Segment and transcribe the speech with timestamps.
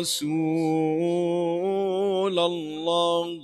[0.00, 0.30] رسول
[2.38, 3.40] الله.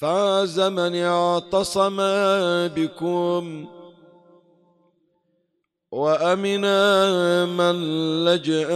[0.07, 1.97] فاز من اعتصم
[2.77, 3.67] بكم
[5.93, 7.75] وأمنا من
[8.25, 8.69] لجأ.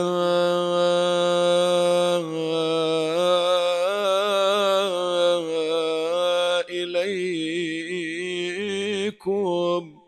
[9.11, 10.00] إليكم.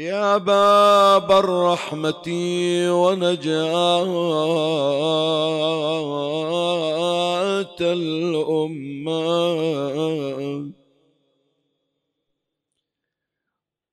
[0.00, 2.28] يا باب الرحمة
[2.88, 4.10] ونجاة
[7.80, 9.20] الأمة.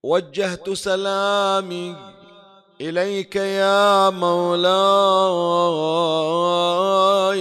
[0.04, 1.96] وجهت سلامي
[2.82, 4.68] إليك يا مولاي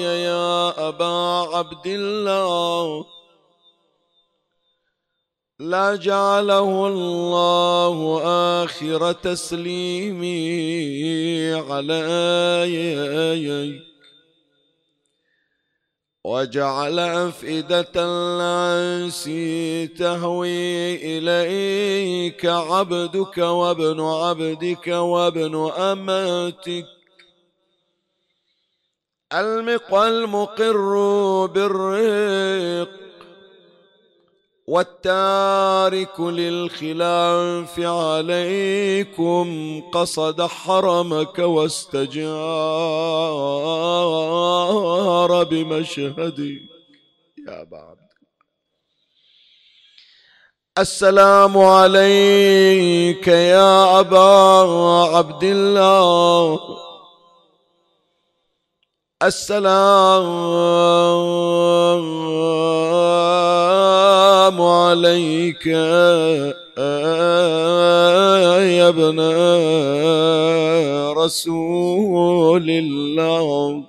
[0.03, 3.07] يا أبا عبد الله.
[5.59, 8.21] لا جعله الله
[8.65, 10.35] آخر تسليمي
[11.55, 13.17] عليك.
[16.25, 19.25] وجعل أفئدة الناس
[19.99, 26.87] تهوي إليك عبدك وابن عبدك وابن أماتك
[29.33, 30.97] ألمق المقر
[31.47, 33.06] بالرق
[34.67, 39.47] والتارك للخلاف عليكم
[39.93, 42.25] قصد حرمك واستجار
[45.45, 46.63] بمشهدك
[47.49, 47.97] يا بعد.
[50.79, 54.29] السلام عليك يا أبا
[55.17, 56.61] عبد الله.
[59.23, 60.27] السلام
[64.61, 65.67] عليك
[68.77, 69.19] يا ابن
[71.19, 73.85] رسول الله.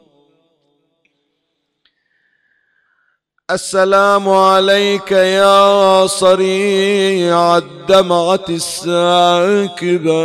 [3.51, 10.17] السلام عليك يا صريع الدمعة الساكبة.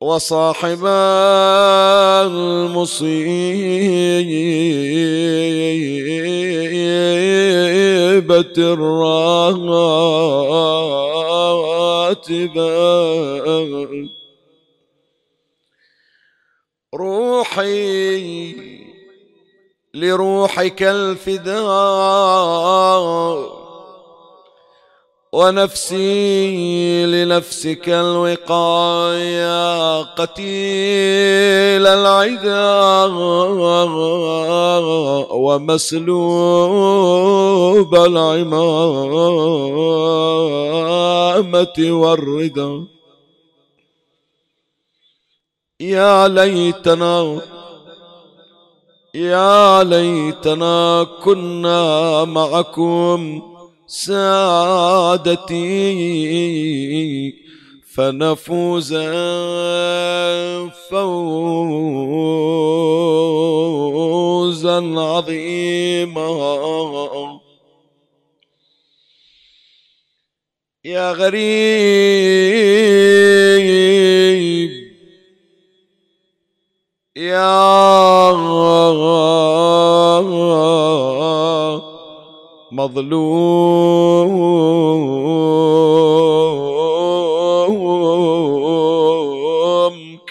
[0.00, 0.86] وصاحب
[2.26, 3.04] المصيبة
[8.58, 9.10] الراتبة.
[16.94, 18.54] روحي
[19.94, 21.60] لروحك الفداء.
[25.32, 29.52] ونفسي لنفسك الوقاية
[30.02, 33.04] قتيل العدا
[36.30, 38.50] ومسلوب العمامة
[41.78, 42.86] والرضا.
[45.80, 47.40] يا ليتنا
[49.14, 53.42] يا ليتنا كنا معكم
[53.90, 55.50] سادتي
[57.94, 58.94] فنفوز
[60.90, 61.58] فوزا
[65.00, 66.30] عظيما.
[70.84, 71.50] يا غريب
[77.16, 78.30] يا
[82.72, 84.30] مظلوم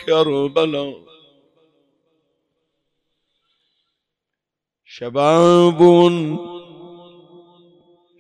[0.06, 1.10] كربلاء.
[4.86, 5.80] شباب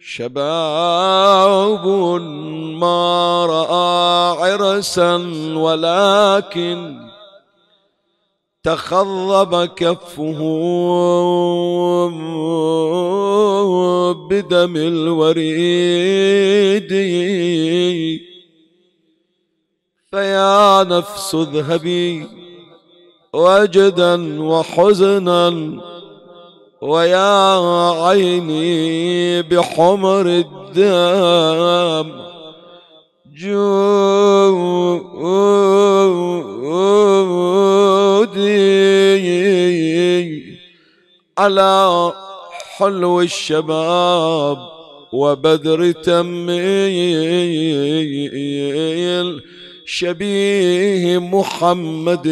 [0.01, 1.87] شباب
[2.81, 5.15] ما رأى عرسا
[5.55, 7.08] ولكن
[8.63, 10.39] تخضب كفه
[14.29, 16.29] بدم الوريد.
[20.11, 22.27] فيا نفس اذهبي
[23.33, 25.79] وجدا وحزنا
[26.81, 27.59] ويا
[28.05, 30.25] عيني بحمر
[30.75, 32.28] الدم.
[33.39, 33.53] جودي
[41.37, 42.13] على
[42.77, 44.57] حلو الشباب
[45.13, 46.49] وبدر تميل
[49.85, 52.27] شبيه محمد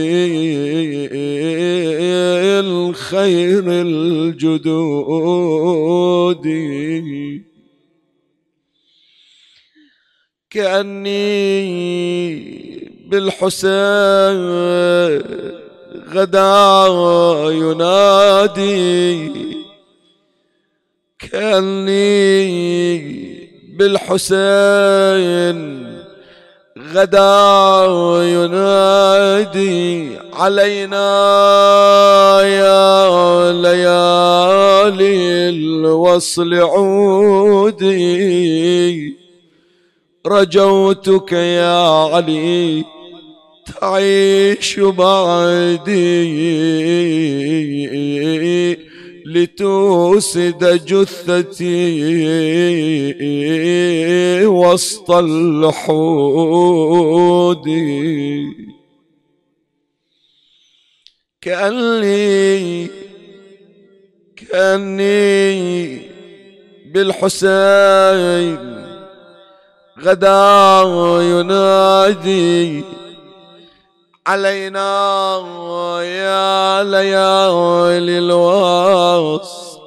[2.63, 5.07] الخير الجدود.
[10.57, 11.69] كأني
[13.09, 14.37] بالحسين
[16.13, 16.85] غدا
[17.51, 19.31] ينادي
[21.19, 22.47] كأني
[23.77, 25.57] بالحسين
[26.93, 27.85] غدا
[28.21, 31.07] ينادي علينا
[32.41, 37.97] يا ليالي الوصل عودي.
[40.27, 42.83] رجوتك يا علي
[43.65, 46.07] تعيش بعدي
[49.25, 52.05] لتوسد جثتي
[54.45, 55.67] وسط الحود
[61.41, 62.87] كأني
[64.35, 66.01] كأني
[66.93, 68.76] بالحسين
[70.03, 70.81] غدا
[71.21, 72.83] ينادي
[74.27, 75.37] علينا
[76.03, 79.77] يا ليالي الوصل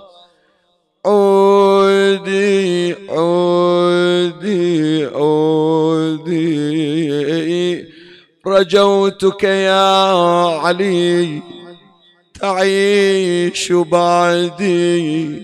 [1.07, 6.51] عودي عودي عودي.
[8.47, 10.05] رجوتك يا
[10.59, 11.43] علي
[12.41, 15.43] تعيش بعدي.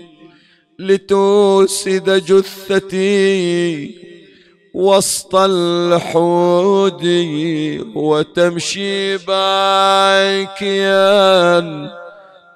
[0.78, 4.05] لتوسد جثتي.
[4.76, 7.04] وسط الحود
[7.94, 10.90] وتمشي باكيا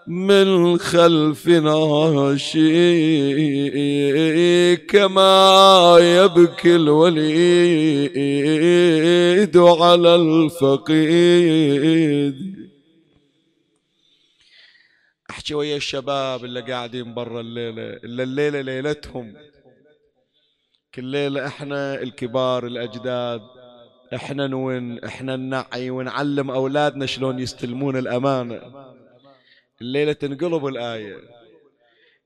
[0.06, 2.60] من خلف ناشي
[4.76, 7.26] كما يبكي الوليد
[9.56, 11.60] على الفقيد.
[15.30, 19.49] أحكي ويا الشباب اللي قاعدين برا الليلة الا الليلة ليلتهم.
[20.94, 23.42] كل ليلة إحنا الكبار الأجداد
[24.14, 28.60] إحنا نون إحنا ننعي ونعلم أولادنا شلون يستلمون الأمانة.
[29.80, 31.18] الليلة تنقلب الآية.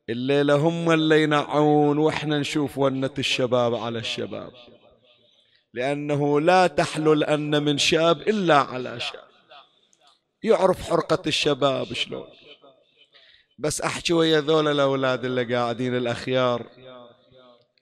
[0.09, 4.53] الليلة هم اللي ينعون وإحنا نشوف ونة الشباب على الشباب.
[5.75, 9.25] لأنه لا تحلو الأن من شاب إلا على شاب.
[10.43, 12.27] يعرف حرقة الشباب شلون.
[13.59, 16.67] بس أحكي ويا ذول الأولاد اللي قاعدين الأخيار.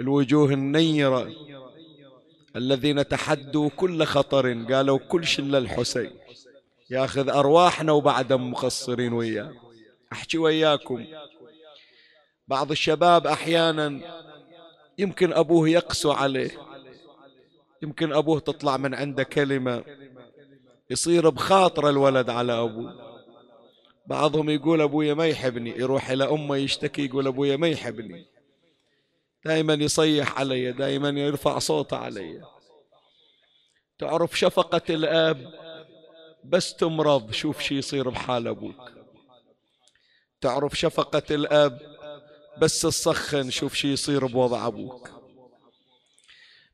[0.01, 1.33] الوجوه النيرة
[2.57, 6.11] الذين تحدوا كل خطر قالوا كل شلة الحسين.
[6.91, 9.53] ياخذ أرواحنا وبعد مقصرين وياه.
[10.13, 11.07] أحكي وياكم.
[12.49, 14.01] بعض الشباب أحيانا
[14.99, 16.51] يمكن أبوه يقسو عليه.
[17.83, 19.85] يمكن أبوه تطلع من عنده كلمة
[20.91, 22.95] يصير بخاطر الولد على أبوه.
[24.07, 28.27] بعضهم يقول أبويا ما يحبني يروح إلى أمه يشتكي يقول أبويا ما يحبني.
[29.45, 32.43] دائما يصيح علي دائما يرفع صوته علي.
[33.99, 35.53] تعرف شفقة الأب؟
[36.45, 38.93] بس تمرض شوف شي يصير بحال أبوك.
[40.41, 41.79] تعرف شفقة الأب؟
[42.59, 45.11] بس تسخن شوف شي يصير بوضع أبوك.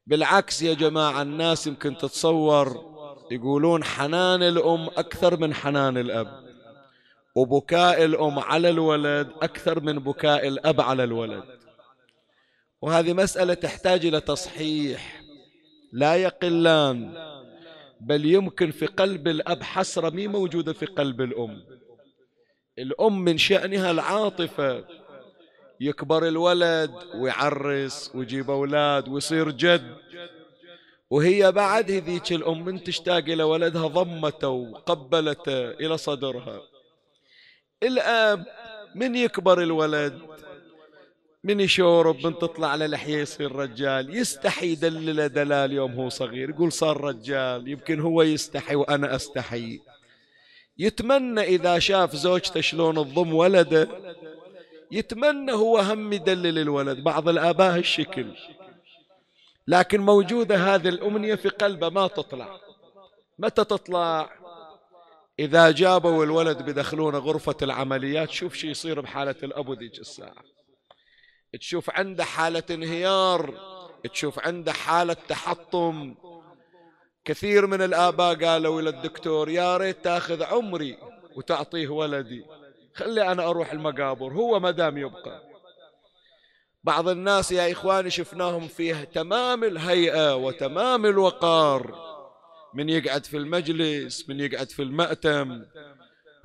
[0.06, 2.88] بالعكس يا جماعة الناس يمكن تتصور
[3.30, 6.48] يقولون حنان الأم أكثر من حنان الأب.
[7.34, 11.57] وبكاء الأم على الولد أكثر من بكاء الأب على الولد.
[12.82, 15.22] وهذه مسألة تحتاج إلى تصحيح.
[15.92, 17.14] لا يقلان
[18.00, 21.64] بل يمكن في قلب الأب حسرة مي موجودة في قلب الأم.
[22.78, 24.84] الأم من شأنها العاطفة
[25.80, 29.96] يكبر الولد ويعرس ويجيب أولاد ويصير جد.
[31.10, 36.60] وهي بعد هذيك الأم من تشتاق إلى ولدها ضمته وقبلته إلى صدرها.
[37.82, 38.46] الأب
[38.94, 40.18] من يكبر الولد
[41.44, 46.50] من يشورب من تطلع على لحية يصير رجال يستحي يدلله دلال يوم هو صغير.
[46.50, 47.68] يقول صار رجال.
[47.68, 49.80] يمكن هو يستحي وأنا أستحي.
[50.78, 53.88] يتمنى إذا شاف زوجته شلون تضم ولده
[54.90, 57.04] يتمنى هو هم يدلل الولد.
[57.04, 58.26] بعض الآباء هالشكل.
[59.68, 62.60] لكن موجودة هذه الأمنية في قلبه ما تطلع.
[63.38, 64.30] متى تطلع؟
[65.38, 70.57] إذا جابوا الولد بدخلونه غرفة العمليات شوف شو يصير بحالة الأبو ذيك الساعة.
[71.52, 73.54] تشوف عنده حالة انهيار
[74.12, 76.14] تشوف عنده حالة تحطم.
[77.24, 80.98] كثير من الآباء قالوا إلى الدكتور يا ريت تأخذ عمري
[81.36, 82.44] وتعطيه ولدي
[82.94, 85.42] خلي أنا أروح المقابر هو مدام يبقى.
[86.84, 92.08] بعض الناس يا إخواني شفناهم فيه تمام الهيئة وتمام الوقار
[92.74, 95.64] من يقعد في المجلس من يقعد في المأتم.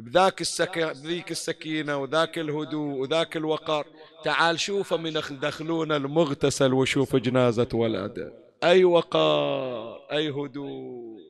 [0.04, 0.80] بذاك السك...
[0.80, 3.86] بذيك السكينة وذاك الهدوء وذاك الوقار.
[4.24, 8.34] تعال شوفه من دخلون المغتسل وشوف جنازة ولده.
[8.64, 11.22] أي وقار أي هدوء.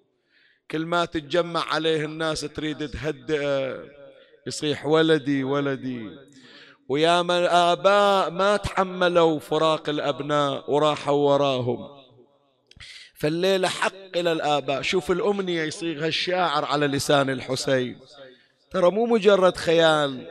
[0.72, 3.84] كل ما تتجمع عليه الناس تريد تهدئه.
[4.48, 6.10] يصيح ولدي ولدي.
[6.90, 11.88] ويا من الآباء ما تحملوا فراق الأبناء وراحوا وراهم.
[13.16, 14.82] فالليلة حق إلى الآباء.
[14.82, 18.00] شوف الأمنية يصيغها الشاعر على لسان الحسين.
[18.74, 20.28] ترى مو مجرد خيال.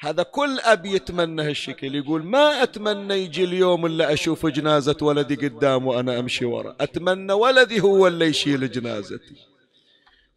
[0.00, 5.86] هذا كل أب يتمنى هالشكل يقول ما أتمنى يجي اليوم إلا أشوف جنازة ولدي قدام
[5.86, 6.76] وأنا أمشي ورا.
[6.80, 9.34] أتمنى ولدي هو اللي يشيل جنازتي.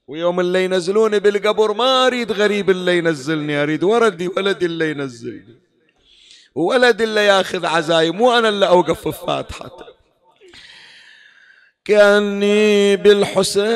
[0.08, 5.58] ويوم اللي ينزلوني بالقبر ما أريد غريب اللي ينزلني أريد ولدي ولدي اللي ينزلني.
[6.56, 9.44] ولدي اللي ياخذ عزايم مو أنا اللي أوقف في
[11.86, 13.68] كأني بالحسين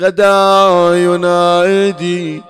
[0.00, 2.42] غدا ينادي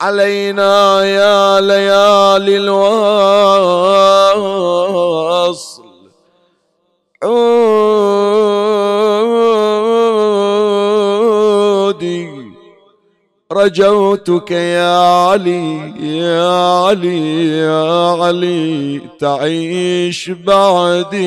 [0.00, 3.02] علينا يا ليالي الوصل.
[7.22, 7.62] عودي
[13.52, 16.50] رجوتك يا علي يا
[16.84, 21.22] علي يا علي تعيش بعدي.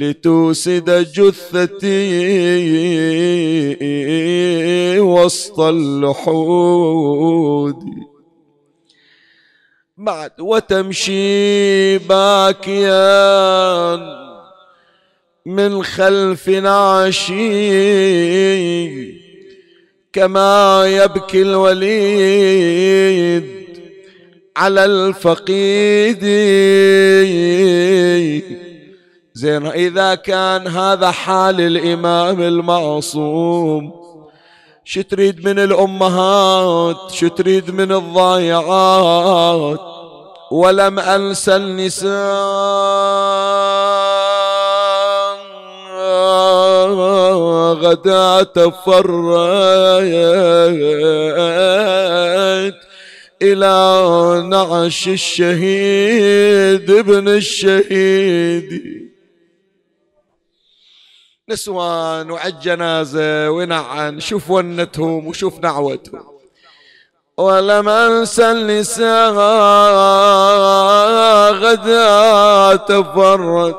[0.00, 2.20] لتوسد جثتي
[5.00, 6.96] وسط اللحود
[9.96, 12.96] بعد وتمشي باكيا
[15.46, 17.36] من خلف نعشي
[20.12, 22.76] كما يبكي الوليد
[24.56, 26.24] على الفقيد.
[29.36, 33.92] زين إذا كان هذا حال الإمام المعصوم
[34.84, 39.80] شو تريد من الأمهات؟ شو تريد من الضايعات؟
[40.50, 42.16] ولم أنسى النساء
[47.74, 49.06] غدا تفرت
[53.42, 59.05] إلى نعش الشهيد ابن الشهيد.
[61.48, 66.24] نسوان وعد جنازة ونعن شوف ونتهم وشوف نعوتهم.
[67.36, 69.32] ولم أنسى النساء
[71.52, 73.74] غدا تفرد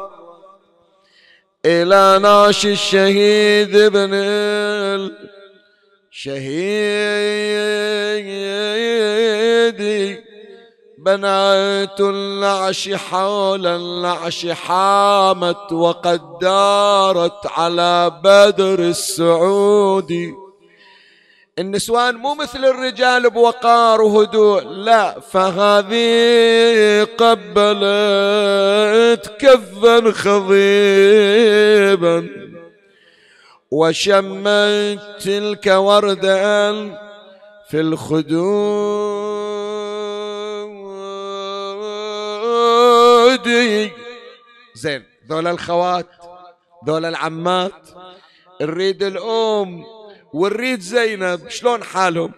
[1.66, 4.14] إلى ناش الشهيد ابن
[6.12, 6.68] الشهيد.
[11.08, 20.34] بنات النعش حول النعش حامت وقد دارت على بدر السعودي
[21.60, 28.58] النسوان مو مثل الرجال بوقار وهدوء لا فهذه قبلت
[29.40, 31.28] كفا خضيبا.
[33.72, 36.72] وشمت تلك وردا
[37.70, 39.27] في الخدود.
[43.38, 43.92] ودي
[44.76, 46.08] زين ذولا الخوات
[46.88, 47.72] ذولا العمات.
[48.62, 49.86] نريد الأم
[50.34, 51.50] ونريد زينب.
[51.50, 52.32] شلون حالهم؟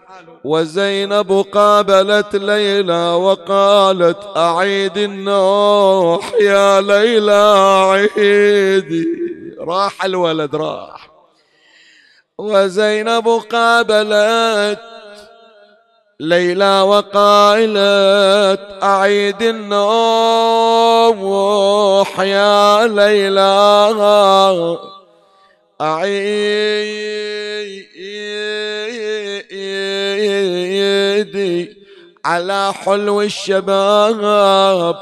[0.44, 7.53] وزينب قابلت ليلى وقالت أعيد النوح يا ليلى
[7.91, 9.06] عيدي.
[9.60, 11.12] راح الولد راح.
[12.38, 14.79] وزينب قابلت
[16.21, 19.79] ليلى وقائلت أعيد النوح
[22.19, 23.49] يا ليلى.
[25.81, 26.19] أعيدي
[32.25, 34.95] على حلو الشباب.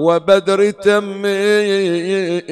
[0.00, 2.44] وبدر تمين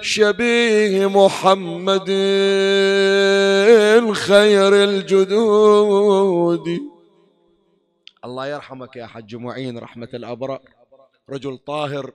[0.00, 2.08] شبيه محمد
[4.12, 6.68] خير الجدود.
[8.24, 10.60] الله يرحمك يا حج معين رحمة الأبرار
[11.30, 12.12] رجل طاهر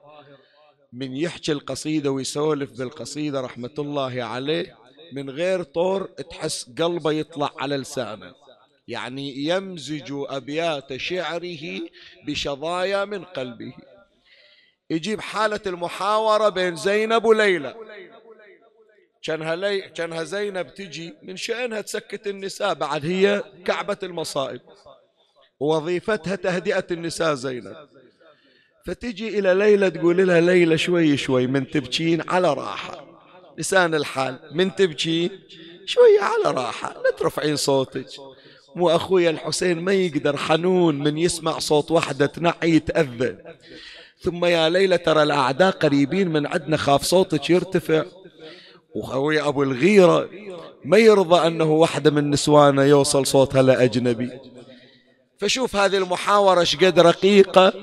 [0.93, 4.75] من يحكي القصيدة ويسولف بالقصيدة رحمة الله عليه.
[5.13, 8.42] من غير طور تحس قلبه يطلع على لسانه.
[8.87, 11.81] يعني يمزج أبيات شعره
[12.27, 13.73] بشظايا من قلبه.
[14.89, 17.75] يجيب حالة المحاورة بين زينب وليلى.
[19.23, 24.61] كانها لي كانها زينب تجي من شأنها تسكت النساء بعد هي كعبة المصائب.
[25.59, 27.75] وظيفتها تهدئة النساء زينب.
[28.85, 33.07] فتجي إلى ليلى تقول لها ليلى شوي شوي من تبكين على راحة.
[33.57, 35.43] لسان الحال من تبكين؟
[35.85, 38.07] شوي على راحة لا ترفعين صوتك.
[38.75, 43.37] مو أخويا الحسين ما يقدر حنون من يسمع صوت واحدة تنعي يتأذى
[44.23, 48.03] ثم يا ليلى ترى الأعداء قريبين من عندنا خاف صوتك يرتفع.
[48.95, 50.29] وخوي أبو الغيرة
[50.85, 54.29] ما يرضى أنه واحدة من نسوانه يوصل صوتها لأجنبي.
[55.37, 57.73] فشوف هذه المحاورة شقد رقيقة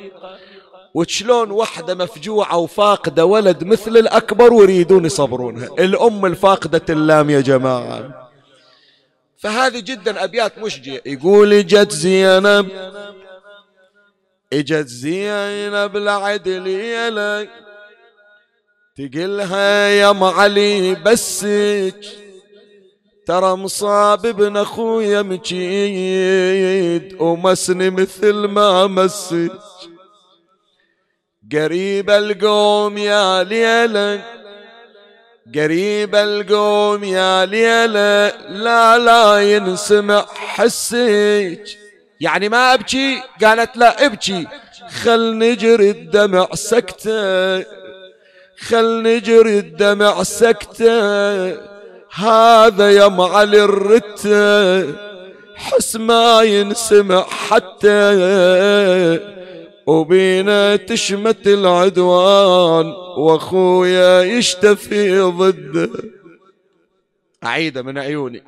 [0.95, 5.69] وشلون وحدة مفجوعة وفاقدة ولد مثل الأكبر ويريدون يصبرونها.
[5.79, 8.30] الأم الفاقدة اللام يا جماعة.
[9.41, 12.69] فهذه جدا أبيات مشجية يقول جت زينب
[14.53, 17.51] إجت زينب لعدل يلك
[18.97, 22.05] تقلها يا أم علي بسك
[23.27, 29.53] ترى مصاب ابن أخويا مجيد ومسني مثل ما مسك
[31.53, 34.40] قريب القوم يا ليلة
[35.55, 41.81] قريب القوم يا ليلة لا لا ينسمع حسك
[42.21, 44.47] يعني ما أبكي؟ قالت لا أبكي.
[45.03, 47.59] خل نجري الدمع سكتة.
[48.59, 51.51] خل نجري الدمع سكتة.
[52.15, 54.95] هذا يا معلي الرتة.
[55.57, 58.11] حس ما ينسمع حتى.
[59.87, 62.87] وبينا تشمت العدوان
[63.19, 65.91] وأخويا يشتفي ضده
[67.45, 68.43] أعيده من عيوني.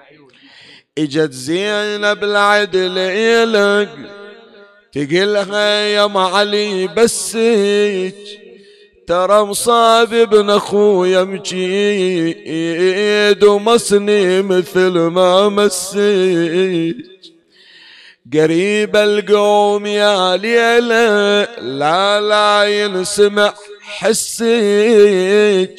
[0.98, 3.88] إجت زينب العدل إلك
[4.92, 8.14] تقلها يا معلي بسك
[9.06, 16.96] ترى مصاب ابن أخويا مجيد ومصني مثل ما مسك
[18.30, 25.76] قريب القوم يا ليلة لا لا ينسمع حسك.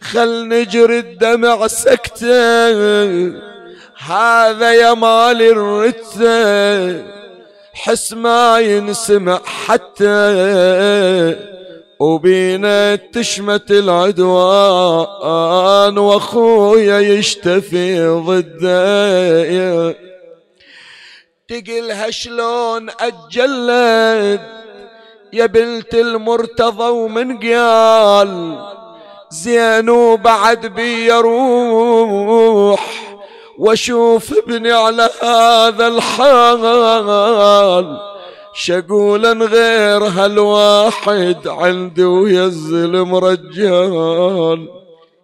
[0.00, 2.58] خل نجري الدمع سكتة
[3.98, 7.04] هذا يا مال الرتة.
[7.72, 11.36] حس ما ينسمع حتى
[12.00, 15.18] وبينا تشمت العدوان
[15.98, 20.07] وأخويا يشتفي ضده.
[21.48, 24.40] تقلها شلون اجلد
[25.32, 28.58] يا بنت المرتضى ومن قال
[29.30, 32.82] زينو بعد بي يروح
[33.58, 37.18] وأشوف ابني على هذا الحال
[38.54, 44.68] شقولا غير هالواحد عندي ويزل مرجال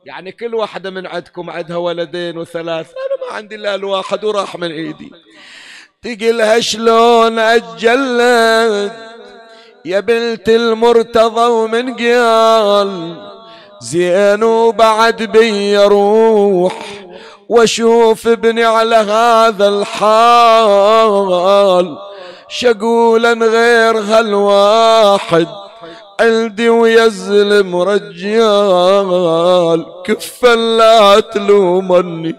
[0.04, 4.70] يعني كل واحدة من عندكم عندها ولدين وثلاث أنا ما عندي إلا الواحد وراح من
[4.72, 5.10] إيدي.
[6.04, 8.92] تقلها شلون أجلت؟
[9.84, 13.16] يا بنت المرتضى ومن قال
[13.80, 16.78] زين وبعد بي روح
[17.48, 21.16] وأشوف ابني على هذا الحال.
[22.48, 25.48] شقولا غير هالواحد؟
[26.20, 32.36] عندي ويزلم رجال كفا لا تلومني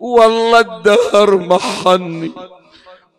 [0.00, 2.32] والله الدهر محني.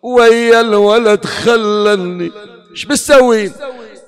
[0.04, 2.32] ويا الولد خلني.
[2.72, 3.52] إيش بسوي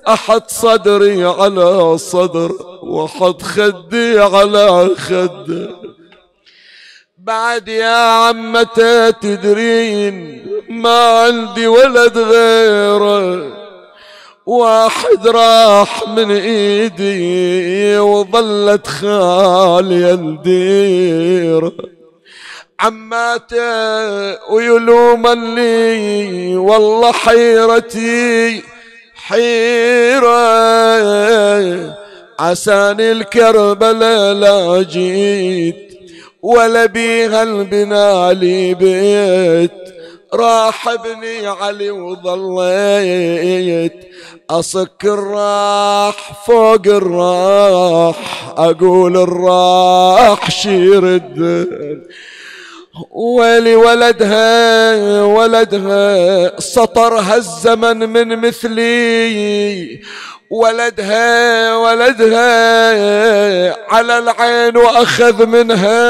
[0.08, 2.52] أحط صدري على صدر
[2.82, 5.68] وأحط خدي على خده
[7.18, 13.52] بعد يا عمته تدرين ما عندي ولد غيره.
[14.46, 21.72] واحد راح من إيدي وظلت خالي الديره
[22.82, 28.62] عماته ويلومني والله حيرتي
[29.14, 30.32] حيرة.
[32.40, 35.76] عساني الكربلاء لا جيت
[36.42, 39.70] ولا بيها البنا علي بيت.
[40.34, 43.92] راح ابني علي وظليت
[44.50, 48.16] أصك الراح فوق الراح
[48.56, 51.16] أقول الراح شير
[53.10, 60.00] ويلي ولدها ولدها سطرها الزمن من مثلي.
[60.50, 62.50] ولدها ولدها
[63.94, 66.02] على العين وأخذ منها.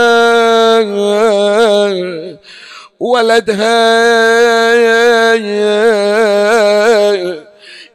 [3.00, 4.02] ولدها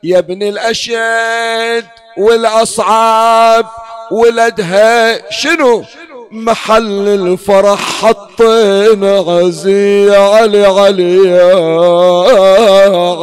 [0.04, 1.86] يا ابن الاشد
[2.18, 3.66] والأصعاب
[4.12, 5.84] ولدها شنو؟
[6.32, 11.56] محل الفرح حطينا عزي علي علي يا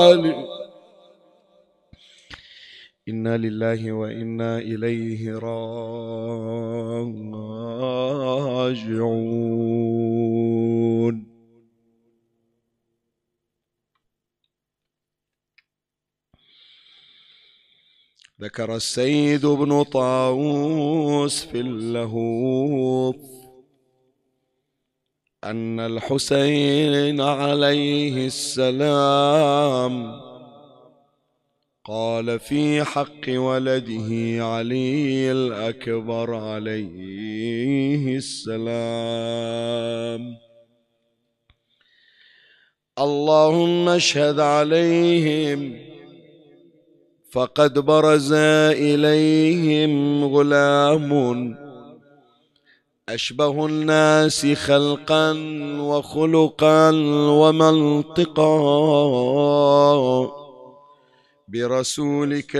[0.02, 0.34] علي.
[3.08, 5.74] إنا لله وإنا إليه راجعون.
[18.40, 23.16] ذكر السيد بن طاووس في اللهوف
[25.44, 30.20] أن الحسين عليه السلام
[31.84, 39.54] قال في حق ولده علي الأكبر عليه السلام.
[42.98, 45.93] اللهم اشهد عليهم
[47.34, 48.32] فقد برز
[48.72, 51.12] إليهم غلام
[53.08, 55.32] أشبه الناس خلقا
[55.80, 56.90] وخلقا
[57.40, 58.54] ومنطقا
[61.48, 62.52] برسولك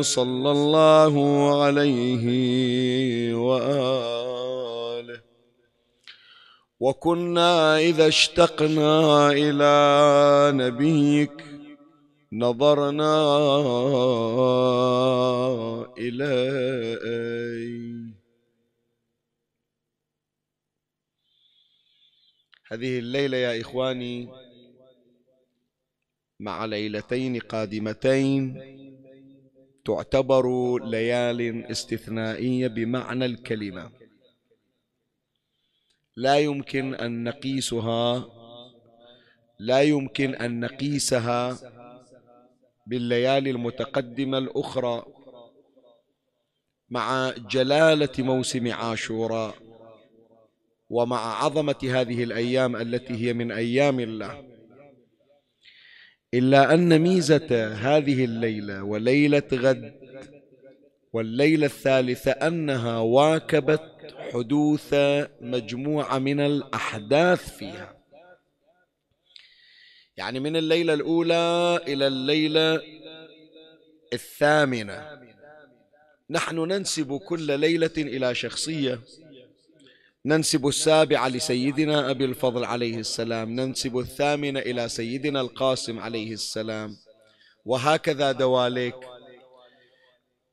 [0.00, 1.14] صلى الله
[1.62, 2.24] عليه
[3.34, 5.20] وآله.
[6.80, 11.55] وكنا إذا اشتقنا إلى نبيك
[12.38, 13.14] نظرنا
[15.98, 17.36] إليه.
[22.68, 24.28] هذه الليلة يا إخواني
[26.40, 28.62] مع ليلتين قادمتين
[29.84, 33.90] تعتبر ليال استثنائية بمعنى الكلمة.
[36.16, 38.36] لا يمكن أن نقيسها
[39.58, 41.75] لا يمكن أن نقيسها
[42.86, 45.04] بالليالي المتقدمة الأخرى
[46.90, 49.54] مع جلالة موسم عاشوراء
[50.90, 54.44] ومع عظمة هذه الأيام التي هي من أيام الله.
[56.34, 59.94] إلا أن ميزة هذه الليلة وليلة غد
[61.12, 64.94] والليلة الثالثة أنها واكبت حدوث
[65.40, 67.95] مجموعة من الأحداث فيها.
[70.16, 72.82] يعني من الليلة الأولى إلى الليلة
[74.12, 75.20] الثامنة.
[76.30, 79.00] نحن ننسب كل ليلة إلى شخصية.
[80.26, 83.50] ننسب السابعة لسيدنا أبي الفضل عليه السلام.
[83.50, 86.96] ننسب الثامنة إلى سيدنا القاسم عليه السلام.
[87.64, 88.96] وهكذا دواليك.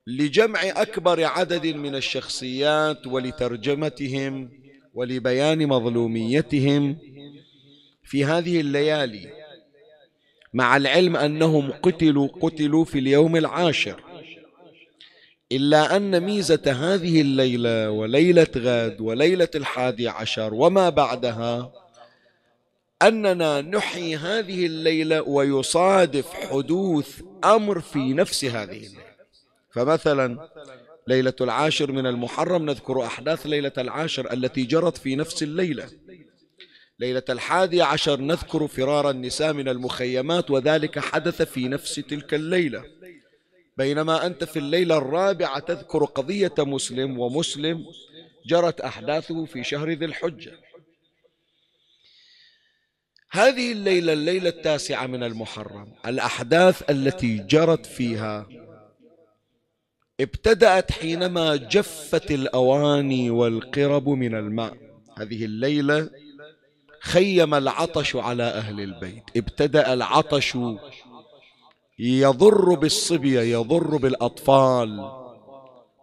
[0.08, 4.52] لجمع أكبر عدد من الشخصيات ولترجمتهم
[4.94, 6.98] ولبيان مظلوميتهم
[8.04, 9.43] في هذه الليالي
[10.54, 14.04] مع العلم أنهم قتلوا قتلوا في اليوم العاشر.
[15.52, 21.72] إلا أن ميزة هذه الليلة وليلة غد وليلة الحادي عشر وما بعدها
[23.02, 29.04] أننا نحيي هذه الليلة ويصادف حدوث أمر في نفس هذه الليلة.
[29.72, 30.50] فمثلا
[31.08, 35.90] ليلة العاشر من المحرم نذكر أحداث ليلة العاشر التي جرت في نفس الليلة.
[37.04, 42.84] ليلة الحادي عشر نذكر فرار النساء من المخيمات وذلك حدث في نفس تلك الليلة.
[43.78, 47.86] بينما أنت في الليلة الرابعة تذكر قضية مسلم ومسلم
[48.46, 50.54] جرت أحداثه في شهر ذي الحجة.
[53.32, 55.94] هذه الليلة الليلة التاسعة من المحرم.
[56.06, 58.48] الأحداث التي جرت فيها
[60.20, 64.78] ابتدأت حينما جفت الأواني والقرب من الماء.
[65.18, 66.23] هذه الليلة
[67.04, 69.24] خيم العطش على أهل البيت.
[69.38, 70.58] ابتدأ العطش
[72.00, 75.12] يضر بالصبية يضر بالأطفال.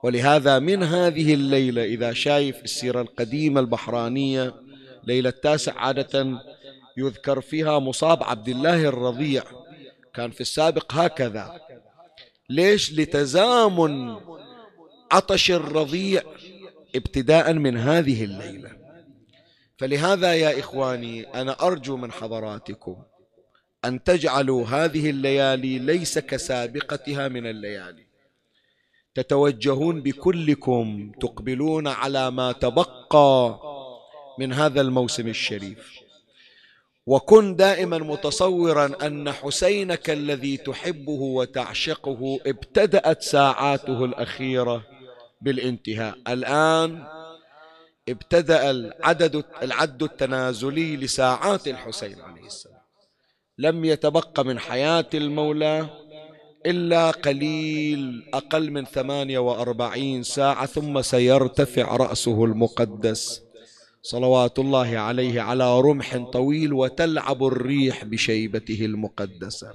[0.02, 4.54] ولهذا من هذه الليلة إذا شايف السيرة القديمة البحرانية
[5.04, 6.40] ليلة التاسع عادة
[6.96, 9.42] يذكر فيها مصاب عبد الله الرضيع.
[10.14, 11.60] كان في السابق هكذا.
[12.50, 14.16] ليش؟ لتزامن
[15.12, 16.22] عطش الرضيع
[16.96, 18.79] ابتداء من هذه الليلة.
[19.80, 22.96] فلهذا يا إخواني أنا أرجو من حضراتكم
[23.84, 28.06] أن تجعلوا هذه الليالي ليس كسابقتها من الليالي.
[29.14, 33.60] تتوجهون بكلكم تقبلون على ما تبقى
[34.38, 35.98] من هذا الموسم الشريف.
[37.06, 44.82] وكن دائما متصورا أن حسينك الذي تحبه وتعشقه ابتدأت ساعاته الأخيرة
[45.40, 46.18] بالانتهاء.
[46.28, 47.19] الآن
[48.10, 52.80] ابتدأ العدد العد التنازلي لساعات الحسين عليه السلام.
[53.58, 55.86] لم يتبق من حياة المولى
[56.66, 63.42] إلا قليل أقل من ثمانية وأربعين ساعة ثم سيرتفع رأسه المقدس.
[64.02, 69.74] صلوات الله عليه على رمح طويل وتلعب الريح بشيبته المقدسة.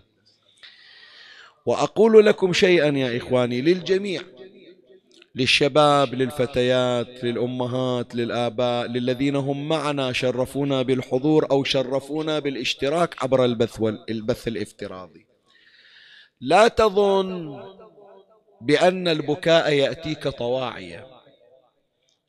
[1.65, 4.21] وأقول لكم شيئا يا إخواني للجميع.
[5.35, 14.47] للشباب للفتيات للأمهات للآباء للذين هم معنا شرفونا بالحضور أو شرفونا بالاشتراك عبر البث والبث
[14.47, 15.25] الافتراضي.
[16.41, 17.63] لا تظن
[18.61, 21.07] بأن البكاء يأتيك طواعية.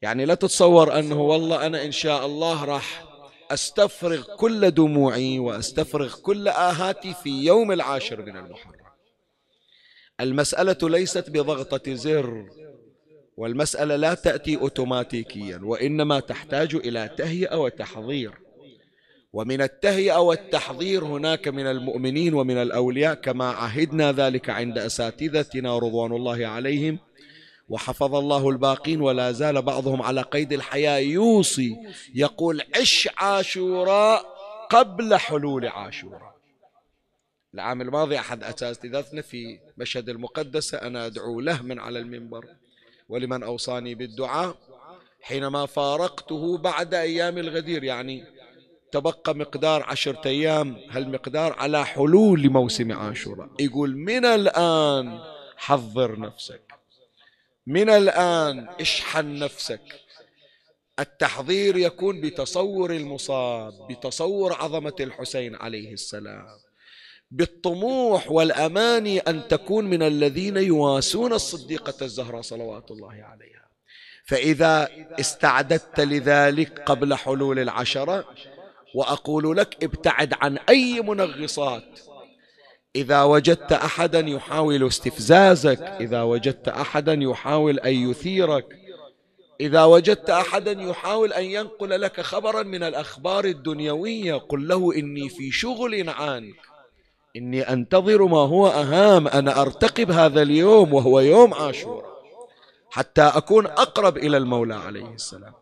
[0.03, 3.05] يعني لا تتصور أنه والله أنا إن شاء الله راح
[3.51, 8.87] أستفرغ كل دموعي وأستفرغ كل آهاتي في يوم العاشر من المحرم.
[10.21, 12.47] المسألة ليست بضغطة زر.
[13.37, 18.33] والمسألة لا تأتي أوتوماتيكيا وإنما تحتاج إلى تهيئة وتحضير.
[19.33, 26.47] ومن التهيئة والتحضير هناك من المؤمنين ومن الأولياء كما عهدنا ذلك عند أساتذتنا رضوان الله
[26.47, 26.99] عليهم
[27.69, 30.99] وحفظ الله الباقين ولا زال بعضهم على قيد الحياة.
[30.99, 31.77] يوصي
[32.15, 34.27] يقول عش عاشوراء
[34.71, 36.37] قبل حلول عاشوراء.
[37.55, 42.47] العام الماضي أحد أساتذتنا في مشهد المقدسة أنا أدعو له من على المنبر.
[43.09, 44.57] ولمن أوصاني بالدعاء
[45.21, 48.25] حينما فارقته بعد أيام الغدير يعني
[48.93, 53.49] تبقى مقدار عشرة أيام هالمقدار على حلول موسم عاشوراء.
[53.61, 55.21] يقول من الآن
[55.57, 56.63] حضر نفسك
[57.67, 59.83] من الآن اشحن نفسك.
[60.99, 66.47] التحضير يكون بتصور المصاب بتصور عظمة الحسين عليه السلام.
[67.31, 73.67] بالطموح والأماني أن تكون من الذين يواسون الصديقة الزهراء صلوات الله عليها.
[74.27, 74.89] فإذا
[75.21, 78.25] استعددت لذلك قبل حلول العشرة
[78.95, 82.01] وأقول لك ابتعد عن أي منغصات.
[82.97, 88.67] إذا وجدت أحدا يحاول استفزازك إذا وجدت أحدا يحاول أن يثيرك
[89.61, 95.51] إذا وجدت أحدا يحاول أن ينقل لك خبرا من الأخبار الدنيوية قل له إني في
[95.51, 96.66] شغل عنك.
[97.37, 102.17] إني أنتظر ما هو أهم أنا أرتقب هذا اليوم وهو يوم عاشوراء
[102.91, 105.53] حتى أكون أقرب إلى المولى عليه السلام.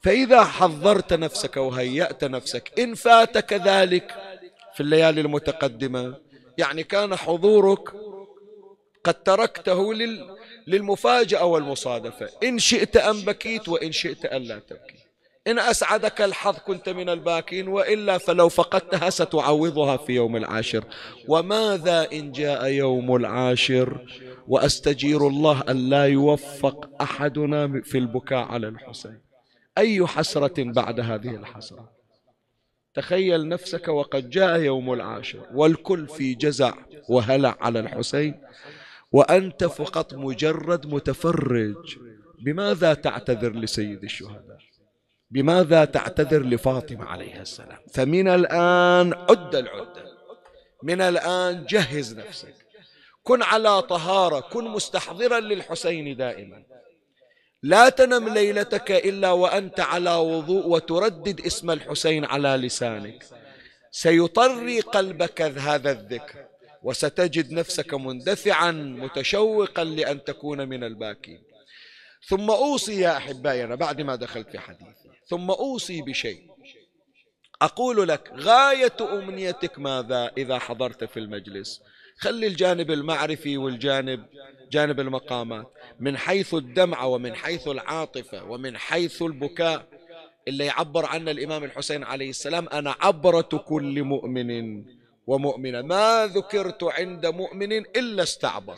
[0.00, 4.14] فإذا حضرت نفسك وهيأت نفسك إن فاتك ذلك
[4.74, 6.14] في الليالي المتقدمة
[6.58, 7.92] يعني كان حضورك
[9.04, 9.94] قد تركته
[10.66, 12.28] للمفاجأة والمصادفة.
[12.42, 14.98] إن شئت أن بكيت وإن شئت أن لا تبكي.
[15.46, 20.84] إن أسعدك الحظ كنت من الباكين وإلا فلو فقدتها ستعوضها في يوم العاشر.
[21.28, 24.06] وماذا إن جاء يوم العاشر؟
[24.48, 29.20] وأستجير الله أن لا يوفق أحدنا في البكاء على الحسين.
[29.78, 31.90] أي حسرة بعد هذه الحسرة؟
[32.94, 36.74] تخيل نفسك وقد جاء يوم العاشر والكل في جزع
[37.08, 38.40] وهلع على الحسين
[39.12, 41.98] وأنت فقط مجرد متفرج.
[42.44, 44.71] بماذا تعتذر لسيد الشهداء؟
[45.32, 50.04] بماذا تعتذر لفاطمة عليها السلام؟ فمن الآن عد العدة
[50.82, 52.54] من الآن جهز نفسك.
[53.22, 56.62] كن على طهارة كن مستحضرا للحسين دائما.
[57.62, 63.24] لا تنم ليلتك إلا وأنت على وضوء وتردد اسم الحسين على لسانك.
[63.90, 66.44] سيطري قلبك هذا الذكر
[66.82, 71.42] وستجد نفسك مندفعا متشوقا لأن تكون من الباكين.
[72.28, 76.52] ثم أوصي يا أحبائي أنا بعد ما دخلت في حديثي ثم أوصي بشيء.
[77.62, 81.80] أقول لك غاية أمنيتك ماذا إذا حضرت في المجلس؟
[82.18, 84.26] خلي الجانب المعرفي والجانب
[84.70, 85.66] جانب المقامات.
[86.00, 89.88] من حيث الدمعة ومن حيث العاطفة ومن حيث البكاء
[90.48, 94.84] اللي يعبر عنه الإمام الحسين عليه السلام أنا عبرة كل مؤمن
[95.26, 95.82] ومؤمنة.
[95.82, 98.76] ما ذكرت عند مؤمن إلا استعبر.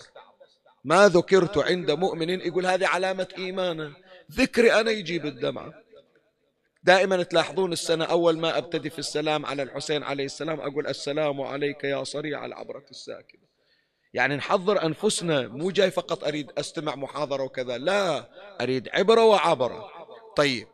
[0.85, 3.93] ما ذكرت عند مؤمن يقول هذه علامة إيمانه.
[4.33, 5.84] ذكري أنا يجيب الدمعة.
[6.85, 11.85] دائما تلاحظون السنة أول ما أبتدي في السلام على الحسين عليه السلام أقول السلام عليك
[11.85, 13.45] يا صريع العبرة الساكنة.
[14.15, 18.29] يعني نحضر أنفسنا مو جاي فقط أريد أستمع محاضرة وكذا لا
[18.61, 19.91] أريد عبرة وعبرة.
[20.37, 20.67] طيب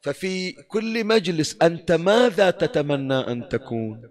[0.00, 4.10] ففي كل مجلس أنت ماذا تتمنى أن تكون؟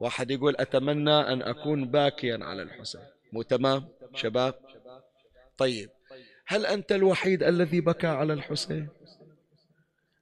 [0.00, 3.00] واحد يقول أتمنى أن أكون باكيا على الحسين.
[3.32, 4.54] مو تمام شباب؟
[5.58, 5.90] طيب
[6.46, 8.88] هل أنت الوحيد الذي بكى على الحسين؟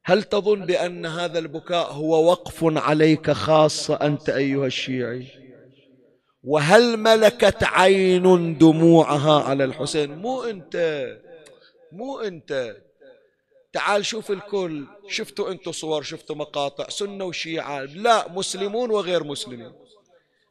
[0.09, 5.27] هل تظن بأن هذا البكاء هو وقف عليك خاصة أنت أيها الشيعي؟
[6.45, 11.07] وهل ملكت عين دموعها على الحسين؟ مو أنت
[11.93, 12.77] مو أنت.
[13.73, 14.87] تعال شوف الكل.
[15.09, 17.83] شفتوا أنتوا صور شفتوا مقاطع سنة وشيعة.
[17.83, 19.73] لا مسلمون وغير مسلمين.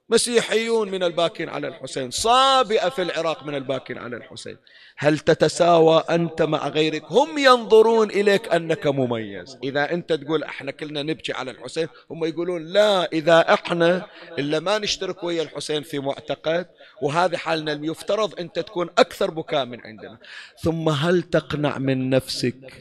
[0.09, 4.57] مسيحيون من الباكين على الحسين صابئة في العراق من الباكين على الحسين.
[4.97, 9.57] هل تتساوى أنت مع غيرك؟ هم ينظرون إليك أنك مميز.
[9.63, 14.07] إذا أنت تقول إحنا كلنا نبكي على الحسين هم يقولون لا إذا إحنا
[14.39, 16.67] إلا ما نشترك ويا الحسين في معتقد
[17.01, 20.17] وهذا حالنا المفترض أنت تكون أكثر بكاء من عندنا.
[20.61, 22.73] ثم هل تقنع من نفسك؟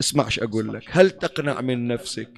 [0.00, 0.82] اسمعش أقول لك.
[0.88, 2.30] هل تقنع من نفسك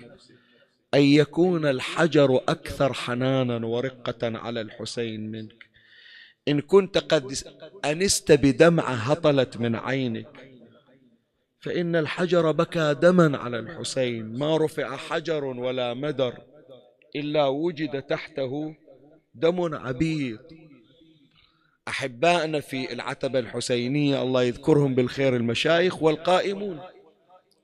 [0.94, 5.70] أن يكون الحجر أكثر حنانا ورقة على الحسين منك.
[6.48, 7.35] إن كنت قد
[7.85, 10.50] أنست بدمعة هطلت من عينك
[11.61, 14.38] فإن الحجر بكى دما على الحسين.
[14.38, 16.35] ما رفع حجر ولا مدر
[17.16, 18.74] إلا وجد تحته
[19.35, 20.40] دم عبيط
[21.88, 26.81] أحبائنا في العتبة الحسينية الله يذكرهم بالخير المشايخ والقائمون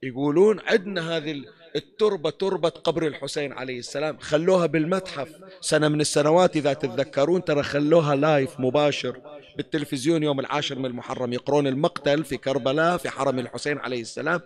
[0.03, 1.45] يقولون عندنا هذه
[1.77, 4.19] التربة تربة قبر الحسين عليه السلام.
[4.19, 5.29] خلوها بالمتحف.
[5.61, 9.21] سنة من السنوات إذا تتذكرون ترى خلوها لايف مباشر
[9.57, 11.33] بالتلفزيون يوم العاشر من المحرم.
[11.33, 14.41] يقرون المقتل في كربلاء في حرم الحسين عليه السلام.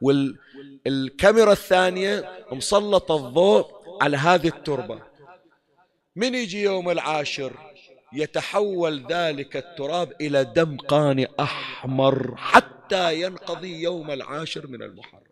[0.00, 3.66] والكاميرا الثانية مسلط الضوء
[4.02, 5.02] على هذه التربة.
[6.16, 7.52] من يجي يوم العاشر
[8.12, 15.25] يتحول ذلك التراب إلى دم قاني أحمر حتى ينقضي يوم العاشر من المحرم.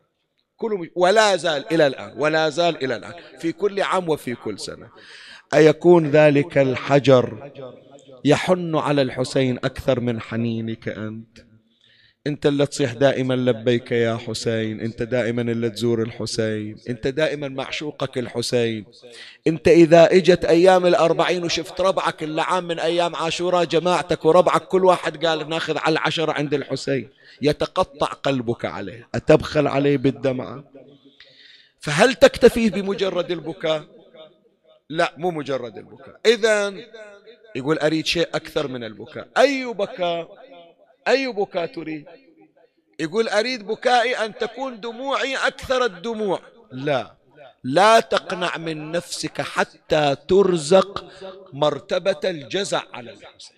[0.57, 4.89] كل ولا زال إلى الآن ولا زال إلى الآن في كل عام وفي كل سنة.
[5.55, 7.53] أيكون ذلك الحجر
[8.25, 11.54] يحن على الحسين أكثر من حنينك أنت؟
[12.27, 18.19] انت اللي تصيح دائما لبيك يا حسين انت دائما اللي تزور الحسين انت دائما معشوقك
[18.19, 18.87] الحسين.
[19.47, 24.85] انت إذا إجت أيام الأربعين وشفت ربعك اللي عام من أيام عاشوراء جماعتك وربعك كل
[24.85, 27.09] واحد قال ناخذ على العشرة عند الحسين.
[27.43, 30.65] يتقطع قلبك عليه أتبخل عليه بالدمعة.
[31.81, 33.85] فهل تكتفي بمجرد البكاء؟
[34.89, 36.21] لا مو مجرد البكاء.
[36.27, 36.75] إذا
[37.57, 39.29] يقول أريد شيء أكثر من البكاء.
[39.39, 40.44] أي بكاء؟
[41.09, 42.07] أي بكاء تريد؟
[43.01, 46.41] يقول أريد بكائي أن تكون دموعي أكثر الدموع.
[46.73, 47.17] لا.
[47.65, 51.05] لا تقنع من نفسك حتى ترزق
[51.53, 53.57] مرتبة الجزع على الحسين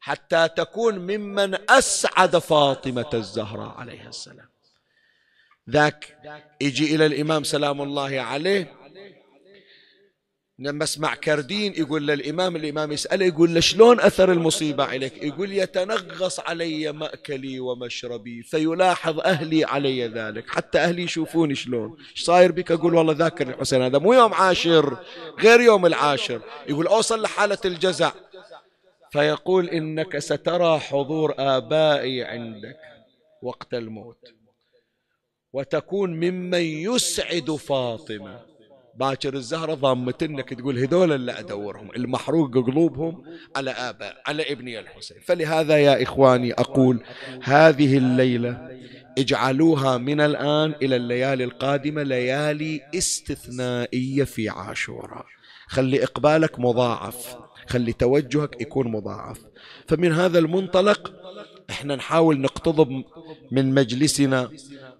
[0.00, 4.48] حتى تكون ممن أسعد فاطمة الزهراء عليها السلام.
[5.70, 6.18] ذاك
[6.60, 8.79] يجي إلى الإمام سلام الله عليه
[10.60, 16.40] لما اسمع كردين يقول للإمام الإمام يسأله يقول له شلون أثر المصيبة عليك؟ يقول يتنغص
[16.40, 21.96] علي مأكلي ومشربي فيلاحظ أهلي علي ذلك حتى أهلي يشوفوني شلون.
[22.10, 24.98] إيش صاير بك؟ أقول والله ذاكر الحسين هذا مو يوم عاشر
[25.40, 26.40] غير يوم العاشر.
[26.68, 28.12] يقول أوصل لحالة الجزع.
[29.12, 32.76] فيقول إنك سترى حضور آبائي عندك
[33.42, 34.34] وقت الموت
[35.52, 38.49] وتكون ممن يسعد فاطمة.
[39.00, 43.22] باكر الزهرة ضامتنك تقول هذول اللي أدورهم المحروق قلوبهم
[43.56, 45.16] على آباء على ابني الحسين.
[45.24, 47.00] فلهذا يا إخواني أقول
[47.42, 48.68] هذه الليلة
[49.18, 55.26] اجعلوها من الآن إلى الليالي القادمة ليالي استثنائية في عاشوراء
[55.66, 57.36] خلي إقبالك مضاعف
[57.68, 59.38] خلي توجهك يكون مضاعف.
[59.88, 61.12] فمن هذا المنطلق
[61.70, 63.04] إحنا نحاول نقتضب
[63.52, 64.50] من مجلسنا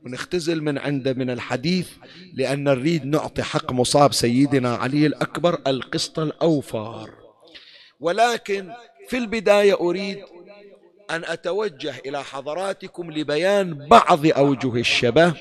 [0.06, 1.88] ونختزل من عنده من الحديث
[2.34, 7.10] لأن نريد نعطي حق مصاب سيدنا علي الأكبر القسط الأوفر
[8.00, 8.72] ولكن
[9.08, 10.18] في البداية أريد
[11.10, 15.34] أن أتوجه إلى حضراتكم لبيان بعض أوجه الشبه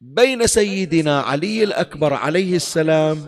[0.00, 3.26] بين سيدنا علي الأكبر عليه السلام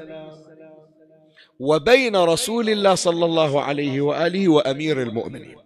[1.59, 5.57] وبين رسول الله صلى الله عليه وآله وأمير المؤمنين.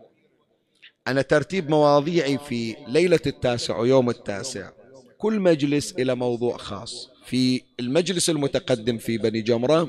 [1.08, 4.70] أنا ترتيب مواضيعي في ليلة التاسع ويوم التاسع.
[5.18, 7.08] كل مجلس إلى موضوع خاص.
[7.26, 9.88] في المجلس المتقدم في بني جمرة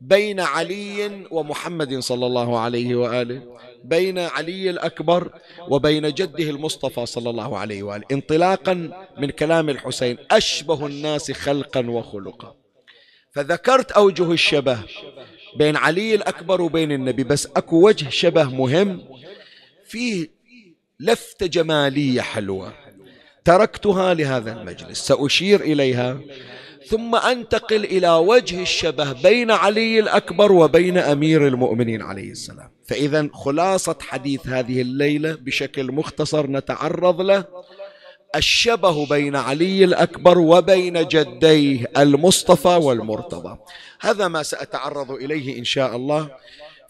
[0.00, 3.42] بين علي ومحمد صلى الله عليه وآله
[3.84, 5.32] بين علي الأكبر
[5.68, 8.04] وبين جده المصطفى صلى الله عليه وآله.
[8.12, 12.54] انطلاقا من كلام الحسين أشبه الناس خلقا وخلقا.
[13.32, 14.78] فذكرت أوجه الشبه
[15.56, 19.00] بين علي الأكبر وبين النبي بس أكو وجه شبه مهم.
[19.90, 20.30] فيه
[21.00, 22.72] لفتة جمالية حلوة.
[23.44, 24.98] تركتها لهذا المجلس.
[25.06, 26.18] سأشير إليها.
[26.86, 32.70] ثم أنتقل إلى وجه الشبه بين علي الأكبر وبين أمير المؤمنين عليه السلام.
[32.86, 37.44] فإذا خلاصة حديث هذه الليلة بشكل مختصر نتعرض له.
[38.36, 43.58] الشبه بين علي الأكبر وبين جديه المصطفى والمرتضى.
[44.00, 46.30] هذا ما سأتعرض إليه إن شاء الله.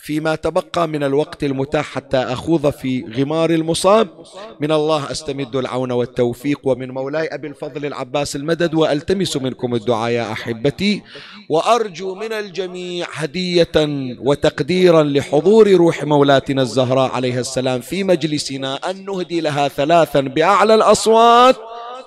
[0.03, 4.09] فيما تبقى من الوقت المتاح حتى أخوض في غمار المصاب.
[4.61, 10.33] من الله أستمد العون والتوفيق ومن مولاي أبي الفضل العباس المدد وألتمس منكم الدعاء يا
[10.33, 11.03] أحبتي.
[11.49, 13.77] وأرجو من الجميع هدية
[14.21, 21.57] وتقديرا لحضور روح مولاتنا الزهراء عليها السلام في مجلسنا أن نهدي لها ثلاثا بأعلى الأصوات.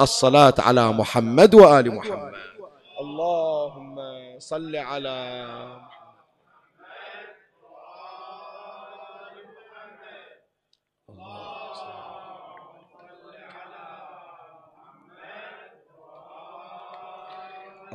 [0.01, 2.33] الصلاة على محمد وآل محمد.
[3.01, 3.95] اللهم
[4.39, 5.15] صل على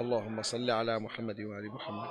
[0.01, 2.09] اللهم صل على محمد وآل محمد.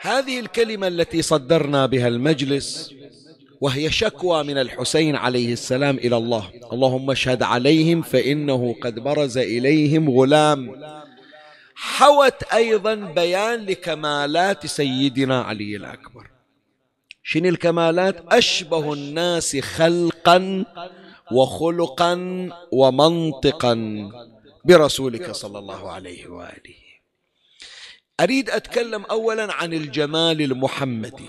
[0.00, 2.94] هذه الكلمة التي صدرنا بها المجلس
[3.60, 6.50] وهي شكوى من الحسين عليه السلام إلى الله.
[6.72, 10.84] اللهم اشهد عليهم فإنه قد برز إليهم غلام.
[11.74, 16.30] حوت أيضا بيان لكمالات سيدنا علي الأكبر.
[17.22, 20.64] شنو الكمالات؟ أشبه الناس خلقا
[21.32, 22.14] وخلقا
[22.72, 23.74] ومنطقا
[24.64, 26.74] برسولك صلى الله عليه وآله.
[28.20, 31.28] أريد أتكلم اولا عن الجمال المحمدي.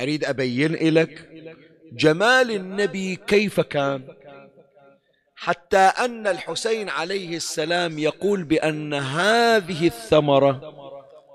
[0.00, 1.28] أريد أبين لك
[1.92, 4.08] جمال النبي كيف كان
[5.36, 10.74] حتى أن الحسين عليه السلام يقول بأن هذه الثمرة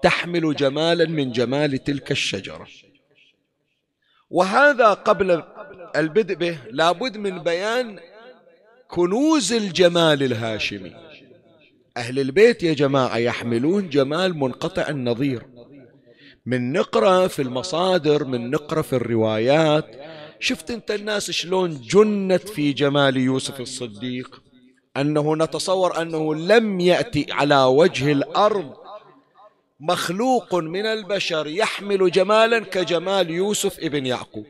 [0.02, 2.68] تحمل جمالا من جمال تلك الشجرة.
[4.30, 5.44] وهذا قبل
[5.96, 8.00] البدء به لابد من بيان
[8.88, 10.92] كنوز الجمال الهاشمي.
[11.98, 15.46] أهل البيت يا جماعة يحملون جمال منقطع النظير.
[16.46, 19.86] من نقرأ في المصادر من نقرأ في الروايات.
[20.40, 24.42] شفت أنت الناس شلون جنت في جمال يوسف الصديق؟
[24.98, 28.74] أنه نتصور أنه لم يأتي على وجه الأرض.
[29.80, 34.46] مخلوق من البشر يحمل جمالا كجمال يوسف ابن يعقوب.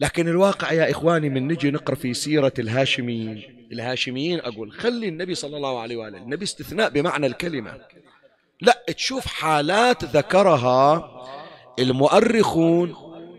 [0.00, 3.68] لكن الواقع يا إخواني من نجي نقرأ في سيرة الهاشميين.
[3.72, 7.80] الهاشميين أقول خلي النبي صلى الله عليه وآله النبي استثناء بمعنى الكلمة.
[8.60, 11.10] لا تشوف حالات ذكرها
[11.78, 12.96] المؤرخون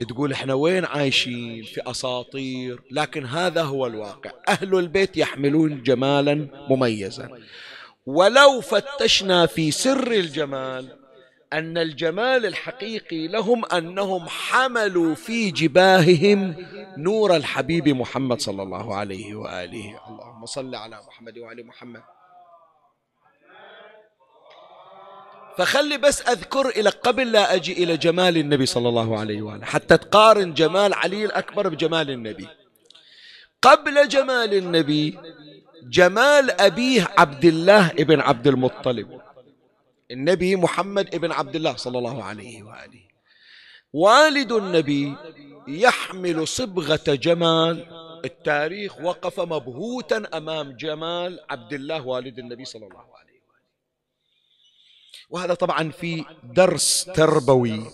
[0.10, 2.82] تقول إحنا وين عايشين؟ في أساطير.
[2.92, 4.32] لكن هذا هو الواقع.
[4.48, 7.30] أهل البيت يحملون جمالا مميزا.
[8.06, 11.05] ولو فتشنا في سر الجمال
[11.56, 16.56] أن الجمال الحقيقي لهم أنهم حملوا في جباههم
[16.98, 20.00] نور الحبيب محمد صلى الله عليه وآله.
[20.10, 22.02] اللهم صل على محمد وآل محمد.
[25.58, 29.66] فخلي بس أذكر إلى قبل لا أجي إلى جمال النبي صلى الله عليه وآله.
[29.66, 32.48] حتى تقارن جمال علي الأكبر بجمال النبي.
[33.62, 35.20] قبل جمال النبي
[35.84, 39.25] جمال أبيه عبد الله ابن عبد المطلب.
[40.12, 43.06] النبي محمد ابن عبد الله صلى الله عليه وآله.
[43.94, 45.16] والد النبي
[45.68, 48.06] يحمل صبغة جمال.
[48.26, 53.70] التاريخ وقف مبهوتا أمام جمال عبد الله والد النبي صلى الله عليه وآله.
[55.30, 57.86] وهذا طبعا في درس تربوي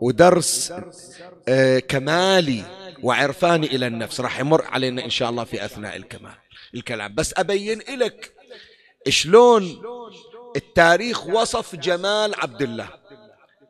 [0.00, 0.72] ودرس
[1.48, 2.64] آه كمالي
[3.02, 4.20] وعرفاني إلى النفس.
[4.20, 6.34] راح يمر علينا إن شاء الله في أثناء الكمال
[6.74, 7.14] الكلام.
[7.14, 8.34] بس أبين لك
[9.08, 9.82] شلون
[10.56, 12.88] التاريخ وصف جمال عبد الله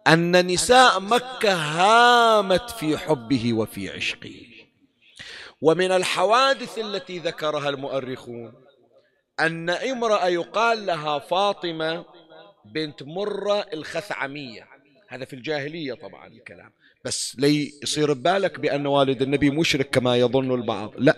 [0.06, 4.46] أن نساء مكة هامت في حبه وفي عشقه.
[5.62, 8.52] ومن الحوادث التي ذكرها المؤرخون
[9.40, 12.04] أن امرأة يقال لها فاطمة
[12.64, 14.68] بنت مرة الخثعمية.
[15.08, 16.72] هذا في الجاهلية طبعا الكلام.
[17.04, 20.92] بس لي يصير ببالك بأن والد النبي مشرك كما يظن البعض.
[20.98, 21.16] لا.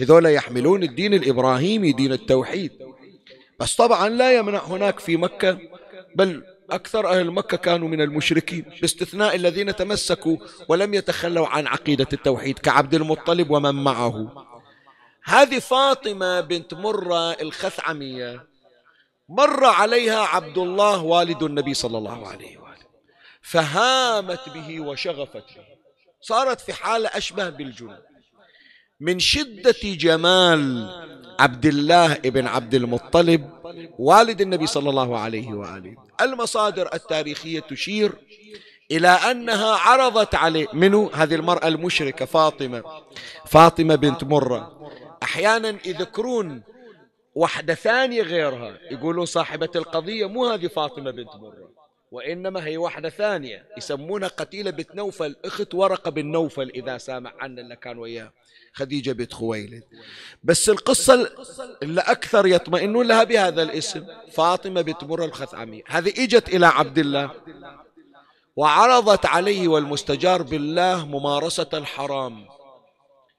[0.00, 2.72] هذول يحملون الدين الإبراهيمي دين التوحيد.
[3.58, 5.58] بس طبعا لا يمنع هناك في مكة
[6.14, 10.36] بل أكثر أهل مكة كانوا من المشركين باستثناء الذين تمسكوا
[10.68, 14.44] ولم يتخلوا عن عقيدة التوحيد كعبد المطلب ومن معه.
[15.24, 18.46] هذه فاطمة بنت مرة الخثعمية
[19.28, 22.86] مر عليها عبد الله والد النبي صلى الله عليه وآله
[23.42, 25.66] فهامت به وشغفت به
[26.20, 27.98] صارت في حالة أشبه بالجنون.
[29.00, 30.90] من شدة جمال
[31.38, 33.50] عبد الله ابن عبد المطلب
[33.98, 35.96] والد النبي صلى الله عليه وآله.
[36.20, 38.12] المصادر التاريخية تشير
[38.90, 40.66] إلى أنها عرضت عليه.
[40.72, 42.82] منو؟ هذه المرأة المشركة فاطمة.
[43.46, 44.90] فاطمة بنت مرة.
[45.22, 46.62] أحيانا يذكرون
[47.34, 48.78] واحدة ثانية غيرها.
[48.90, 51.68] يقولون صاحبة القضية مو هذه فاطمة بنت مرة.
[52.12, 53.64] وإنما هي واحدة ثانية.
[53.76, 55.36] يسمونها قتيلة بنت نوفل.
[55.44, 58.32] أخت ورقة بن نوفل إذا سامع عنا اللي كان وياه
[58.78, 59.82] خديجة بنت خويلد.
[60.44, 61.30] بس القصة
[61.82, 65.82] اللي أكثر يطمئنون لها بهذا الاسم فاطمة بنت مرة الخثعمية.
[65.86, 67.30] هذه إجت إلى عبد الله
[68.56, 72.46] وعرضت عليه والمستجار بالله ممارسة الحرام.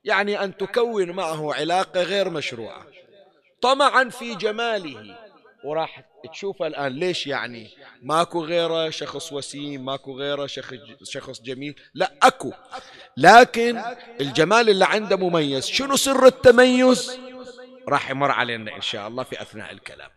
[0.04, 2.86] يعني أن تكون معه علاقة غير مشروعة.
[3.62, 5.18] طمعا في جماله
[5.64, 7.70] وراح تشوف الآن ليش يعني
[8.02, 10.48] ماكو غيره شخص وسيم ماكو غيره
[11.04, 11.76] شخص جميل.
[11.94, 12.52] لا أكو.
[13.18, 13.82] لكن
[14.22, 15.66] الجمال اللي عنده مميز.
[15.66, 17.20] شنو سر التميز؟
[17.88, 20.10] راح يمر علينا إن شاء الله في أثناء الكلام.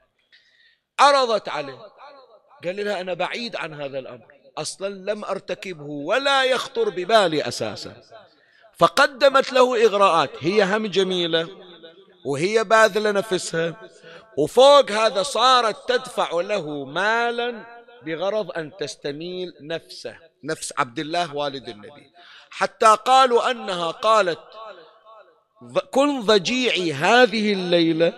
[0.98, 1.78] عرضت عليه.
[2.64, 4.26] قال لها أنا بعيد عن هذا الأمر.
[4.58, 8.02] أصلا لم أرتكبه ولا يخطر ببالي أساسا.
[8.78, 10.30] فقدمت له إغراءات.
[10.40, 11.48] هي هم جميلة
[12.26, 13.91] وهي باذلة نفسها.
[14.36, 17.64] وفوق هذا صارت تدفع له مالا
[18.06, 22.12] بغرض أن تستميل نفسه نفس عبد الله والد النبي.
[22.50, 24.38] حتى قالوا أنها قالت
[25.90, 28.12] كن ضجيعي هذه الليلة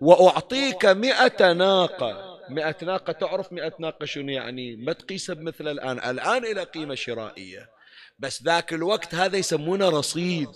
[0.00, 2.38] وأعطيك مئة ناقة.
[2.48, 5.98] مئة ناقة تعرف مئة ناقة شنو يعني؟ ما تقيسها بمثل الآن.
[6.10, 7.70] الآن إلى قيمة شرائية.
[8.18, 10.48] بس ذاك الوقت هذا يسمونه رصيد.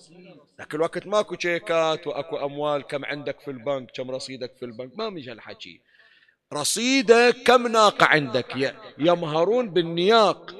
[0.58, 5.10] ذاك الوقت ماكو شيكات وأكو أموال كم عندك في البنك كم رصيدك في البنك ما
[5.10, 5.80] مش هالحكي.
[6.52, 10.54] رصيدك كم ناقة عندك؟ يمهرون بالنياق.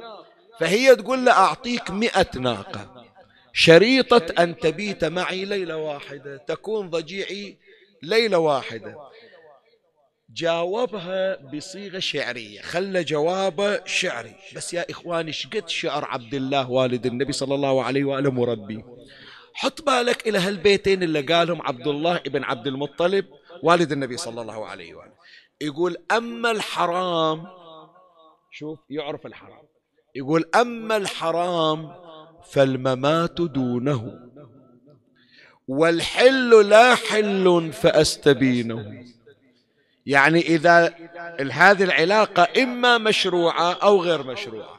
[0.61, 3.05] فهي تقول له أعطيك مئة ناقة.
[3.53, 7.57] شريطة أن تبيت معي ليلة واحدة تكون ضجيعي
[8.03, 8.97] ليلة واحدة.
[10.31, 12.61] جاوبها بصيغة شعرية.
[12.61, 14.35] خلى جوابه شعري.
[14.57, 18.85] بس يا إخواني شقد شعر عبد الله والد النبي صلى الله عليه وآله مربي
[19.59, 23.25] حط بالك إلى هالبيتين اللي قالهم عبد الله ابن عبد المطلب
[23.63, 25.13] والد النبي صلى الله عليه وآله.
[25.61, 27.47] يقول أما الحرام
[28.51, 29.67] شوف يعرف الحرام.
[30.15, 31.95] يقول أما الحرام
[32.51, 34.21] فالممات دونه
[35.69, 39.05] والحل لا حل فأستبينه.
[40.07, 40.95] يعني إذا
[41.53, 44.76] هذه العلاقة إما مشروعة أو غير مشروعة.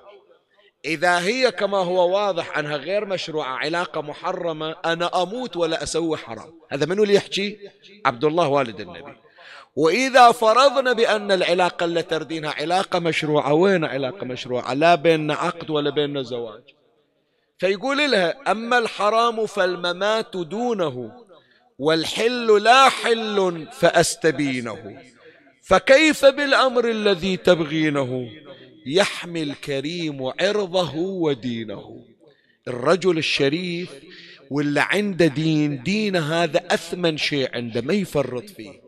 [0.85, 6.53] إذا هي كما هو واضح أنها غير مشروعة علاقة محرمة أنا أموت ولا أسوي حرام.
[6.69, 7.57] هذا منو اللي يحكي؟
[8.05, 9.15] عبد الله والد النبي.
[9.75, 15.89] وإذا فرضنا بأن العلاقة اللي تردينها علاقة مشروعة وين علاقة مشروعة؟ لا بيننا عقد ولا
[15.89, 16.63] بيننا زواج.
[17.59, 21.11] فيقول لها أما الحرام فالممات دونه
[21.79, 25.01] والحل لا حل فأستبينه.
[25.63, 28.29] فكيف بالأمر الذي تبغينه؟
[28.87, 32.05] يحمي الكريم عرضه ودينه.
[32.67, 33.91] الرجل الشريف
[34.49, 38.81] واللي عنده دين دين هذا أثمن شيء عنده ما يفرط فيه.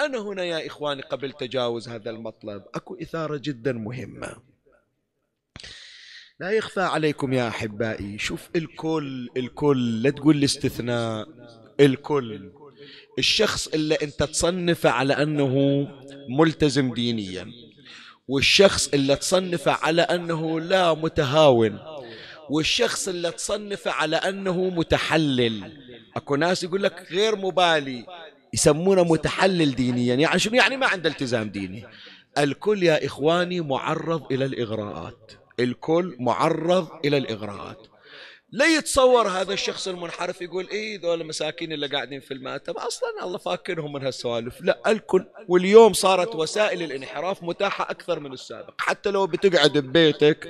[0.00, 4.36] أنا هنا يا إخواني قبل تجاوز هذا المطلب أكو إثارة جدا مهمة.
[6.40, 11.28] لا يخفى عليكم يا أحبائي شوف الكل الكل لا تقول الاستثناء
[11.80, 12.52] الكل.
[13.18, 15.86] الشخص اللي أنت تصنفه على أنه
[16.28, 17.52] ملتزم دينيا.
[18.28, 21.78] والشخص اللي تصنفه على أنه لا متهاون
[22.50, 25.72] والشخص اللي تصنفه على أنه متحلل.
[26.16, 28.06] أكو ناس يقول لك غير مبالي
[28.54, 30.14] يسمونه متحلل دينيا.
[30.14, 31.84] يعني شنو؟ يعني ما عنده التزام ديني.
[32.38, 35.32] الكل يا إخواني معرض إلى الإغراءات.
[35.60, 37.86] الكل معرض إلى الإغراءات.
[38.54, 42.72] لا يتصور هذا الشخص المنحرف يقول إيه ذول المساكين اللي قاعدين في المأتم.
[42.72, 44.60] أصلا الله فاكرهم من هالسوالف.
[44.60, 45.24] لا الكل.
[45.48, 48.74] واليوم صارت وسائل الانحراف متاحة أكثر من السابق.
[48.78, 50.48] حتى لو بتقعد ببيتك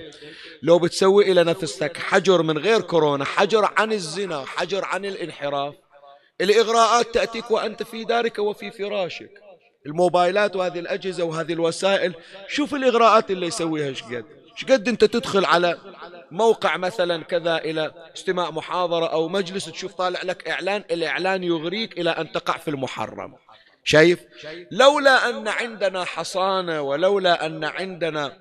[0.62, 5.74] لو بتسوي إلى نفسك حجر من غير كورونا حجر عن الزنا حجر عن الانحراف
[6.40, 9.30] الإغراءات تأتيك وأنت في دارك وفي فراشك.
[9.86, 12.14] الموبايلات وهذه الأجهزة وهذه الوسائل
[12.48, 14.24] شوف الإغراءات اللي يسويها شقد
[14.56, 15.78] شقد أنت تدخل على
[16.34, 22.10] موقع مثلا كذا إلى استماع محاضرة أو مجلس تشوف طالع لك إعلان الإعلان يغريك إلى
[22.10, 23.34] أن تقع في المحرم.
[23.84, 24.18] شايف؟
[24.70, 28.32] لولا أن عندنا حصانة ولولا أن عندنا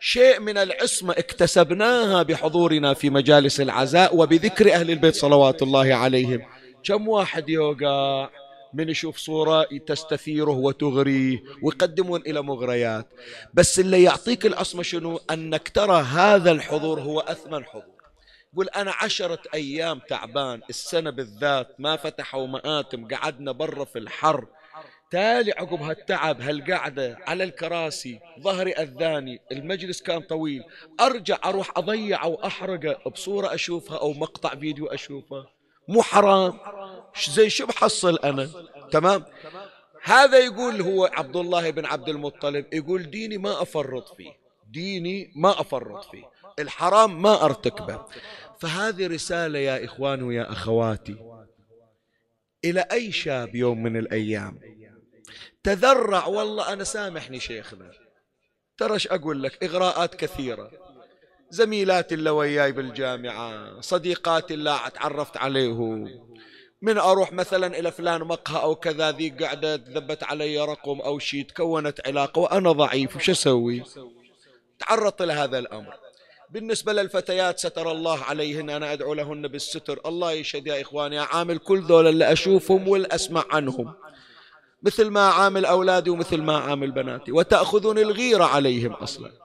[0.00, 6.42] شيء من العصمة اكتسبناها بحضورنا في مجالس العزاء وبذكر أهل البيت صلوات الله عليهم.
[6.84, 8.28] كم واحد يوقع؟
[8.74, 13.06] من يشوف صورة تستثيره وتغريه ويقدمون إلى مغريات.
[13.54, 18.02] بس اللي يعطيك العصمة شنو؟ أنك ترى هذا الحضور هو أثمن حضور.
[18.52, 24.46] يقول أنا عشرة أيام تعبان السنة بالذات ما فتحوا مآتم قعدنا برا في الحر.
[25.10, 30.62] تالي عقب هالتعب هالقعدة على الكراسي ظهري أذاني المجلس كان طويل.
[31.00, 32.40] أرجع أروح أضيع أو
[33.06, 35.46] بصورة أشوفها أو مقطع فيديو أشوفه.
[35.88, 36.58] مو حرام.
[37.28, 38.50] زي شو بحصل أنا؟
[38.92, 39.24] تمام؟
[40.02, 44.32] هذا يقول هو عبد الله بن عبد المطلب يقول ديني ما أفرط فيه.
[44.70, 46.24] ديني ما أفرط فيه.
[46.58, 48.06] الحرام ما أرتكبه.
[48.60, 51.16] فهذه رسالة يا إخواني ويا أخواتي
[52.64, 54.60] إلى أي شاب يوم من الأيام؟
[55.62, 57.90] تذرع والله أنا سامحني شيخنا.
[58.78, 60.70] ترى إيش أقول لك؟ إغراءات كثيرة.
[61.52, 66.08] زميلاتي اللي وياي بالجامعة صديقاتي اللي تعرفت عليهم
[66.82, 71.44] من أروح مثلا إلى فلان مقهى أو كذا ذي قاعدة تثبت علي رقم أو شيء
[71.44, 73.82] تكونت علاقة وأنا ضعيف وش أسوي؟
[74.78, 75.94] تعرضت لهذا الأمر.
[76.50, 80.00] بالنسبة للفتيات ستر الله عليهن أنا أدعو لهن بالستر.
[80.06, 83.94] الله يشهد يا إخواني أعامل كل ذول اللي أشوفهم والأسمع عنهم.
[84.82, 89.41] مثل ما عامل أولادي ومثل ما عامل بناتي وتأخذني الغيرة عليهم أصلا.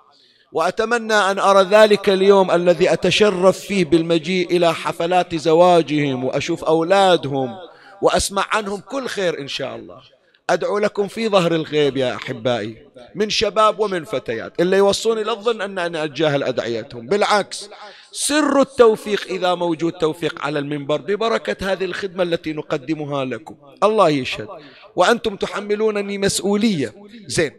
[0.51, 7.55] وأتمنى أن أرى ذلك اليوم الذي أتشرف فيه بالمجيء إلى حفلات زواجهم وأشوف أولادهم
[8.01, 10.01] وأسمع عنهم كل خير إن شاء الله.
[10.49, 12.77] أدعو لكم في ظهر الغيب يا أحبائي
[13.15, 17.07] من شباب ومن فتيات اللي يوصوني للظن أن أنا أتجاهل أدعيتهم.
[17.07, 17.69] بالعكس
[18.11, 23.55] سر التوفيق إذا موجود توفيق على المنبر ببركة هذه الخدمة التي نقدمها لكم.
[23.83, 24.47] الله يشهد.
[24.95, 26.93] وأنتم تحملونني مسؤولية.
[27.27, 27.51] زين.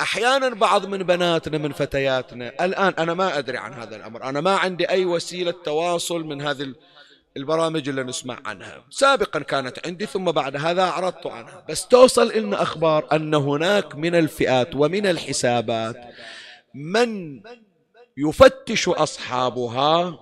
[0.00, 2.64] أحيانا بعض من بناتنا من فتياتنا.
[2.64, 4.22] الآن أنا ما أدري عن هذا الأمر.
[4.22, 6.74] أنا ما عندي أي وسيلة تواصل من هذه
[7.36, 8.84] البرامج اللي نسمع عنها.
[8.90, 11.64] سابقا كانت عندي ثم بعد هذا أعرضت عنها.
[11.68, 15.96] بس توصل لنا أخبار أن هناك من الفئات ومن الحسابات
[16.74, 17.40] من
[18.16, 20.18] يفتش أصحابها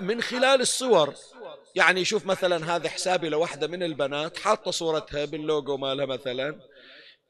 [0.00, 1.14] من خلال الصور.
[1.74, 6.69] يعني شوف مثلا هذا حسابي لوحدة من البنات حاطة صورتها باللوجو مالها مثلا.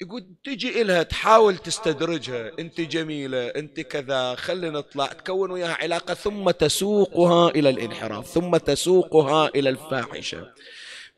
[0.02, 6.50] يقول تجي إلها تحاول تستدرجها أنت جميلة أنت كذا خلي نطلع تكون وياها علاقة ثم
[6.50, 10.52] تسوقها إلى الانحراف ثم تسوقها إلى الفاحشة.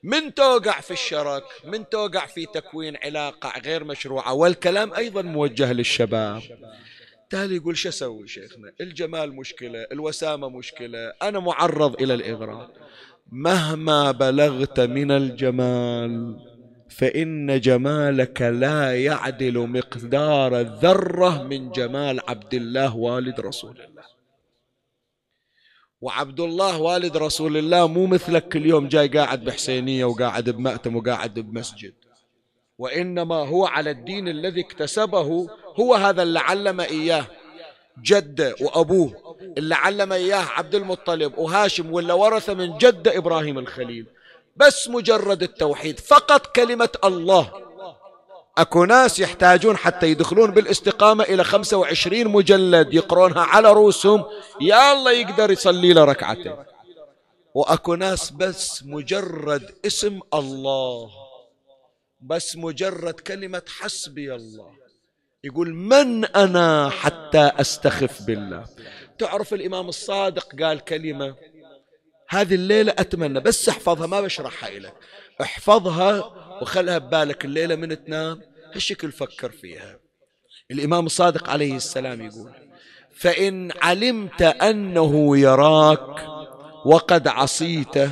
[0.03, 6.43] من توقع في الشرك من توقع في تكوين علاقة غير مشروعة؟ والكلام أيضا موجه للشباب.
[7.31, 12.71] تالي يقول شو أسوي شيخنا؟ الجمال مشكلة الوسامة مشكلة أنا معرض إلى الإغراء.
[13.33, 16.52] مهما بلغت من الجمال
[16.97, 24.03] فإن جمالك لا يعدل مقدار الذرة من جمال عبد الله والد رسول الله.
[26.01, 31.35] وعبد الله والد رسول الله مو مثلك كل يوم جاي قاعد بحسينية وقاعد بمأتم وقاعد
[31.35, 31.95] بمسجد.
[32.79, 35.49] وإنما هو على الدين الذي اكتسبه
[35.81, 37.27] هو هذا اللي علم إياه
[38.03, 44.07] جده وأبوه اللي علم إياه عبد المطلب وهاشم ولا ورث من جد إبراهيم الخليل.
[44.57, 46.01] بس مجرد التوحيد.
[46.01, 47.53] فقط كلمة الله.
[48.59, 54.25] أكو ناس يحتاجون حتى يدخلون بالاستقامة إلى 25 مجلد يقرونها على رؤوسهم.
[54.61, 56.57] يا الله يقدر يصلي له ركعتين.
[57.55, 61.11] وأكو ناس بس مجرد اسم الله.
[62.21, 64.71] بس مجرد كلمة حسبي الله.
[65.45, 68.65] يقول من أنا حتى أستخف بالله.
[69.19, 71.35] تعرف الإمام الصادق قال كلمة
[72.33, 74.95] هذه الليلة أتمنى بس احفظها ما بشرحها لك
[75.43, 76.25] احفظها
[76.63, 78.41] وخلها ببالك الليلة من تنام
[78.75, 79.99] هالشكل فكر فيها.
[80.71, 82.53] الإمام الصادق عليه السلام يقول
[83.17, 86.27] فإن علمت أنه يراك
[86.85, 88.11] وقد عصيته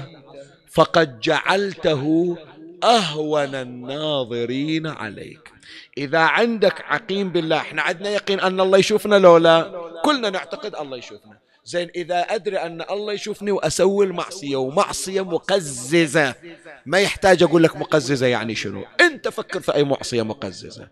[0.73, 2.37] فقد جعلته
[2.85, 5.53] أهون الناظرين عليك.
[5.99, 9.73] إذا عندك عقيم بالله إحنا عندنا يقين أن الله يشوفنا لو لا
[10.05, 11.50] كلنا نعتقد الله يشوفنا.
[11.71, 16.35] زين إذا أدري أن الله يشوفني وأسوي المعصية ومعصية مقززة
[16.87, 20.89] ما يحتاج أقول لك مقززة يعني شنو؟ أنت فكر في أي معصية مقززة.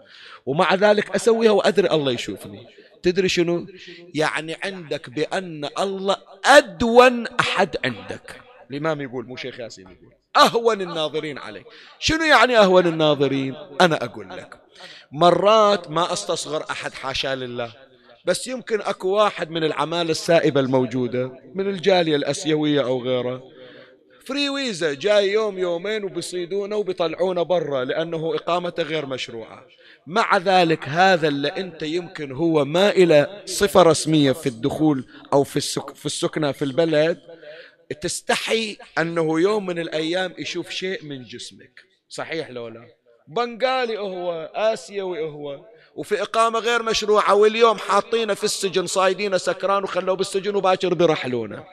[0.47, 2.66] ومع ذلك أسويها وأدري الله يشوفني.
[3.03, 3.66] تدري شنو؟
[4.14, 8.41] يعني عندك بأن الله أدون أحد عندك.
[8.70, 10.12] الإمام يقول مو شيخ ياسين يقول.
[10.37, 11.66] أهون الناظرين عليك.
[11.99, 14.61] شنو يعني أهون الناظرين؟ أنا أقول لك
[15.12, 17.88] مرات ما أستصغر أحد حاشا لله.
[18.25, 23.43] بس يمكن أكو واحد من العمالة السائبة الموجودة من الجالية الأسيوية أو غيره
[24.25, 29.66] فري ويزا جاي يوم يومين وبيصيدونه وبيطلعونه برا لأنه إقامته غير مشروعة.
[30.07, 35.57] مع ذلك هذا اللي أنت يمكن هو ما إلى صفة رسمية في الدخول أو في,
[35.57, 37.19] السك في السكنة في البلد
[38.01, 41.81] تستحي أنه يوم من الأيام يشوف شيء من جسمك.
[42.09, 42.87] صحيح لو لا؟
[43.29, 45.64] بنغالي هو آسيوي هو.
[45.99, 51.64] وفي إقامة غير مشروعة واليوم حاطينه في السجن صايدينه سكران وخلوه بالسجن وباكر بيرحلونه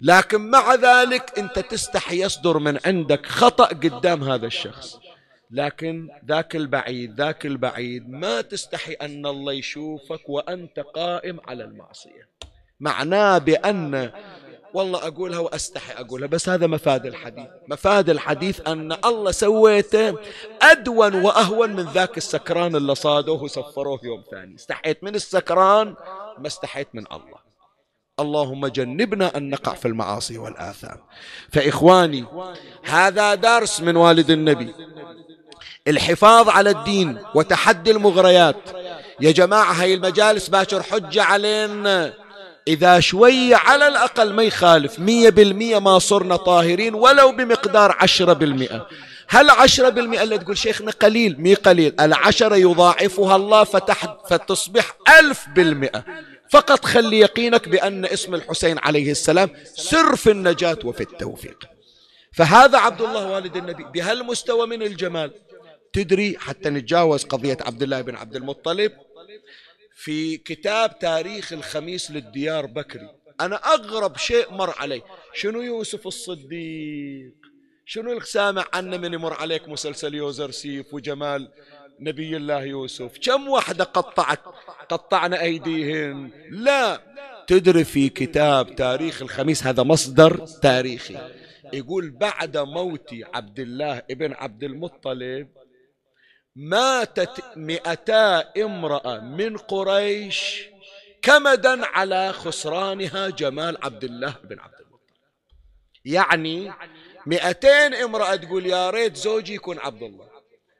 [0.00, 4.98] لكن مع ذلك أنت تستحي يصدر من عندك خطأ قدام هذا الشخص.
[5.50, 12.28] لكن ذاك البعيد ذاك البعيد ما تستحي أن الله يشوفك وأنت قائم على المعصية.
[12.80, 14.12] معناه بأن
[14.74, 17.46] والله أقولها وأستحي أقولها بس هذا مفاد الحديث.
[17.68, 20.18] مفاد الحديث أن الله سويته
[20.62, 24.54] أدون وأهون من ذاك السكران اللي صادوه وسفروه يوم ثاني.
[24.54, 25.94] استحيت من السكران
[26.38, 27.44] ما استحيت من الله.
[28.20, 30.98] اللهم جنبنا أن نقع في المعاصي والآثام.
[31.52, 32.24] فإخواني
[32.82, 34.74] هذا درس من والد النبي.
[35.88, 38.56] الحفاظ على الدين وتحدي المغريات.
[39.20, 42.23] يا جماعة هاي المجالس باكر حجة علينا.
[42.68, 48.88] إذا شوية على الأقل ما يخالف مية بالمية ما صرنا طاهرين ولو بمقدار عشرة بالمئة.
[49.28, 52.00] هل عشرة بالمئة اللي تقول شيخنا قليل؟ مي قليل.
[52.00, 56.04] العشرة يضاعفها الله فتح فتصبح ألف بالمئة.
[56.50, 61.64] فقط خلي يقينك بأن اسم الحسين عليه السلام سر في النجاة وفي التوفيق.
[62.32, 63.84] فهذا عبد الله والد النبي.
[63.94, 65.30] بهالمستوى من الجمال.
[65.92, 68.92] تدري حتى نتجاوز قضية عبد الله بن عبد المطلب؟
[70.04, 73.08] في كتاب تاريخ الخميس للديار بكري.
[73.40, 75.02] أنا أغرب شيء مر علي.
[75.34, 77.34] شنو يوسف الصديق؟
[77.86, 81.48] شنو اللي سامع عنه من يمر عليك مسلسل يوزر سيف وجمال
[82.00, 84.40] نبي الله يوسف؟ كم واحدة قطعت؟
[84.88, 87.00] قطعنا أيديهن لا.
[87.46, 91.30] تدري في كتاب تاريخ الخميس هذا مصدر تاريخي.
[91.72, 95.48] يقول بعد موت عبد الله ابن عبد المطلب
[96.56, 100.64] ماتت مئتا امرأة من قريش
[101.22, 105.00] كمدا على خسرانها جمال عبد الله بن عبد المطلب.
[106.04, 106.72] يعني
[107.26, 110.34] مئتين امرأة تقول يا ريت زوجي يكون عبد الله.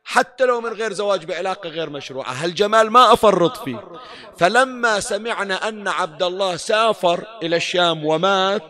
[0.04, 2.32] حتى لو من غير زواج بعلاقة غير مشروعة.
[2.32, 3.92] هالجمال ما أفرط فيه؟
[4.38, 8.62] فلما سمعنا أن عبد الله سافر إلى الشام ومات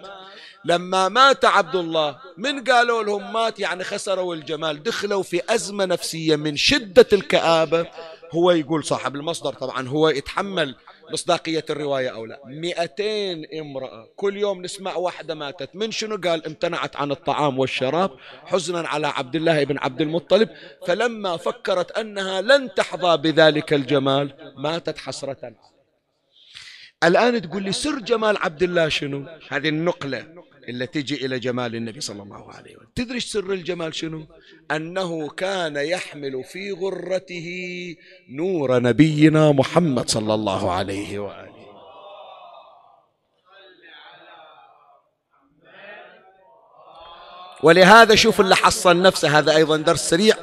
[0.64, 4.82] لما مات عبد الله من قالوا لهم مات؟ يعني خسروا الجمال.
[4.82, 7.86] دخلوا في أزمة نفسية من شدة الكآبة.
[8.32, 10.74] هو يقول صاحب المصدر طبعا هو يتحمل
[11.12, 12.40] مصداقية الرواية أو لا.
[12.46, 15.70] مئتين امرأة كل يوم نسمع واحدة ماتت.
[15.74, 18.10] من شنو قال؟ امتنعت عن الطعام والشراب.
[18.44, 20.48] حزنا على عبد الله بن عبد المطلب.
[20.86, 25.54] فلما فكرت أنها لن تحظى بذلك الجمال ماتت حسرة.
[27.04, 30.43] الآن تقول لي سر جمال عبد الله شنو؟ هذه النقلة.
[30.68, 32.88] اللي تجي إلى جمال النبي صلى الله عليه وسلم.
[32.94, 34.26] تدري سر الجمال شنو؟
[34.70, 37.48] أنه كان يحمل في غرته
[38.28, 41.54] نور نبينا محمد صلى الله عليه وآله.
[47.62, 50.36] ولهذا شوف اللي حصل نفسه هذا أيضا درس سريع.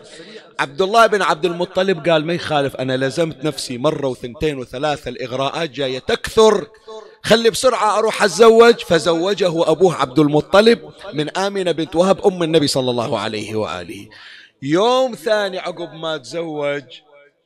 [0.61, 5.69] عبد الله بن عبد المطلب قال ما يخالف أنا لزمت نفسي مرة وثنتين وثلاثة الإغراءات
[5.69, 6.67] جاية تكثر.
[7.23, 8.75] خلي بسرعة أروح أتزوج.
[8.75, 14.09] فزوجه أبوه عبد المطلب من آمنة بنت وهب أم النبي صلى الله عليه وآله.
[14.61, 16.83] يوم ثاني عقب ما تزوج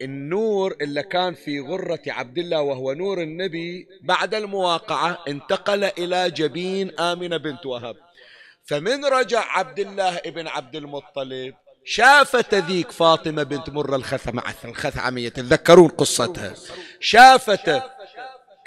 [0.01, 6.99] النور اللي كان في غرة عبد الله وهو نور النبي بعد المواقعة انتقل إلى جبين
[6.99, 7.95] آمنة بنت وهب.
[8.65, 11.53] فمن رجع عبد الله ابن عبد المطلب
[11.85, 16.53] شافت ذيك فاطمة بنت مرة الخثعمية الخثعمية تتذكرون قصتها.
[16.99, 17.83] شافته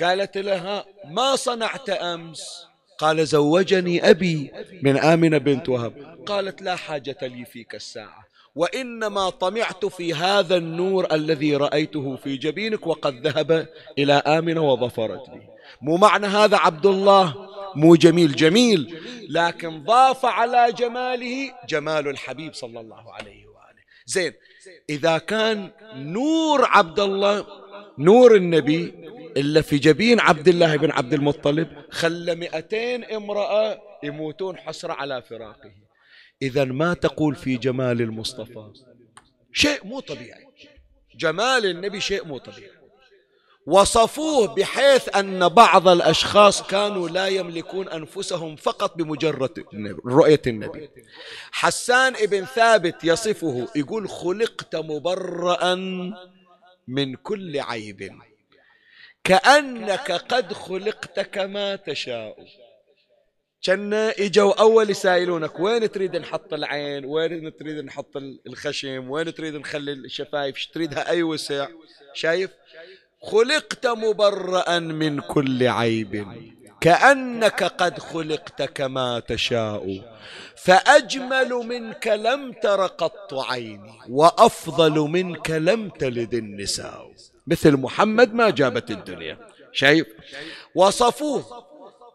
[0.00, 2.66] قالت لها ما صنعت أمس؟
[2.98, 4.52] قال زوجني أبي
[4.82, 6.24] من آمنة بنت وهب.
[6.26, 12.86] قالت لا حاجة لي فيك الساعة وإنما طمعت في هذا النور الذي رأيته في جبينك
[12.86, 15.42] وقد ذهب إلى آمنة وظفرت لي.
[15.82, 19.00] مو معنى هذا عبد الله؟ مو جميل جميل.
[19.28, 23.82] لكن ضاف على جماله جمال الحبيب صلى الله عليه وآله.
[24.06, 24.32] زين
[24.90, 27.46] إذا كان نور عبد الله
[27.98, 28.94] نور النبي
[29.36, 35.72] إلا في جبين عبد الله بن عبد المطلب خلى مئتين امرأة يموتون حسرة على فراقه.
[36.42, 38.72] إذا ما تقول في جمال المصطفى؟
[39.52, 40.46] شيء مو طبيعي.
[41.16, 42.77] جمال النبي شيء مو طبيعي.
[43.66, 49.64] وصفوه بحيث أن بعض الأشخاص كانوا لا يملكون أنفسهم فقط بمجرد
[50.06, 50.90] رؤية النبي.
[51.52, 55.74] حسان ابن ثابت يصفه يقول خلقت مبرأ
[56.88, 58.18] من كل عيب.
[59.24, 62.36] كأنك قد خلقت كما تشاء.
[63.64, 69.92] كنا إجوا أول يسائلونك وين تريد نحط العين؟ وين تريد نحط الخشم؟ وين تريد نخلي
[69.92, 71.68] الشفايف؟ تريدها؟ أي وسع؟
[72.14, 72.50] شايف؟
[73.22, 76.26] خلقت مبرأ من كل عيب.
[76.80, 80.02] كأنك قد خلقت كما تشاء
[80.56, 87.12] فأجمل منك لم تر قط عيني وأفضل منك لم تلد النساء.
[87.46, 89.38] مثل محمد ما جابت الدنيا.
[89.72, 90.06] شايف؟
[90.74, 91.68] وصفوه.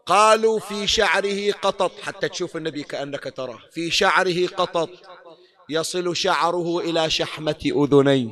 [0.06, 3.58] قالوا في شعره قطط حتى تشوف النبي كأنك تراه.
[3.72, 4.90] في شعره قطط.
[5.68, 8.28] يصل شعره إلى شحمة أذنيه.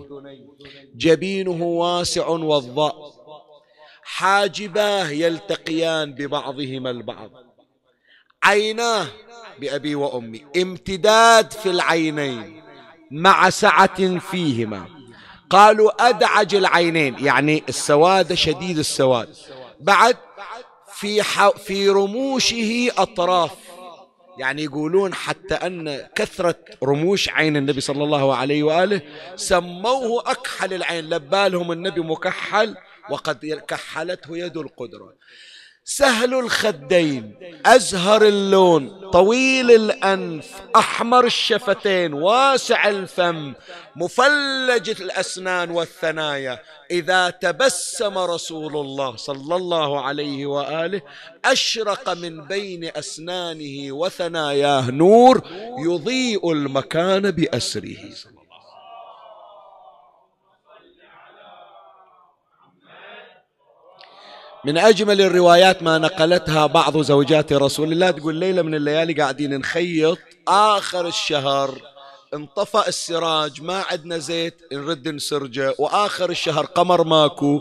[0.97, 3.13] جبينه واسع والضاء
[4.03, 7.31] حاجباه يلتقيان ببعضهما البعض.
[8.43, 9.07] عيناه
[9.61, 10.45] بأبي وأمي.
[10.57, 12.63] امتداد في العينين
[13.11, 14.87] مع سعة فيهما.
[15.51, 17.17] قالوا أدعج العينين.
[17.19, 19.37] يعني السواد شديد السواد.
[19.81, 20.17] بعد
[20.95, 21.23] في
[21.57, 23.62] في رموشه أطراف.
[24.39, 29.01] يعني يقولون حتى أن كثرة رموش عين النبي صلى الله عليه وآله
[29.37, 32.77] سموه أكحل العين لبالهم النبي مكحل
[33.11, 35.15] وقد كحلته يد القدرة.
[35.85, 37.35] سهل الخدين
[37.67, 43.55] أزهر اللون طويل الأنف أحمر الشفتين واسع الفم
[43.97, 46.59] مفلج الأسنان والثنايا.
[46.91, 51.03] إذا تبسم رسول الله صلى الله عليه وآله
[51.45, 55.43] أشرق من بين أسنانه وثناياه نور
[55.79, 57.99] يضيء المكان بأسره.
[64.65, 68.11] من أجمل الروايات ما نقلتها بعض زوجات رسول الله.
[68.11, 71.92] تقول ليلة من الليالي قاعدين نخيط آخر الشهر.
[72.35, 75.75] انطفأ السراج ما عندنا زيت نرد نسرجه.
[75.79, 77.61] وآخر الشهر قمر ماكو.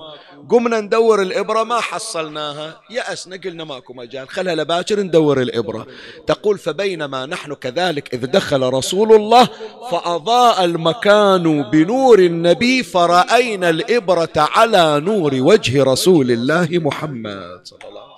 [0.49, 2.81] قمنا ندور الإبرة ما حصلناها.
[2.89, 4.29] يأسنا قلنا ماكو مجال.
[4.29, 5.87] خلها لباكر ندور الإبرة.
[6.27, 9.49] تقول فبينما نحن كذلك إذ دخل رسول الله
[9.91, 17.61] فأضاء المكان بنور النبي فرأينا الإبرة على نور وجه رسول الله محمد.
[17.63, 18.10] صلى الله عليه وسلم.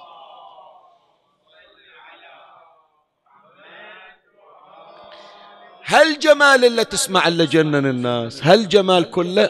[5.85, 9.49] هل جمال اللي تسمع اللي جنن الناس؟ هل جمال كله؟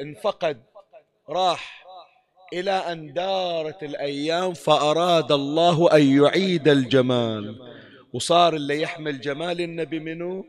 [0.00, 0.62] انفقد
[1.28, 1.84] راح
[2.52, 7.58] إلى أن دارت الأيام فأراد الله أن يعيد الجمال.
[8.12, 10.44] وصار اللي يحمل جمال النبي منه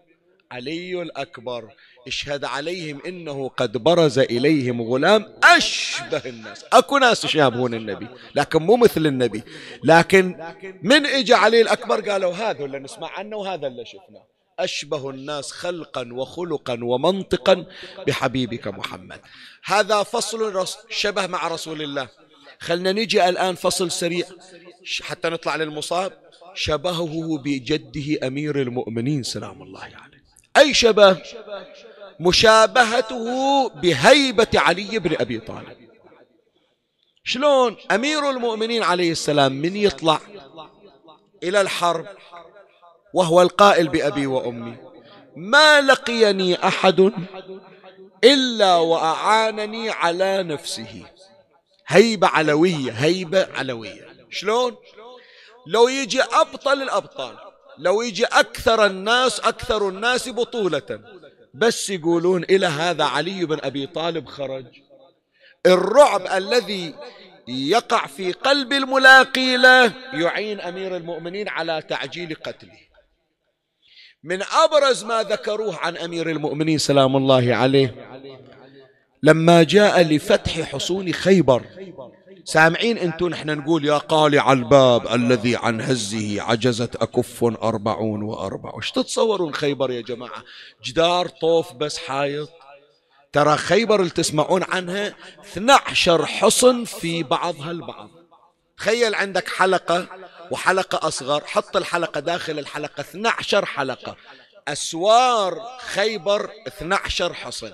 [0.51, 1.73] علي الأكبر.
[2.07, 6.65] اشهد عليهم إنه قد برز إليهم غلام أشبه الناس.
[6.73, 9.43] أكو ناس يشابهون النبي لكن مو مثل النبي.
[9.83, 10.53] لكن
[10.83, 14.40] من إجا علي الأكبر قالوا هذا اللي نسمع عنه وهذا اللي شفناه.
[14.63, 17.65] أشبه الناس خلقا وخلقا ومنطقا
[18.07, 19.21] بحبيبك محمد.
[19.63, 22.09] هذا فصل شبه مع رسول الله.
[22.59, 24.25] خلنا نجي الآن فصل سريع.
[25.01, 26.13] حتى نطلع للمصاب.
[26.53, 29.93] شبهه بجده أمير المؤمنين سلام الله عليه.
[29.93, 30.23] يعني.
[30.57, 31.21] أي شبه؟
[32.19, 35.77] مشابهته بهيبة علي بن أبي طالب.
[37.23, 40.19] شلون؟ أمير المؤمنين عليه السلام من يطلع
[41.43, 42.05] إلى الحرب
[43.13, 44.75] وهو القائل بأبي وأمي.
[45.35, 47.11] ما لقيني أحد
[48.23, 51.05] إلا وأعانني على نفسه.
[51.87, 54.75] هيبة علوية هيبة علوية شلون؟
[55.67, 57.35] لو يجي أبطل الأبطال
[57.77, 60.99] لو يجي أكثر الناس أكثر الناس بطولة.
[61.53, 64.65] بس يقولون إلى هذا علي بن أبي طالب خرج.
[65.65, 66.95] الرعب الذي
[67.47, 72.90] يقع في قلب الملاقي له يعين أمير المؤمنين على تعجيل قتله.
[74.23, 77.95] من أبرز ما ذكروه عن أمير المؤمنين سلام الله عليه.
[79.23, 81.63] لما جاء لفتح حصون خيبر
[82.45, 88.91] سامعين أنتم نحن نقول يا قالع الباب الذي عن هزه عجزت أكف أربعون وأربع وش
[88.91, 90.43] تتصورون خيبر يا جماعة؟
[90.83, 92.49] جدار طوف بس حايط
[93.33, 95.15] ترى خيبر اللي تسمعون عنها
[95.51, 98.09] 12 حصن في بعضها البعض.
[98.77, 100.07] تخيل عندك حلقة
[100.51, 104.15] وحلقة أصغر حط الحلقة داخل الحلقة 12 حلقة.
[104.67, 107.71] أسوار خيبر 12 حصن.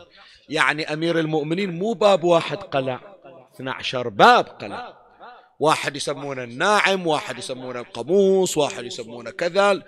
[0.50, 3.00] يعني أمير المؤمنين مو باب واحد قلع
[3.56, 4.98] 12 باب قلع.
[5.60, 9.84] واحد يسمونه الناعم واحد يسمونه القاموس واحد يسمونه كذا.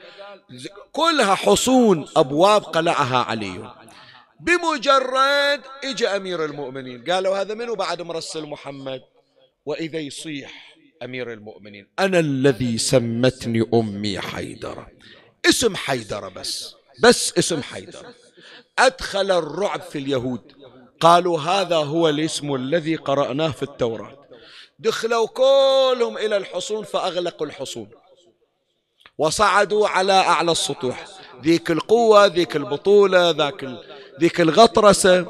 [0.91, 3.73] كلها حصون أبواب قلعها علي.
[4.39, 9.01] بمجرد اجى أمير المؤمنين قالوا هذا منو بعد مرسل محمد؟
[9.65, 10.68] وإذا يصيح.
[11.03, 11.87] أمير المؤمنين.
[11.99, 14.87] أنا الذي سمتني أمي حيدرة
[15.49, 18.13] اسم حيدرة بس بس اسم حيدرة
[18.79, 20.41] أدخل الرعب في اليهود.
[20.99, 24.27] قالوا هذا هو الاسم الذي قرأناه في التوراة.
[24.79, 27.89] دخلوا كلهم إلى الحصون فأغلقوا الحصون.
[29.17, 31.05] وصعدوا على أعلى السطوح.
[31.43, 33.67] ذيك القوة ذيك البطولة ذاك
[34.19, 35.25] ذيك الغطرسة.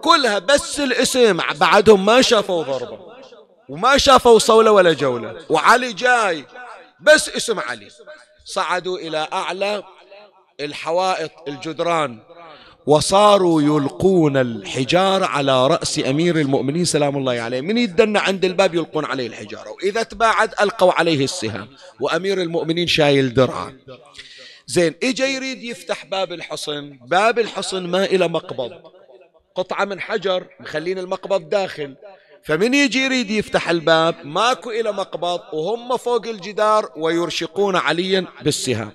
[0.00, 1.40] كلها بس الاسم.
[1.60, 3.11] بعدهم ما شافوا ضربة.
[3.72, 5.36] وما شافوا صولة ولا جولة.
[5.48, 6.44] وعلي جاي.
[7.00, 7.88] بس اسم علي.
[8.44, 9.82] صعدوا إلى أعلى
[10.60, 12.18] الحوائط الجدران.
[12.86, 17.60] وصاروا يلقون الحجارة على رأس أمير المؤمنين سلام الله عليه.
[17.60, 21.68] من يدنا عند الباب يلقون عليه الحجارة وإذا تباعد ألقوا عليه السهام.
[22.00, 23.78] وأمير المؤمنين شايل درعا
[24.66, 26.98] زين إجا يريد يفتح باب الحصن.
[27.06, 28.72] باب الحصن ما إلى مقبض.
[29.54, 31.94] قطعة من حجر مخلين المقبض داخل.
[32.44, 38.92] فمن يجي يريد يفتح الباب ماكو إلى مقبض وهم فوق الجدار ويرشقون عليا بالسهام.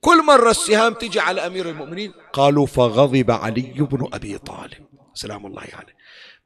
[0.00, 4.86] كل مرة السهام تجي على أمير المؤمنين قالوا فغضب علي بن أبي طالب.
[5.14, 5.96] سلام الله عليه.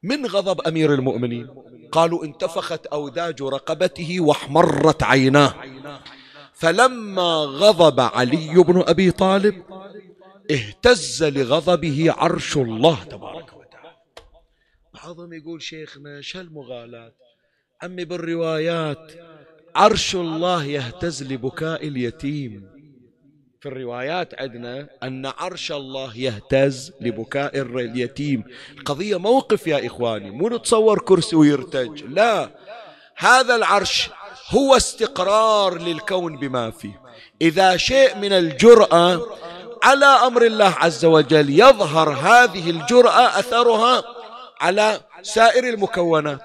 [0.03, 1.47] من غضب أمير المؤمنين؟
[1.91, 5.53] قالوا انتفخت أوداج رقبته واحمرت عيناه.
[6.53, 9.63] فلما غضب علي بن أبي طالب
[10.51, 13.56] اهتز لغضبه عرش الله تبارك
[15.07, 17.11] بعضهم يقول شيخنا شو المغالاة
[17.81, 19.11] عمي بالروايات
[19.75, 22.69] عرش الله يهتز لبكاء اليتيم.
[23.61, 28.43] في الروايات عندنا أن عرش الله يهتز لبكاء اليتيم.
[28.77, 32.49] القضية موقف يا إخواني مو نتصور كرسي ويرتج لا.
[33.15, 34.09] هذا العرش
[34.49, 37.01] هو استقرار للكون بما فيه.
[37.41, 39.21] إذا شيء من الجرأة
[39.83, 44.16] على أمر الله عز وجل يظهر هذه الجرأة أثرها
[44.61, 46.41] على سائر المكونات.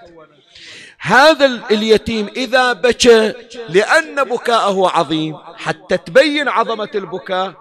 [0.98, 3.32] هذا اليتيم إذا بكى
[3.68, 5.36] لأن بكاءه عظيم.
[5.36, 7.54] حتى تبين عظمة البكاء.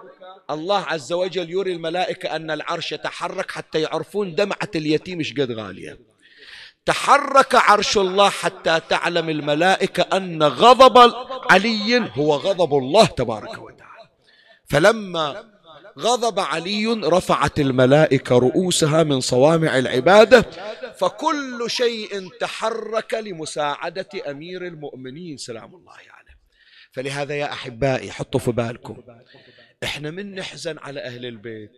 [0.50, 5.98] الله عز وجل يري الملائكة أن العرش يتحرك حتى يعرفون دمعة اليتيم إيش قد غالية.
[6.86, 11.14] تحرك عرش الله حتى تعلم الملائكة أن غضب
[11.50, 14.08] علي هو غضب الله تبارك وتعالى.
[14.68, 15.51] فلما
[15.98, 20.40] غضب علي رفعت الملائكة رؤوسها من صوامع العبادة
[20.98, 26.06] فكل شيء تحرك لمساعدة أمير المؤمنين سلام الله عليه.
[26.06, 26.38] يعني.
[26.92, 29.02] فلهذا يا أحبائي حطوا في بالكم.
[29.84, 31.70] إحنا من نحزن على أهل البيت.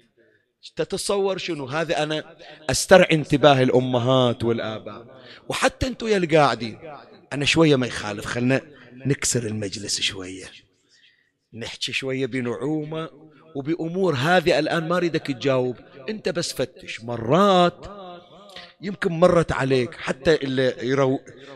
[0.77, 2.37] تتصور شنو؟ هذا أنا
[2.71, 5.23] أسترعي انتباه الأمهات والآباء.
[5.49, 6.79] وحتى أنتم يا القاعدين
[7.33, 8.61] أنا شوية ما يخالف خلنا
[8.93, 10.51] نكسر المجلس شوية.
[11.55, 13.11] نحكي شوية بنعومة
[13.55, 15.77] وبأمور هذه الآن ما أريدك تجاوب.
[16.09, 17.05] أنت بس فتش.
[17.05, 17.87] مرات
[18.81, 19.95] يمكن مرت عليك.
[19.95, 20.75] حتى اللي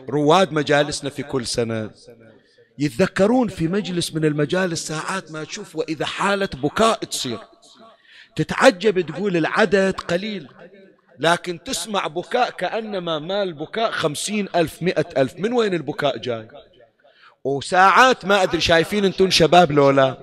[0.09, 1.91] رواد مجالسنا في كل سنة
[2.79, 7.39] يتذكرون في مجلس من المجالس ساعات ما تشوف وإذا حالة بكاء تصير.
[8.35, 10.47] تتعجب تقول العدد قليل
[11.19, 15.35] لكن تسمع بكاء كأنما مال بكاء خمسين ألف مئة ألف.
[15.35, 16.47] من وين البكاء جاي؟
[17.43, 20.17] وساعات ما أدري شايفين أنتم شباب لولا.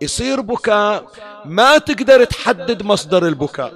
[0.00, 1.06] يصير بكاء
[1.44, 3.72] ما تقدر تحدد مصدر البكاء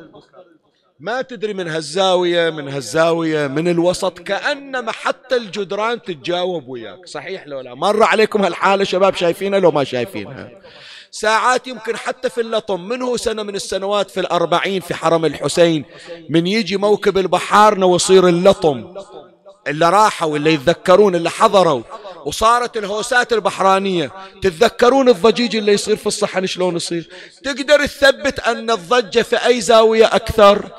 [1.01, 7.07] ما تدري من هالزاوية من هالزاوية من الوسط كأنما حتى الجدران تتجاوب وياك.
[7.07, 7.75] صحيح لولا.
[7.75, 10.51] مر عليكم هالحالة شباب شايفينها لو ما شايفينها؟
[11.11, 12.89] ساعات يمكن حتى في اللطم.
[12.89, 15.85] من هو سنة؟ من السنوات في الأربعين في حرم الحسين.
[16.29, 18.95] من يجي موكب البحارنا ويصير اللطم.
[19.67, 21.83] اللي راحوا اللي يتذكرون اللي حضروا.
[22.25, 24.11] وصارت الهوسات البحرانية.
[24.43, 27.09] تتذكرون الضجيج اللي يصير في الصحن شلون يصير؟
[27.45, 30.71] تقدر تثبت أن الضجة في أي زاوية أكثر؟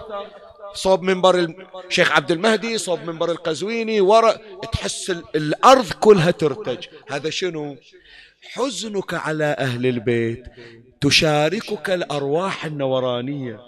[0.74, 1.48] صوب منبر
[1.88, 4.38] الشيخ عبد المهدي صوب منبر القزويني ورا
[4.72, 6.86] تحس الأرض كلها ترتج.
[7.08, 7.78] هذا شنو؟
[8.52, 10.44] حزنك على أهل البيت.
[11.02, 13.60] تشاركك الأرواح النورانية.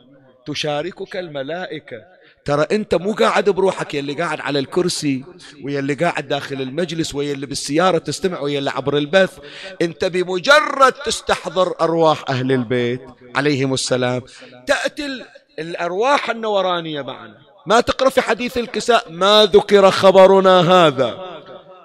[0.45, 2.16] تشاركك الملائكة.
[2.47, 5.23] ترى انت مو قاعد بروحك يلي قاعد على الكرسي
[5.63, 9.37] ويلي قاعد داخل المجلس ويلي بالسيارة تستمع ويلي عبر البث.
[9.81, 13.01] انت بمجرد تستحضر أرواح أهل البيت.
[13.35, 14.21] عليهم السلام.
[14.67, 15.23] تأتي
[15.59, 17.37] الأرواح النورانية معنا.
[17.65, 21.39] ما تقرأ في حديث الكساء ما ذكر خبرنا هذا.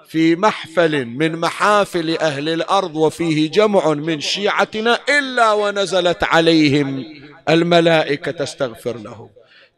[0.07, 7.05] في محفل من محافل أهل الأرض وفيه جمع من شيعتنا إلا ونزلت عليهم
[7.49, 9.29] الملائكة تستغفر لهم.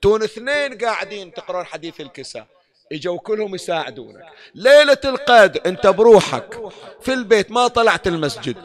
[0.02, 2.48] تون اثنين قاعدين تقرون حديث الكساء.
[2.91, 4.24] اجوا كلهم يساعدونك.
[4.56, 6.60] ليلة القدر انت بروحك
[7.02, 8.56] في البيت ما طلعت المسجد.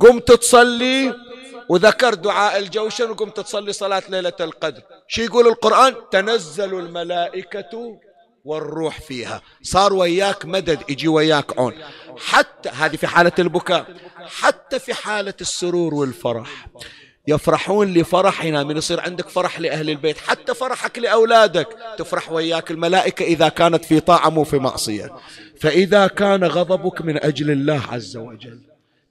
[0.00, 1.14] قمت تصلي
[1.68, 4.82] وذكر دعاء الجوشن وقمت تصلي صلاة ليلة القدر.
[5.08, 7.98] شي يقول القرآن؟ تنزل الملائكة
[8.44, 9.42] والروح فيها.
[9.62, 11.74] صار وياك مدد يجي وياك عون.
[12.18, 13.86] حتى هذه في حالة البكاء
[14.40, 16.66] حتى في حالة السرور والفرح.
[17.28, 21.68] يفرحون لفرحنا من يصير عندك فرح لأهل البيت حتى فرحك لأولادك.
[21.98, 25.10] تفرح وياك الملائكة إذا كانت في طاعة مو في معصية.
[25.60, 28.60] فإذا كان غضبك من أجل الله عز وجل.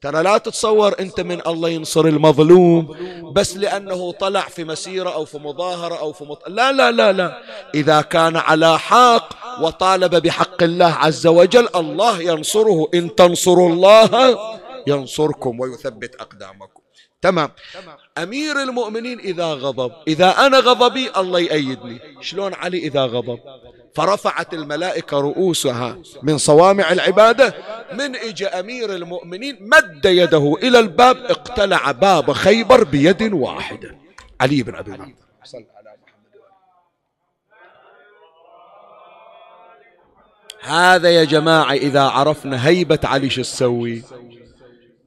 [0.01, 2.95] ترى لا تتصور أنت من الله ينصر المظلوم
[3.34, 6.47] بس لأنه طلع في مسيرة أو في مظاهرة أو في مط...
[6.47, 7.41] لا لا لا لا.
[7.76, 9.30] إذا كان على حق
[9.62, 12.89] وطالب بحق الله عز وجل الله ينصره.
[12.93, 14.38] إن تنصروا الله
[14.88, 16.79] ينصركم ويثبت أقدامكم.
[17.22, 17.51] تمام.
[18.17, 21.99] أمير المؤمنين إذا غضب إذا أنا غضبي الله يأيدني.
[22.22, 23.39] شلون علي إذا غضب؟
[23.95, 27.53] فرفعت الملائكة رؤوسها من صوامع العبادة
[27.93, 33.97] من إجى أمير المؤمنين مد يده إلى الباب اقتلع باب خيبر بيد واحدة
[34.41, 35.15] علي بن أبي طالب.
[40.61, 44.03] هذا يا جماعة إذا عرفنا هيبة علي شو تسوي؟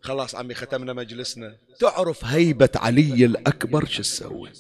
[0.03, 1.57] خلاص عمي ختمنا مجلسنا.
[1.81, 4.51] تعرف هيبة علي الأكبر شو تسوي؟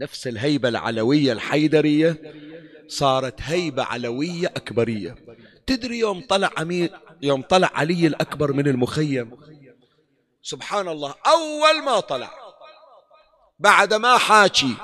[0.00, 2.34] نفس الهيبة العلوية الحيدرية
[2.88, 5.14] صارت هيبة علوية أكبرية.
[5.66, 6.90] تدري يوم طلع أمير
[7.22, 9.30] يوم طلع علي الأكبر من المخيم؟
[10.42, 12.30] سبحان الله أول ما طلع.
[13.58, 14.74] بعد ما حاكي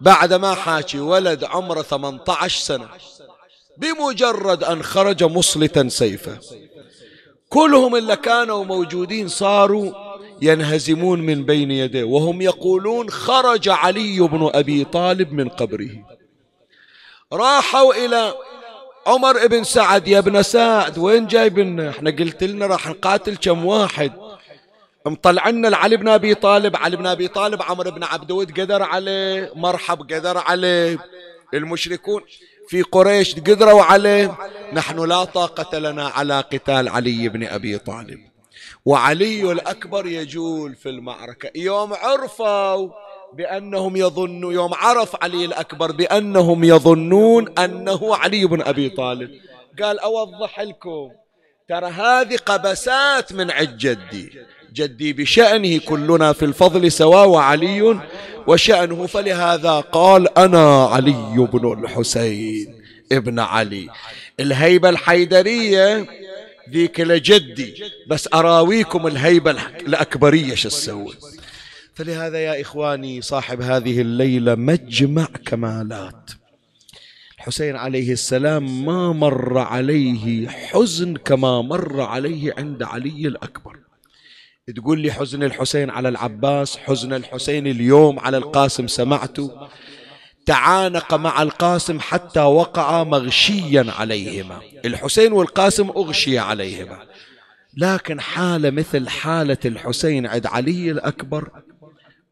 [0.00, 2.88] بعد ما حاكي ولد عمره 18 سنة.
[3.78, 6.38] بمجرد أن خرج مصلتا سيفه.
[7.52, 9.92] كلهم اللي كانوا موجودين صاروا
[10.42, 15.90] ينهزمون من بين يديه وهم يقولون خرج علي بن أبي طالب من قبره.
[17.32, 18.34] راحوا إلى
[19.06, 24.12] عمر بن سعد يا ابن سعد وين جايبنا؟ إحنا قلت لنا راح نقاتل كم واحد.
[25.06, 30.12] مطلعنا لعلي بن أبي طالب علي بن أبي طالب عمرو بن عبدود قدر عليه مرحب
[30.12, 30.98] قدر عليه.
[31.54, 32.22] المشركون
[32.72, 34.38] في قريش قدروا عليه
[34.72, 38.20] نحن لا طاقة لنا على قتال علي بن أبي طالب.
[38.84, 42.88] وعلي الأكبر يجول في المعركة يوم عرفوا
[43.32, 49.30] بأنهم يظنوا يوم عرف علي الأكبر بأنهم يظنون أنه علي بن أبي طالب.
[49.82, 51.10] قال أوضح لكم
[51.72, 54.32] ترى هذه قبسات من عند جدي.
[54.74, 58.00] جدي بشأنه كلنا في الفضل سواء وعلي
[58.46, 62.74] وشأنه فلهذا قال أنا علي بن الحسين
[63.12, 63.88] ابن علي.
[64.40, 66.06] الهيبة الحيدرية
[66.70, 69.50] ذيك لجدي بس أراويكم الهيبة
[69.86, 71.14] الأكبرية شو تسوي
[71.94, 76.30] فلهذا يا إخواني صاحب هذه الليلة مجمع كمالات.
[77.42, 83.78] الحسين عليه السلام ما مر عليه حزن كما مر عليه عند علي الأكبر.
[84.76, 89.68] تقول لي حزن الحسين على العباس حزن الحسين اليوم على القاسم سمعته
[90.46, 94.60] تعانق مع القاسم حتى وقع مغشيا عليهما.
[94.84, 96.98] الحسين والقاسم أغشي عليهما.
[97.76, 101.48] لكن حالة مثل حالة الحسين عند علي الأكبر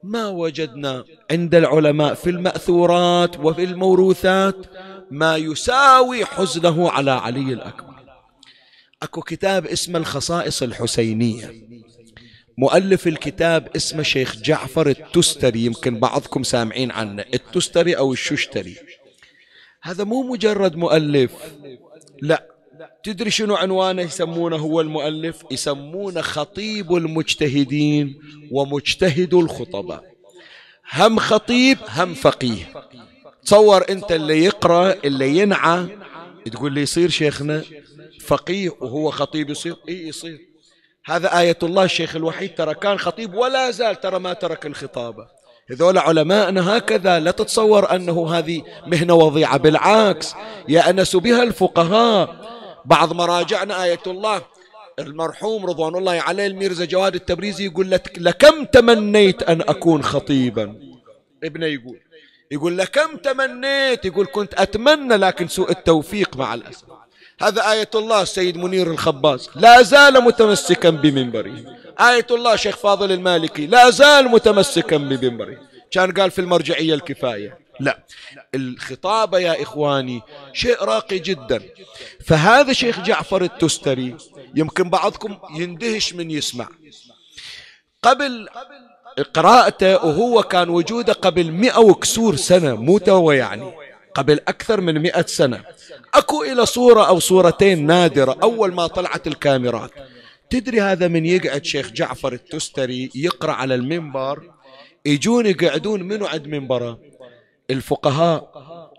[0.05, 4.57] ما وجدنا عند العلماء في المأثورات وفي الموروثات
[5.11, 7.95] ما يساوي حزنه على علي الأكبر.
[9.03, 11.55] أكو كتاب اسمه الخصائص الحسينية.
[12.59, 17.25] مؤلف الكتاب اسمه شيخ جعفر التستري يمكن بعضكم سامعين عنه.
[17.35, 18.77] التستري أو الششتري.
[19.83, 21.33] هذا مو مجرد مؤلف.
[22.23, 22.47] لا.
[23.03, 30.05] تدري شنو عنوانه؟ يسمونه هو المؤلف؟ يسمونه خطيب المجتهدين ومجتهد الخطباء.
[30.93, 32.90] هم خطيب هم فقيه.
[33.45, 35.87] تصور انت اللي يقرأ اللي ينعى.
[36.53, 37.63] تقول لي يصير شيخنا
[38.27, 40.39] فقيه وهو خطيب يصير؟ إي يصير.
[41.05, 45.27] هذا آية الله الشيخ الوحيد ترى كان خطيب ولا زال ترى ما ترك الخطابة.
[45.71, 50.35] هذول علماءنا هكذا لا تتصور أنه هذه مهنة وضيعة بالعكس
[50.69, 52.51] يأنس بها الفقهاء.
[52.85, 54.43] بعض مراجعنا آية الله
[54.99, 60.77] المرحوم رضوان الله عليه الميرزا جواد التبريزي يقول لك لكم تمنيت أن أكون خطيبا.
[61.45, 61.99] ابنه يقول
[62.51, 66.85] يقول لكم تمنيت؟ يقول كنت أتمنى لكن سوء التوفيق مع الأسف.
[67.43, 69.51] هذا آية الله السيد منير الخباز.
[69.55, 71.65] لا زال متمسكا بمنبره.
[72.01, 75.59] آية الله شيخ فاضل المالكي لا زال متمسكا بمنبره.
[75.91, 78.05] كان قال في المرجعية الكفاية لا
[78.55, 80.23] الخطابة يا إخواني
[80.53, 81.63] شيء راقي جدا.
[82.27, 84.17] فهذا شيخ جعفر التستري
[84.55, 86.69] يمكن بعضكم يندهش من يسمع.
[88.03, 88.49] قبل
[89.35, 93.73] قراءته وهو كان وجوده قبل مئة وكسور سنة مو تو يعني
[94.15, 95.65] قبل أكثر من مئة سنة.
[96.15, 99.91] أكو إلى صورة أو صورتين نادرة أول ما طلعت الكاميرات.
[100.51, 104.51] تدري هذا من يقعد شيخ جعفر التستري يقرأ على المنبر؟
[105.07, 106.99] يجون يقعدون منو عند منبره؟
[107.71, 108.51] الفقهاء.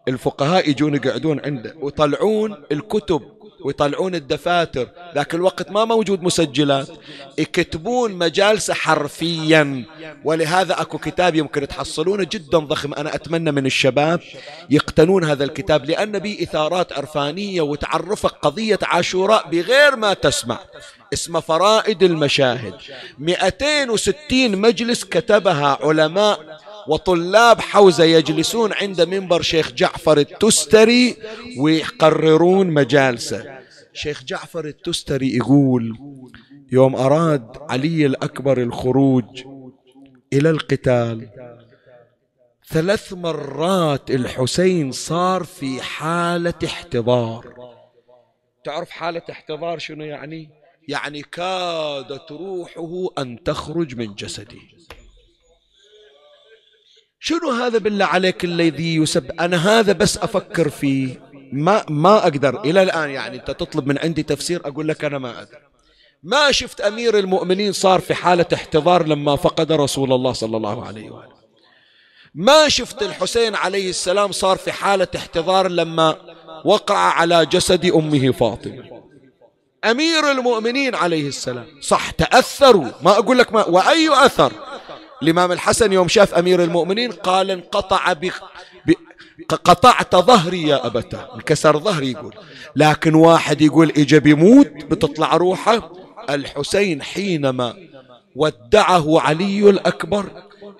[0.08, 1.76] الفقهاء يجون يقعدون عنده.
[1.80, 3.22] ويطلعون الكتب
[3.66, 6.88] ويطلعون الدفاتر ذاك الوقت ما موجود مسجلات.
[7.38, 9.86] يكتبون مجالسه حرفيا.
[10.24, 12.94] ولهذا أكو كتاب يمكن تحصلونه جدا ضخم.
[12.94, 14.20] أنا أتمنى من الشباب
[14.70, 20.60] يقتنون هذا الكتاب لأن به إثارات عرفانية وتعرفك قضية عاشوراء بغير ما تسمع.
[21.14, 22.74] اسمه فرائد المشاهد.
[23.20, 26.51] 260 مجلس كتبها علماء
[26.88, 31.18] وطلاب حوزة يجلسون عند منبر شيخ جعفر التستري
[31.60, 33.60] ويقررون مجالسه.
[33.94, 35.98] شيخ جعفر التستري يقول
[36.72, 39.44] يوم أراد علي الأكبر الخروج
[40.34, 41.30] إلى القتال
[42.68, 47.56] ثلاث مرات الحسين صار في حالة احتضار.
[48.64, 50.50] تعرف حالة احتضار شنو يعني؟
[50.88, 54.58] يعني كادت روحه أن تخرج من جسده.
[57.24, 61.22] شنو هذا بالله عليك الذي يسب؟ أنا هذا بس أفكر فيه
[61.54, 62.62] ما ما أقدر.
[62.62, 65.60] إلى الآن يعني أنت تطلب من عندي تفسير أقول لك أنا ما أدري
[66.24, 71.10] ما شفت أمير المؤمنين صار في حالة احتضار لما فقد رسول الله صلى الله عليه
[71.10, 71.32] وآله.
[72.36, 76.16] ما شفت الحسين عليه السلام صار في حالة احتضار لما
[76.66, 79.02] وقع على جسد أمه فاطمة.
[79.84, 82.88] أمير المؤمنين عليه السلام صح تأثروا.
[83.02, 84.54] ما أقول لك ما وأي أثر؟
[85.24, 88.30] الإمام الحسن يوم شاف أمير المؤمنين قال انقطع ب...
[88.86, 88.92] ب...
[89.50, 92.36] قطعت ظهري يا أبتا انكسر ظهري يقول.
[92.76, 95.92] لكن واحد يقول إجا بيموت بتطلع روحه.
[96.30, 97.76] الحسين حينما
[98.36, 100.26] ودعه علي الأكبر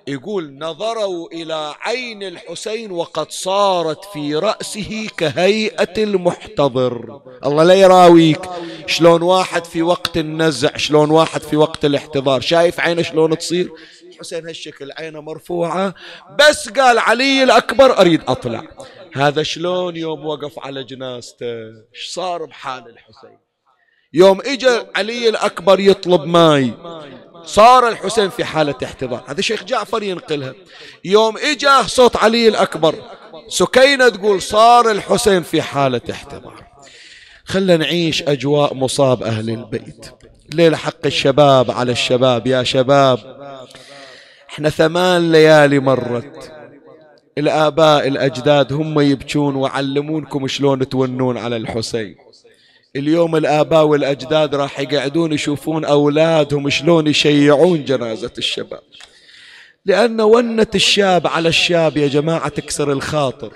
[0.06, 7.20] يقول نظروا إلى عين الحسين وقد صارت في رأسه كهيئة المحتضر.
[7.46, 8.40] الله لا يراويك.
[8.86, 12.40] شلون واحد في وقت النزع شلون واحد في وقت الاحتضار.
[12.40, 13.70] شايف عينه شلون تصير؟
[14.22, 15.94] الحسين هالشكل عينه مرفوعة.
[16.38, 18.62] بس قال علي الأكبر أريد أطلع.
[19.14, 23.38] هذا شلون يوم وقف على جنازته؟ إيش صار بحال الحسين؟
[24.12, 26.74] يوم اجى علي الأكبر يطلب ماي.
[27.44, 30.54] صار الحسين في حالة احتضار هذا شيخ جعفر ينقلها.
[31.04, 32.94] يوم اجى صوت علي الأكبر.
[33.48, 36.64] سكينة تقول صار الحسين في حالة احتضار
[37.44, 40.06] خلنا نعيش أجواء مصاب أهل البيت.
[40.54, 43.18] ليلة حق الشباب على الشباب يا شباب.
[44.52, 46.52] إحنا ثمان ليالي مرت.
[47.38, 52.16] الآباء الأجداد هم يبكون وعلمونكم شلون تونون على الحسين.
[52.96, 58.80] اليوم الآباء والأجداد راح يقعدون يشوفون أولادهم شلون يشيعون جنازة الشباب.
[59.86, 63.52] لأن ونة الشاب على الشاب يا جماعة تكسر الخاطر.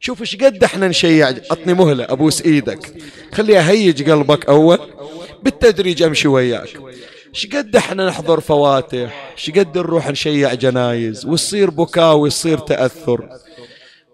[0.00, 1.28] شوف إيش قد إحنا نشيع.
[1.28, 2.94] عطني مهلة أبوس إيدك.
[3.32, 4.78] خليها هيج قلبك أول.
[5.42, 6.78] بالتدريج أمشي وياك.
[7.36, 13.28] شقد إحنا نحضر فواتح؟ شقد نروح نشيع جنايز؟ ويصير بكاء ويصير تأثر.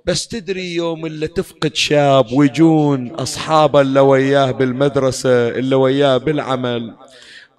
[0.07, 6.95] بس تدري يوم اللي تفقد شاب ويجون أصحابه اللي وياه بالمدرسة اللي وياه بالعمل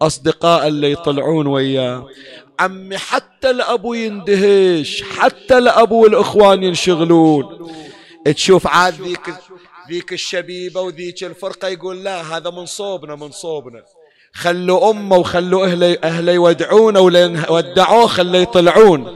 [0.02, 2.08] أصدقاء اللي يطلعون وياه.
[2.60, 7.72] عمي حتى الأبو يندهش حتى الأبو والإخوان ينشغلون.
[8.26, 9.34] تشوف عاد ذيك
[9.90, 13.84] ذيك الشبيبة وذيك الفرقة يقول لا هذا من صوبنا من صوبنا.
[14.34, 19.16] خلوا أمه وخلوا أهله, أهله يودعونه ولين ودعوه خلوا يطلعون.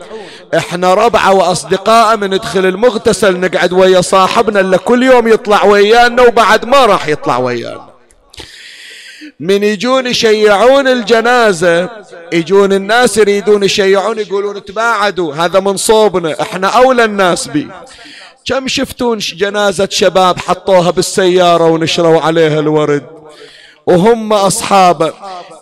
[0.57, 6.65] إحنا ربعة وأصدقاء من ندخل المغتسل نقعد ويا صاحبنا اللي كل يوم يطلع ويانا وبعد
[6.65, 7.87] ما راح يطلع ويانا.
[9.39, 11.89] من يجون يشيعون الجنازة
[12.33, 17.67] يجون الناس يريدون يشيعون يقولون تباعدوا هذا من صوبنا إحنا أولى الناس بي.
[18.45, 23.16] كم شفتون جنازة شباب حطوها بالسيارة ونشروا عليها الورد؟
[23.87, 25.13] وهم أصحابه.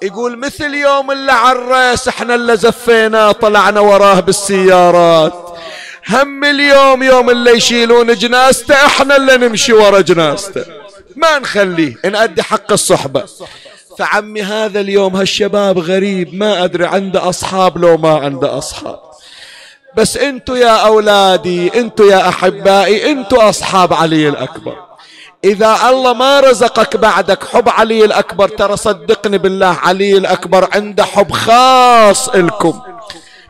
[0.01, 5.57] يقول مثل يوم اللي عرس إحنا اللي زفينا طلعنا وراه بالسيارات.
[6.09, 10.65] هم اليوم يوم اللي يشيلون جنازته إحنا اللي نمشي ورا جنازته.
[11.15, 13.23] ما نخليه نأدي حق الصحبة.
[13.97, 18.99] فعمي هذا اليوم هالشباب غريب ما أدري عنده أصحاب لو ما عنده أصحاب.
[19.97, 24.84] بس انتو يا أولادي انتو يا أحبائي انتو أصحاب علي الأكبر.
[25.45, 31.31] إذا الله ما رزقك بعدك حب علي الأكبر ترى صدقني بالله علي الأكبر عنده حب
[31.31, 32.81] خاص إلكم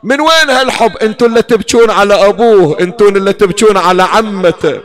[0.04, 4.80] من وين هالحب؟ أنتوا اللي تبكون على أبوه أنتوا اللي تبكون على عمته.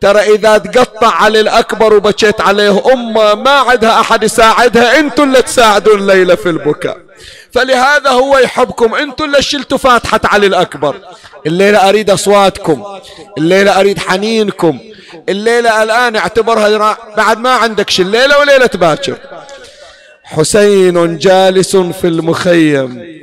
[0.00, 6.06] ترى إذا تقطع علي الأكبر وبكيت عليه أمه ما عندها أحد يساعدها أنتوا اللي تساعدون
[6.06, 6.96] ليلة في البكاء.
[7.52, 8.94] فلهذا هو يحبكم.
[8.94, 10.96] أنتوا اللي شلتوا فاتحة علي الأكبر.
[11.46, 12.84] الليلة أريد أصواتكم.
[13.38, 14.78] الليلة أريد حنينكم.
[15.28, 19.18] الليلة الآن اعتبرها بعد ما عندك الليلة وليلة باكر
[20.22, 23.18] حسين جالس في المخيم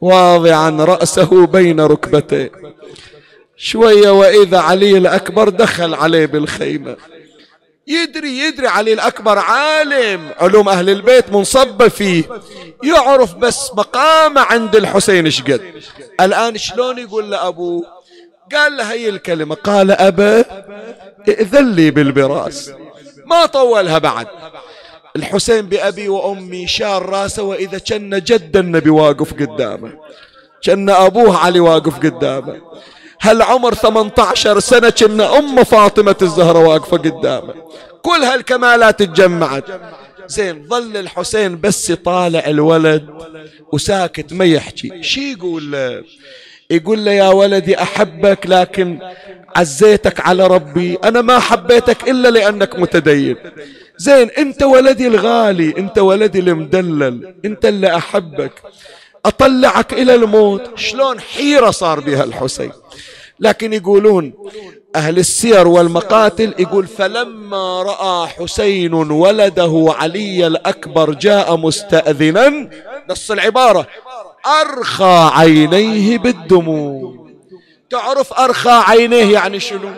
[0.00, 2.50] واضعا رأسه بين ركبتيه.
[3.56, 6.96] شوية وإذا علي الأكبر دخل عليه بالخيمة.
[7.86, 12.24] يدري يدري علي الأكبر عالم علوم أهل البيت منصبة فيه.
[12.84, 15.60] يعرف بس مقامه عند الحسين شقد
[16.20, 17.99] الآن شلون يقول لأبوه؟
[18.54, 19.54] قال له هي الكلمة.
[19.54, 20.44] قال أبا
[21.28, 22.72] ائذن لي بالبراس.
[23.26, 24.26] ما طولها بعد.
[25.16, 29.92] الحسين بأبي وأمي شار راسه وإذا كان جد النبي واقف قدامه.
[30.62, 32.60] كان أبوه علي واقف قدامه.
[33.20, 37.54] هل عمر 18 سنة كنا أم فاطمة الزهرة واقفة قدامه.
[38.02, 39.64] كل هالكمالات تجمعت.
[40.26, 43.06] زين ظل الحسين بس يطالع الولد
[43.72, 45.02] وساكت ما يحكي.
[45.02, 46.04] شي يقول؟ له
[46.70, 48.98] يقول له يا ولدي أحبك لكن
[49.56, 50.98] عزيتك على ربي.
[51.04, 53.36] أنا ما حبيتك إلا لأنك متدين.
[53.96, 58.52] زين أنت ولدي الغالي أنت ولدي المدلل أنت اللي أحبك.
[59.24, 60.78] أطلعك إلى الموت.
[60.78, 62.72] شلون حيرة صار بها الحسين.
[63.40, 64.32] لكن يقولون
[64.96, 72.70] أهل السير والمقاتل يقول فلما رأى حسين ولده علي الأكبر جاء مستأذنا.
[73.10, 73.86] نص العبارة.
[74.46, 77.26] أرخى عينيه بالدموع
[77.90, 79.90] تعرف أرخى عينيه يعني شنو؟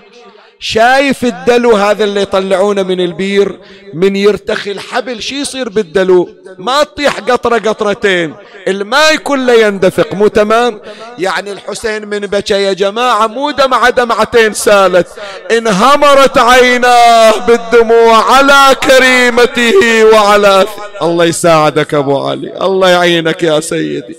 [0.65, 3.59] شايف الدلو هذا اللي يطلعونه من البير
[3.95, 6.29] من يرتخي الحبل شي يصير بالدلو؟
[6.59, 8.35] ما تطيح قطرة قطرتين.
[8.69, 10.81] الماء كله يندفق مو تمام؟
[11.19, 15.07] يعني الحسين من بكى يا جماعة مو دمعة دمعتين سالت.
[15.51, 20.67] انهمرت عيناه بالدموع على كريمته وعلى
[21.03, 24.17] الله يساعدك أبو علي الله يعينك يا سيدي.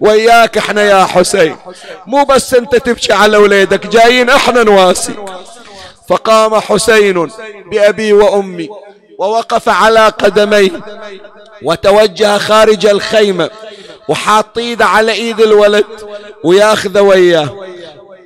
[0.00, 1.56] وياك إحنا يا حسين.
[2.06, 5.14] مو بس أنت تبكي على وليدك جايين إحنا نواسي
[6.08, 7.30] فقام حسين
[7.70, 8.68] بأبي وأمي
[9.18, 10.70] ووقف على قدميه
[11.62, 13.50] وتوجه خارج الخيمة
[14.08, 15.84] وحاط ايده على إيد الولد
[16.44, 17.56] وياخذه وياه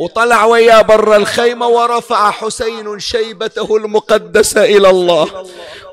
[0.01, 5.29] وطلع وياه برا الخيمة ورفع حسين شيبته المقدسة إلى الله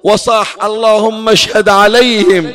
[0.04, 2.54] وصاح اللهم اشهد عليهم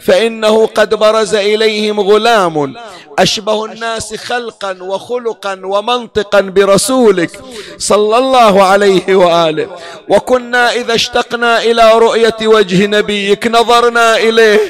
[0.00, 2.74] فإنه قد برز إليهم غلام
[3.18, 7.40] أشبه الناس خلقا وخلقا ومنطقا برسولك
[7.78, 9.68] صلى الله عليه وآله.
[10.08, 14.60] وكنا إذا اشتقنا إلى رؤية وجه نبيك نظرنا إليه.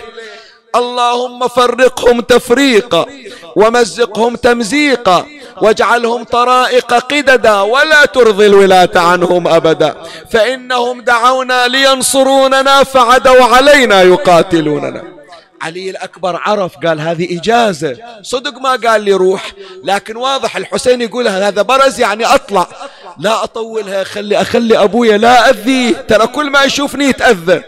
[0.76, 3.06] اللهم فرقهم تفريقا
[3.56, 5.26] ومزقهم تمزيقا
[5.62, 9.96] واجعلهم طرائق قددا ولا ترضي الولاة عنهم أبدا.
[10.30, 15.19] فإنهم دعونا لينصروننا فعدوا علينا يقاتلوننا.
[15.60, 17.96] علي الأكبر عرف قال هذه إجازة.
[18.22, 19.52] صدق ما قال لي روح
[19.84, 22.68] لكن واضح الحسين يقول هذا برز يعني أطلع.
[23.18, 27.62] لا أطولها خلي أخلي أبويا لا أذيه ترى كل ما يشوفني يتأذى.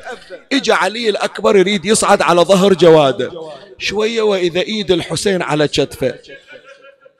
[0.52, 3.30] إجا علي الأكبر يريد يصعد على ظهر جواده.
[3.78, 6.14] شوية وإذا إيد الحسين على كتفه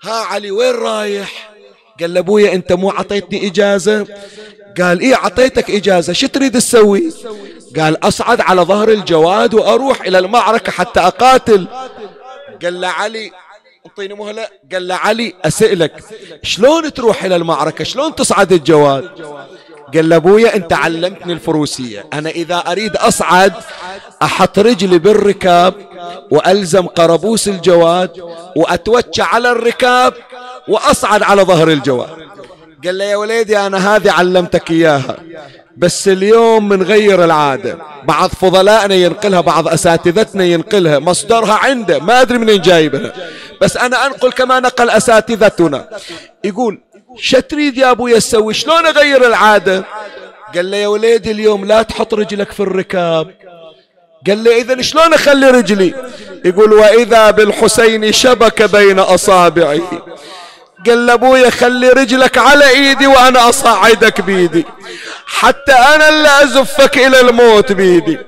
[0.02, 1.52] ها علي وين رايح؟
[2.00, 4.06] قال لأبويا أنت مو عطيتني إجازة؟
[4.80, 6.12] قال إيه عطيتك إجازة.
[6.12, 7.12] شو تريد تسوي؟
[7.78, 11.66] قال أصعد على ظهر الجواد وأروح إلى المعركة حتى أقاتل.
[12.62, 13.32] قال له علي
[13.86, 14.48] أعطيني مهلة.
[14.72, 16.04] قال له علي أسألك
[16.42, 19.10] شلون تروح إلى المعركة؟ شلون تصعد الجواد؟
[19.94, 22.06] قال له أبويا أنت علمتني الفروسية.
[22.12, 23.52] أنا إذا أريد أصعد
[24.22, 25.74] أحط رجلي بالركاب
[26.30, 28.10] وألزم قربوس الجواد
[28.56, 30.14] وأتوكى على الركاب
[30.68, 32.08] وأصعد على ظهر الجواد.
[32.84, 35.16] قال له يا وليدي أنا هذه علمتك إياها.
[35.76, 37.78] بس اليوم منغير العادة.
[38.04, 40.98] بعض فضلائنا ينقلها بعض أساتذتنا ينقلها.
[40.98, 43.12] مصدرها عنده ما أدري منين جايبها.
[43.60, 45.88] بس أنا أنقل كما نقل أساتذتنا.
[46.44, 46.80] يقول
[47.16, 49.84] شو تريد يا أبويا تسوي شلون أغير العادة؟
[50.54, 53.30] قال له يا وليدي اليوم لا تحط رجلك في الركاب.
[54.26, 55.94] قال له إذا شلون أخلي رجلي؟
[56.44, 59.80] يقول وإذا بالحسين شبك بين أصابعه
[60.86, 64.64] قال لابويا خلي رجلك على إيدي وأنا أصعدك بيدي.
[65.26, 68.18] حتى أنا اللي أزفك إلى الموت بيدي.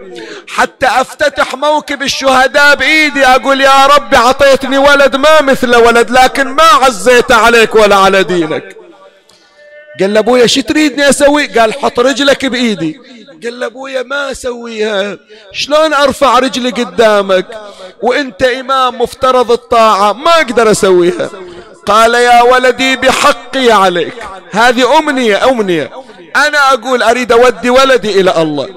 [0.48, 6.62] حتى أفتتح موكب الشهداء بإيدي أقول يا رب عطيتني ولد ما مثل ولد لكن ما
[6.62, 8.76] عزيت عليك ولا على دينك.
[10.00, 13.00] قال لابويا شو تريدني أسوي؟ قال حط رجلك بإيدي.
[13.44, 15.18] قال لابويا ما أسويها.
[15.52, 17.46] شلون أرفع رجلي قدامك
[18.02, 21.30] وأنت إمام مفترض الطاعة؟ ما أقدر أسويها.
[21.86, 24.14] قال يا ولدي بحقي عليك.
[24.52, 25.90] هذه أمنية أمنية.
[26.36, 28.68] أنا أقول أريد أودي ولدي إلى الله.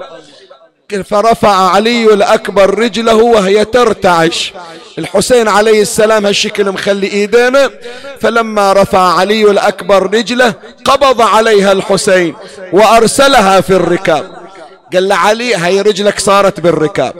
[1.04, 4.52] فرفع علي الأكبر رجله وهي ترتعش.
[4.98, 7.70] الحسين عليه السلام هالشكل مخلي إيدينا.
[8.20, 10.54] فلما رفع علي الأكبر رجله
[10.84, 12.34] قبض عليها الحسين
[12.72, 14.47] وأرسلها في الركاب.
[14.94, 17.14] قال له علي هاي رجلك صارت بالركاب.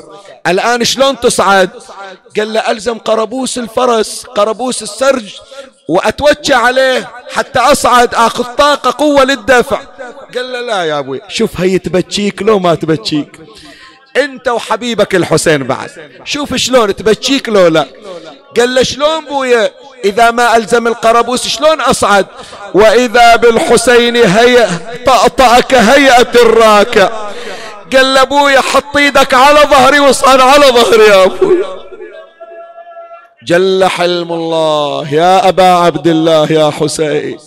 [0.47, 1.70] الآن شلون تصعد؟
[2.36, 5.35] قال له ألزم قربوس الفرس قربوس السرج
[5.89, 9.81] وأتوكى عليه حتى أصعد أخذ طاقة قوة للدفع.
[10.35, 13.40] قال له لا يا أبوي شوف هي تبكيك لو ما تبكيك.
[14.16, 15.90] أنت وحبيبك الحسين بعد.
[16.24, 17.86] شوف شلون تبكيك لو لا.
[18.57, 19.70] قال له شلون بويا؟
[20.05, 22.27] إذا ما ألزم القربوس شلون أصعد؟
[22.74, 24.66] وإذا بالحسين هيئ
[25.07, 27.31] طأطأك هيئة الراكع.
[27.97, 31.65] قال له أبويا حط إيدك على ظهري واصعد على ظهري يا أبوي
[33.43, 37.39] جل حلم الله يا أبا عبد الله يا حسين.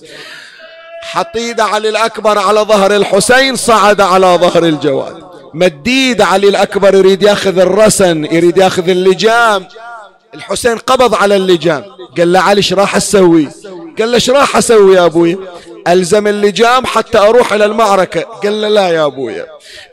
[1.03, 5.23] حط ايده علي الأكبر على ظهر الحسين صعد على ظهر الجواد.
[5.53, 9.67] مديد علي الأكبر يريد ياخذ الرسن يريد ياخذ اللجام.
[10.33, 11.83] الحسين قبض على اللجام.
[12.17, 13.49] قال له علي إيش راح أسوي؟
[13.99, 15.37] قال له إيش راح أسوي يا أبوي
[15.87, 18.21] ألزم اللجام حتى أروح إلى المعركة.
[18.21, 19.45] قال له لا يا أبويا.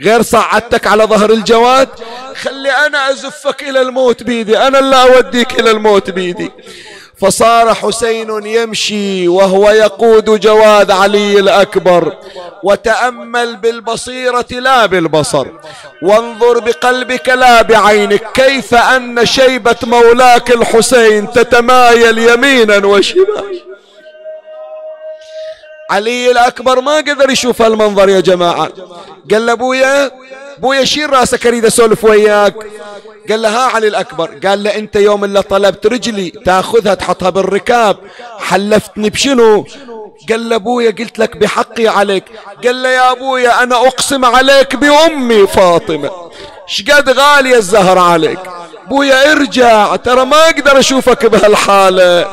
[0.02, 1.88] غير صعدتك على ظهر الجواد.
[2.34, 4.58] خلي أنا أزفك إلى الموت بيدي.
[4.58, 6.52] أنا اللي أوديك إلى الموت بيدي.
[7.20, 12.16] فصار حسين يمشي وهو يقود جواد علي الأكبر.
[12.62, 15.46] وتأمل بالبصيرة لا بالبصر.
[16.02, 18.22] وانظر بقلبك لا بعينك.
[18.34, 23.67] كيف أن شيبة مولاك الحسين تتمايل يمينا وشمالا.
[25.90, 28.68] علي الأكبر ما قدر يشوف هالمنظر يا جماعة.
[29.30, 30.10] قال له أبويا
[30.58, 32.54] أبويا شيل راسك أريد أسولف وياك.
[33.30, 34.38] قال له ها علي الأكبر.
[34.46, 37.96] قال له أنت يوم اللي طلبت رجلي تأخذها تحطها بالركاب
[38.38, 39.66] حلفتني بشنو؟
[40.28, 42.24] قال له أبويا قلت لك بحقي عليك.
[42.64, 46.10] قال له يا أبويا أنا أقسم عليك بأمي فاطمة.
[46.66, 48.40] شقد غالية الزهر عليك؟
[48.86, 52.30] أبويا ارجع ترى ما أقدر أشوفك بهالحالة.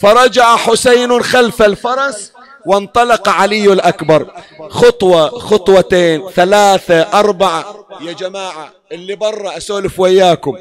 [0.00, 2.31] فرجع حسين خلف الفرس.
[2.66, 4.26] وانطلق علي الأكبر.
[4.70, 7.86] خطوة خطوتين ثلاثة أربعة.
[8.00, 10.56] يا جماعة اللي برا أسولف وياكم.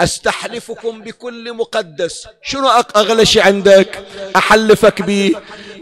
[0.00, 2.26] أستحلفكم بكل مقدس.
[2.42, 4.04] شنو أغلى شيء عندك؟
[4.36, 5.34] أحلفك به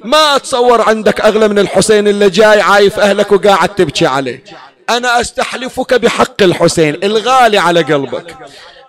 [0.05, 4.45] ما أتصور عندك أغلى من الحسين اللي جاي عايف أهلك وقاعد تبكي عليه.
[4.91, 7.05] أنا أستحلفك بحق الحسين.
[7.05, 8.37] الغالي على قلبك.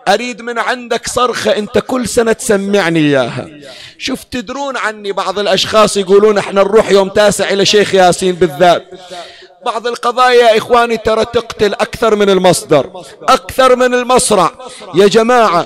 [0.08, 3.50] أريد من عندك صرخة أنت كل سنة تسمعني إياها.
[3.98, 8.86] شوف تدرون عني بعض الأشخاص يقولون إحنا نروح يوم تاسع إلى شيخ ياسين بالذات.
[9.66, 14.52] بعض القضايا يا إخواني ترى تقتل أكثر من المصدر أكثر من المصرع.
[14.96, 15.66] يا جماعة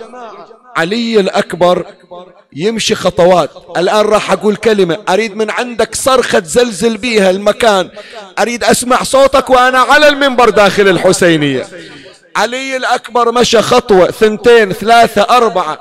[0.75, 1.85] علي الأكبر
[2.53, 3.49] يمشي خطوات.
[3.77, 4.97] الآن راح أقول كلمة.
[5.09, 7.89] أريد من عندك صرخة تزلزل بيها المكان.
[8.39, 11.67] أريد أسمع صوتك وأنا على المنبر داخل الحسينية.
[12.35, 15.79] علي الأكبر مشى خطوة ثنتين ثلاثة أربعة.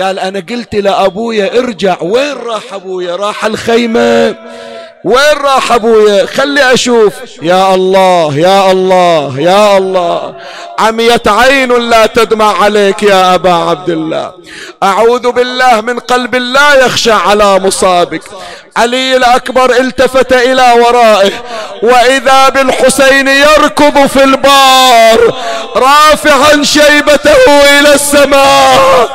[0.00, 4.36] قال أنا قلت لأبويا ارجع وين راح أبويا؟ راح الخيمة.
[5.04, 7.12] وين راح ابويا خلي أشوف.
[7.42, 10.34] يا الله يا الله يا الله.
[10.78, 14.32] عميت عين لا تدمع عليك يا أبا عبد الله.
[14.82, 18.22] أعوذ بالله من قلب لا يخشى على مصابك.
[18.76, 21.32] علي الأكبر التفت إلى ورائه.
[21.82, 25.34] وإذا بالحسين يركض في البار
[25.76, 29.10] رافعا شيبته إلى السماء.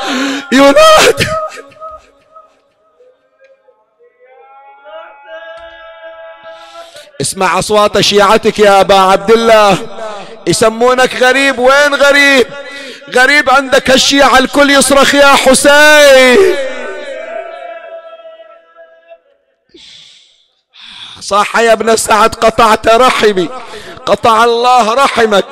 [0.52, 1.28] ينادي
[7.22, 9.78] اسمع أصوات شيعتك يا أبا عبد الله
[10.48, 11.60] يسمونك غريب.
[11.60, 12.48] وين غريب؟
[13.16, 16.56] غريب عندك الشيعة الكل يصرخ يا حسين.
[21.22, 23.50] صح يا ابن سعد قطعت رحمي.
[24.06, 25.46] قطع الله رحمك.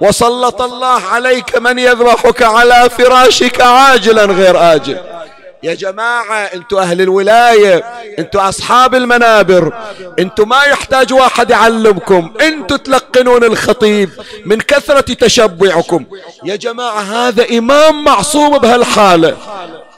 [0.00, 5.17] وسلط الله عليك من يذبحك على فراشك عاجلا غير آجل.
[5.62, 7.84] يا جماعة أنتوا أهل الولاية
[8.18, 9.72] أنتوا أصحاب المنابر
[10.18, 14.10] أنتوا ما يحتاج واحد يعلمكم أنتوا تلقنون الخطيب
[14.44, 16.04] من كثرة تشبعكم.
[16.44, 19.36] يا جماعة هذا إمام معصوم بهالحالة.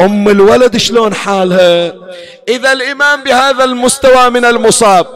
[0.01, 1.93] أم الولد شلون حالها؟
[2.48, 5.06] إذا الإمام بهذا المستوى من المصاب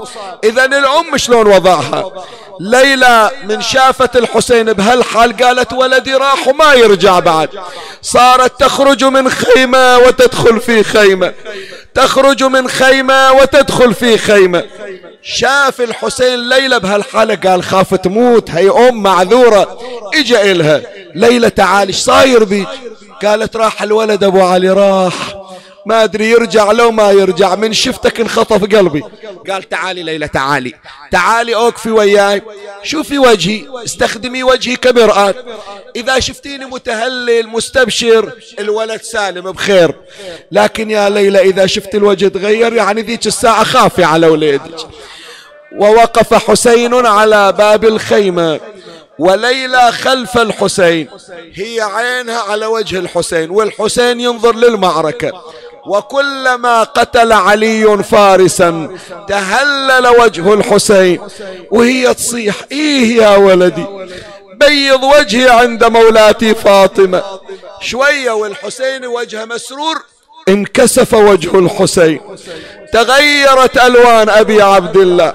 [0.44, 2.12] إذا الأم شلون وضعها؟
[2.60, 7.48] ليلى من شافت الحسين بهالحال قالت ولدي راح وما يرجع بعد.
[8.02, 11.32] صارت تخرج من خيمة وتدخل في خيمة.
[11.94, 14.64] تخرج من خيمة وتدخل في خيمة.
[15.22, 19.78] شاف الحسين ليلى بهالحالة قال خاف تموت هي أم معذورة.
[20.14, 20.82] إجا إلها.
[21.14, 22.68] ليلى تعال صاير بيك
[23.22, 25.14] قالت راح الولد أبو علي راح.
[25.86, 27.54] ما أدري يرجع لو ما يرجع.
[27.54, 29.02] من شفتك انخطف قلبي.
[29.50, 30.74] قال تعالي ليلى تعالي.
[31.10, 32.42] تعالي أوقفي وياي.
[32.82, 33.64] شوفي وجهي.
[33.84, 35.34] استخدمي وجهي كمرآة
[35.96, 39.94] إذا شفتيني متهلل مستبشر الولد سالم بخير.
[40.52, 44.88] لكن يا ليلى إذا شفت الوجه تغير يعني ذيك الساعة خافي على وليدك.
[45.76, 48.60] ووقف حسين على باب الخيمة.
[49.18, 51.08] وليلى خلف الحسين.
[51.54, 55.32] هي عينها على وجه الحسين والحسين ينظر للمعركة.
[55.86, 61.20] وكلما قتل علي فارسا تهلل وجه الحسين.
[61.70, 63.86] وهي تصيح إيه يا ولدي؟
[64.54, 67.22] بيض وجهي عند مولاتي فاطمة.
[67.80, 70.04] شوية والحسين وجهه مسرور.
[70.48, 72.20] انكسف وجه الحسين.
[72.92, 75.34] تغيرت ألوان أبي عبد الله.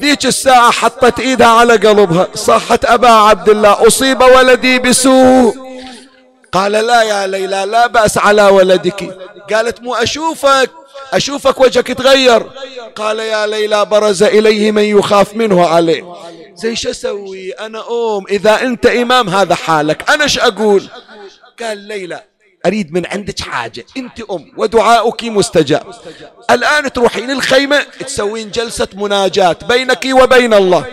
[0.00, 2.28] ذيك الساعة حطت إيدها على قلبها.
[2.34, 5.56] صحت أبا عبد الله أصيب ولدي بسوء.
[6.52, 9.18] قال لا يا ليلى لا بأس على ولدك.
[9.52, 10.70] قالت مو أشوفك
[11.12, 12.46] أشوفك وجهك تغير.
[12.96, 16.04] قال يا ليلى برز إليه من يخاف منه عليه.
[16.54, 20.10] زي شو أسوي؟ أنا ام إذا أنت إمام هذا حالك.
[20.10, 20.88] أنا إيش أقول؟
[21.62, 22.22] قال ليلى
[22.66, 23.84] أريد من عندك حاجة.
[23.96, 25.82] أنت أم ودعاؤك مستجاب.
[26.50, 30.84] الآن تروحين الخيمة تسوين جلسة مناجاة بينك وبين الله.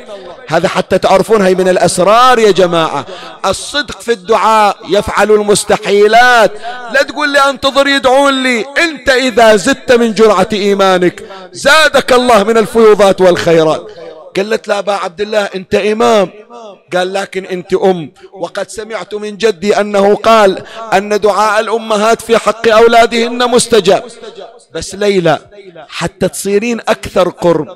[0.48, 3.06] هذا حتى تعرفون هي من الأسرار يا جماعة.
[3.46, 6.52] الصدق في الدعاء يفعل المستحيلات.
[6.94, 8.66] لا تقول لي أنتظر يدعون لي.
[8.78, 13.88] أنت إذا زدت من جرعة إيمانك زادك الله من الفيوضات والخيرات.
[14.38, 16.30] قالت له أبا عبد الله أنت إمام.
[16.94, 18.12] قال لكن أنت أم.
[18.34, 24.04] وقد سمعت من جدي أنه قال أن دعاء الأمهات في حق أولادهن مستجاب.
[24.74, 25.40] بس ليلى
[25.88, 27.68] حتى تصيرين أكثر قرب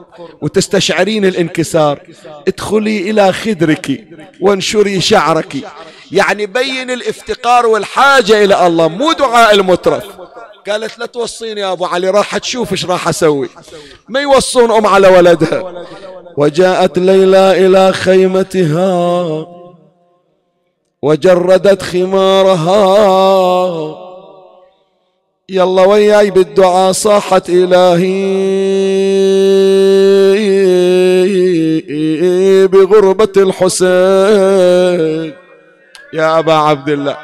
[0.41, 1.99] وتستشعرين الانكسار
[2.47, 4.07] ادخلي إلى خدرك
[4.41, 5.53] وانشري شعرك.
[6.11, 10.03] يعني بين الافتقار والحاجة إلى الله مو دعاء المترف.
[10.69, 13.49] قالت لا توصيني يا أبو علي راح تشوف إيش راح أسوي.
[14.09, 15.85] ما يوصون أم على ولدها.
[16.37, 19.47] وجاءت ليلى إلى خيمتها
[21.01, 22.77] وجردت خمارها.
[25.49, 28.27] يلا وياي بالدعاء صاحت إلهي
[32.67, 35.33] بغربة الحسين.
[36.17, 37.17] يا أبا عبد الله.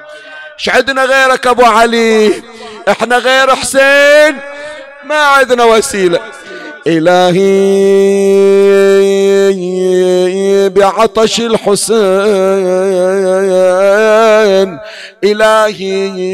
[0.58, 2.34] شعدنا غيرك أبو علي؟
[2.90, 4.40] إحنا غير حسين.
[5.06, 6.20] ما عندنا وسيلة.
[6.88, 7.44] إلهي
[10.70, 12.00] بعطش الحسين.
[15.24, 16.28] إلهي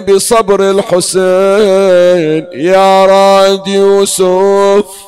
[0.00, 2.46] بصبر الحسين.
[2.52, 5.05] يا راد يوسف.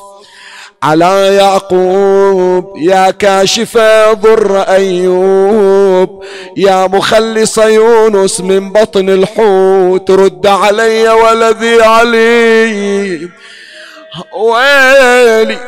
[0.83, 3.77] على يعقوب يا كاشف
[4.11, 6.25] ضر أيوب
[6.57, 13.29] يا مخلص يونس من بطن الحوت رد علي ولدي علي.
[14.33, 15.59] ويلي.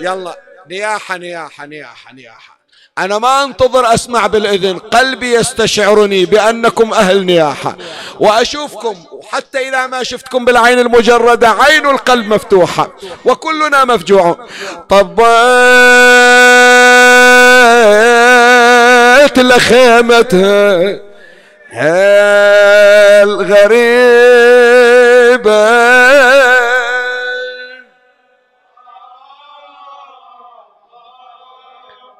[0.00, 0.38] يلا
[0.70, 2.57] نياحة نياحة نياحة نياحة.
[2.98, 7.76] أنا ما أنتظر أسمع بالإذن قلبي يستشعرني بأنكم أهل نياحة.
[8.20, 12.88] وأشوفكم وحتى إذا ما شفتكم بالعين المجردة عين القلب مفتوحة
[13.24, 14.38] وكلنا مفجوع
[14.88, 15.18] طبيت
[19.38, 20.98] لخيمتها
[23.22, 24.27] الغريبه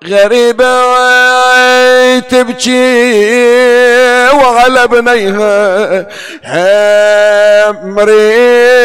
[0.09, 0.98] غريبة
[2.18, 3.28] تبكي
[4.28, 6.06] وعلى بنيها
[7.82, 8.78] مريبة.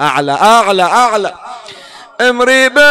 [0.00, 1.32] أعلى أعلى أعلى.
[2.20, 2.82] مريبة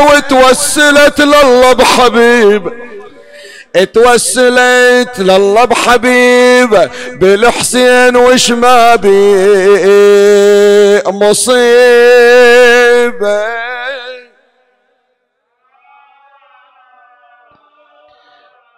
[0.00, 2.93] وتوسلت لله بحبيب.
[3.82, 6.90] توسلت لله بحبيب
[7.20, 9.34] بالحسين وش ما بي
[11.06, 12.64] مصيبة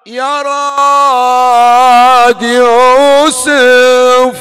[0.06, 4.36] يا راد يوسف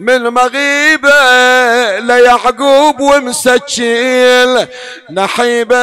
[0.00, 4.66] من مغيبة ليعقوب ومسجل.
[5.10, 5.76] نحيبة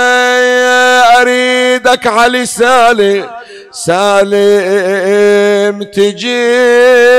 [1.20, 3.30] أريدك علي سالي.
[3.72, 5.04] سالم
[5.84, 7.16] تجيبه.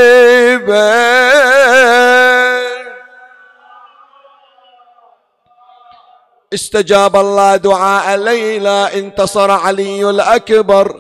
[6.54, 10.94] استجاب الله دعاء ليلى انتصر علي الأكبر.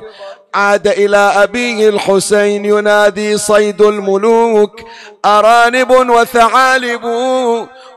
[0.56, 4.80] عاد إلى أبيه الحسين ينادي صيد الملوك
[5.24, 7.04] أرانب وثعالب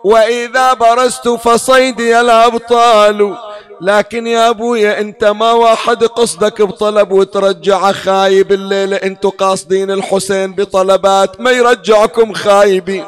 [0.03, 3.35] وإذا برزت فصيدي الأبطال.
[3.81, 8.95] لكن يا أبويا أنت ما واحد قصدك بطلب وترجع خايب الليلة.
[8.95, 13.05] انتو قاصدين الحسين بطلبات ما يرجعكم خايبين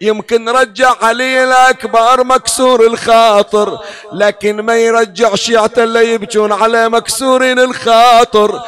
[0.00, 3.78] يمكن رجع علي الأكبر مكسور الخاطر
[4.12, 8.60] لكن ما يرجع شيعته اللي يبكون على مكسورين الخاطر.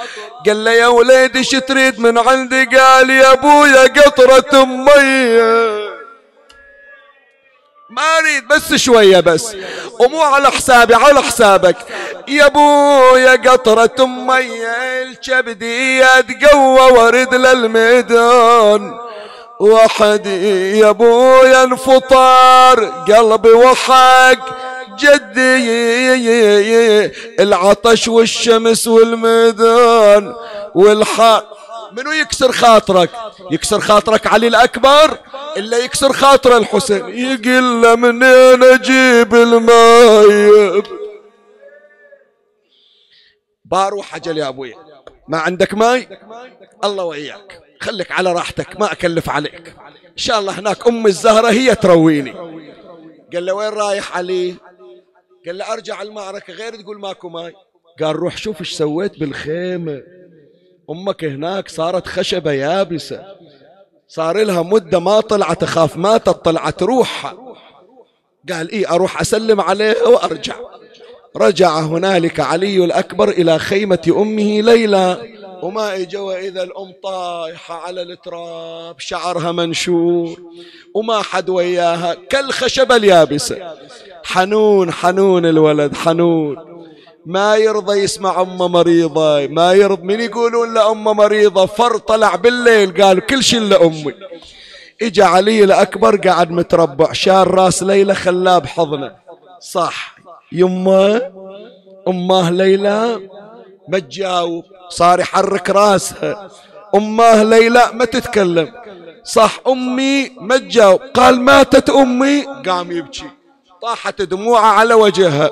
[0.46, 5.99] قال له يا وليدي شو تريد من عندي؟ قال يا أبويا قطرة مية.
[7.90, 9.56] ما أريد بس شوية بس.
[9.98, 11.76] ومو على حسابي على حسابك.
[12.28, 18.94] يا أبويا قطرة مية الكبدية تقوى ورد للميدان.
[19.60, 24.60] وحدي يا أبويا انفطار قلبي وحق
[24.98, 25.70] جدي.
[27.40, 30.34] العطش والشمس والميدان.
[30.74, 31.59] والحار
[31.92, 33.10] منو يكسر خاطرك؟
[33.50, 35.18] يكسر خاطرك علي الأكبر
[35.56, 40.82] إلا يكسر خاطر الحسين؟ يقول له منين أجيب الماي
[43.64, 44.74] باروح أجل يا أبوي.
[45.28, 46.08] ما عندك ماي؟
[46.84, 49.74] الله وياك خليك على راحتك ما أكلف عليك.
[50.06, 52.32] إن شاء الله هناك أم الزهرة هي ترويني.
[53.32, 54.54] قال له وين رايح علي؟
[55.46, 57.54] قال له أرجع المعركة غير تقول ماكو ماي.
[58.00, 60.02] قال روح شوف إيش سويت بالخيمة.
[60.90, 63.24] أمك هناك صارت خشبة يابسة.
[64.08, 67.34] صار لها مدة ما طلعت أخاف ماتت طلعت روحها
[68.52, 70.54] قال إيه أروح أسلم عليها وأرجع.
[71.36, 75.40] رجع هنالك علي الأكبر إلى خيمة أمه ليلى.
[75.62, 80.40] وما إجا وإذا الأم طايحة على التراب شعرها منشور
[80.94, 83.74] وما حد وياها كالخشبة اليابسة.
[84.24, 86.69] حنون حنون الولد حنون.
[87.30, 93.26] ما يرضى يسمع أمه مريضة ما يرضى من يقولون لأمه مريضة فر طلع بالليل قال
[93.26, 94.14] كل شيء لأمي.
[95.02, 99.12] إجا علي الأكبر قاعد متربع شار راس ليلى خلاه بحضنه.
[99.60, 100.16] صح.
[100.52, 101.32] يمه
[102.08, 103.20] أمه ليلى
[103.88, 106.50] ما تجاوب صار يحرك راسها.
[106.94, 108.72] أمه ليلى ما تتكلم.
[109.24, 113.30] صح أمي ما تجاوب قال ماتت أمي قام يبكي.
[113.82, 115.50] طاحت دموعها على وجهها.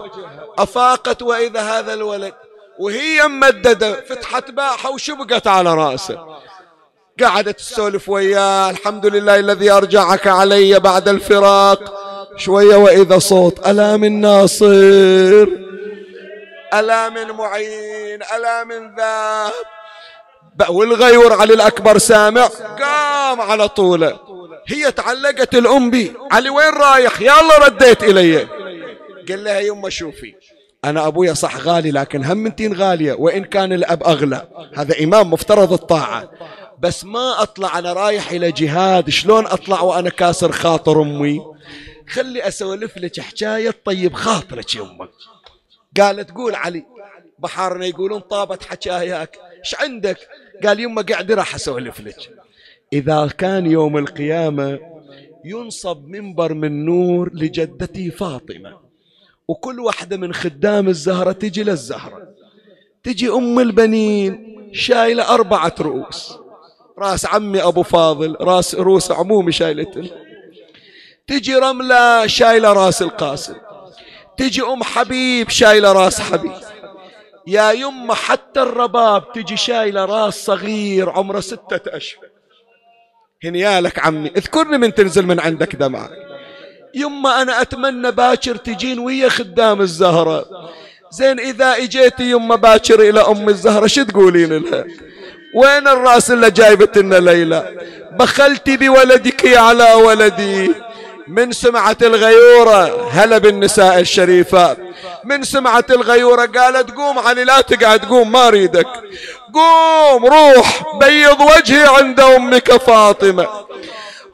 [0.58, 2.34] أفاقت وإذا هذا الولد.
[2.78, 6.18] وهي ممددة فتحت باحة وشبقت على رأسه.
[7.20, 11.94] قعدت تسولف وياه الحمد لله الذي أرجعك علي بعد الفراق.
[12.36, 15.46] شوية وإذا صوت ألا من ناصر؟
[16.74, 19.52] ألا من معين؟ ألا من ذاب؟
[20.68, 22.46] والغيور علي الأكبر سامع
[22.80, 24.27] قام على طوله.
[24.66, 26.12] هي تعلقت الأم بي.
[26.32, 28.48] علي وين رايح؟ يلا رديت إلي.
[29.28, 30.34] قال لها يما شوفي
[30.84, 34.48] أنا أبويا صح غالي لكن هم انتين غالية وإن كان الأب أغلى.
[34.76, 36.30] هذا إمام مفترض الطاعة.
[36.78, 39.10] بس ما أطلع أنا رايح إلى جهاد.
[39.10, 41.40] شلون أطلع وأنا كاسر خاطر أمي؟
[42.08, 45.10] خلي أسولف لك حكاية طيب خاطرك يمك
[46.00, 46.84] قالت قول علي.
[47.38, 49.38] بحارنا يقولون طابت حكاياك.
[49.64, 50.18] إيش عندك؟
[50.64, 52.30] قال يمه قاعد راح أسولف لك.
[52.92, 54.78] إذا كان يوم القيامة
[55.44, 58.76] ينصب منبر من نور لجدتي فاطمة
[59.48, 62.28] وكل واحدة من خدام الزهرة تجي للزهرة.
[63.02, 66.38] تجي أم البنين شايلة أربعة رؤوس.
[66.98, 70.10] راس عمي أبو فاضل راس رؤوس عمومي شايلته
[71.26, 73.54] تجي رملة شايلة راس القاسم.
[74.36, 76.52] تجي أم حبيب شايلة راس حبيب.
[77.46, 82.27] يا يمه حتى الرباب تجي شايلة راس صغير عمره ستة أشهر.
[83.44, 86.10] هنيالك عمي اذكرني من تنزل من عندك دمعة.
[86.94, 90.46] يمه أنا أتمنى باكر تجين ويا خدام الزهرة.
[91.10, 94.84] زين إذا إجيتي يمه باكر إلى أم الزهرة شو تقولين لها؟
[95.54, 97.76] وين الرأس اللي جايبت لنا ليلى؟
[98.12, 100.74] بخلتي بولدك على ولدي.
[101.28, 104.78] من سمعة الغيورة هلا بالنساء الشريفات
[105.24, 108.86] من سمعة الغيورة قالت قوم علي لا تقعد قوم ما أريدك.
[109.54, 113.46] قوم روح بيض وجهي عند أمك فاطمة.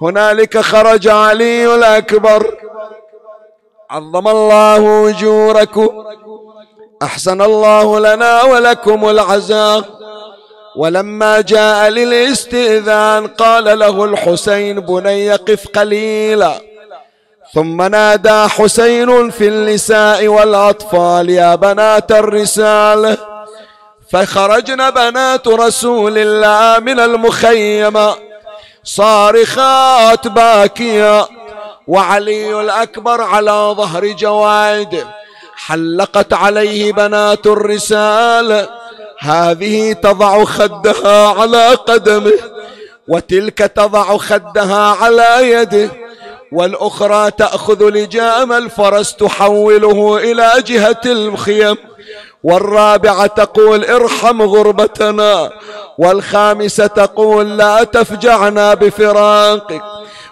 [0.03, 2.59] هنالك خرج علي الأكبر.
[3.91, 6.05] عظم الله أجوركم.
[7.03, 9.85] أحسن الله لنا ولكم العزاء.
[10.77, 16.74] ولما جاء للاستئذان قال له الحسين بني قف قليلا.
[17.55, 23.19] ثم نادى حسين في النساء والأطفال يا بنات الرسالة
[24.11, 28.15] فخرجن بنات رسول الله من المخيمة
[28.85, 31.29] صارخات باكية
[31.87, 35.07] وعلي الأكبر على ظهر جواد
[35.57, 38.69] حلقت عليه بنات الرسالة
[39.19, 42.33] هذه تضع خدها على قدمه
[43.09, 46.04] وتلك تضع خدها على يده.
[46.55, 51.77] والأخرى تأخذ لجام الفرس تحوله إلى جهة الخيم.
[52.45, 55.51] والرابعة تقول ارحم غربتنا.
[55.99, 59.83] والخامسة تقول لا تفجعنا بفراقك.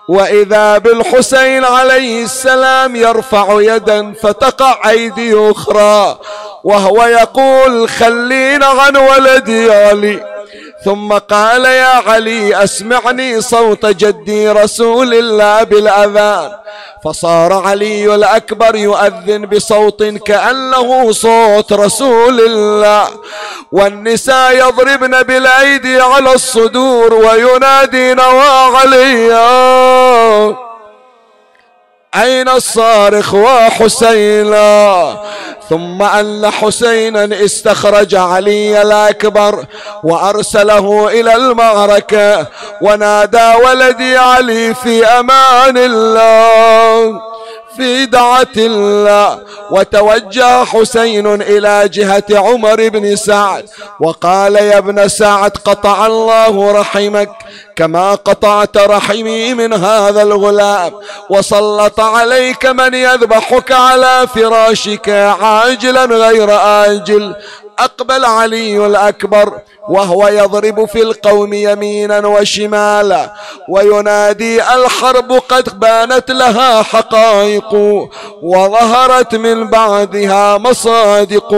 [0.08, 6.18] وإذا بالحسين عليه السلام يرفع يدا فتقع أيدي أخرى.
[6.64, 10.31] وهو يقول خلينا عن ولدي علي.
[10.84, 16.50] ثم قال يا علي أسمعني صوت جدي رسول الله بالأذان.
[17.04, 23.08] فصار علي الأكبر يؤذن بصوت كأنه صوت رسول الله.
[23.72, 29.42] والنساء يضربن بالأيدي على الصدور وينادين وعليا
[32.14, 35.16] أين الصارخ وحسينا؟
[35.70, 39.64] ثم أن حسينا استخرج علي الأكبر
[40.02, 42.46] وأرسله إلى المعركة
[42.80, 47.31] ونادى ولدي علي في أمان الله.
[47.76, 49.40] في دعة الله.
[49.70, 53.64] وتوجه حسين إلى جهة عمر بن سعد.
[54.00, 57.30] وقال يا ابن سعد قطع الله رحمك
[57.76, 60.92] كما قطعت رحمي من هذا الغلام.
[61.30, 65.08] وسلط عليك من يذبحك على فراشك
[65.42, 67.34] عاجلا غير آجل.
[67.78, 69.58] أقبل علي الأكبر
[69.88, 73.32] وهو يضرب في القوم يمينا وشمالا
[73.68, 77.74] وينادي الحرب قد بانت لها حقائق
[78.42, 81.52] وظهرت من بعدها مصادق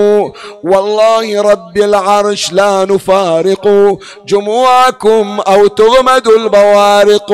[0.65, 3.69] والله رب العرش لا نفارق
[4.27, 7.33] جموعكم أو تغمد البوارق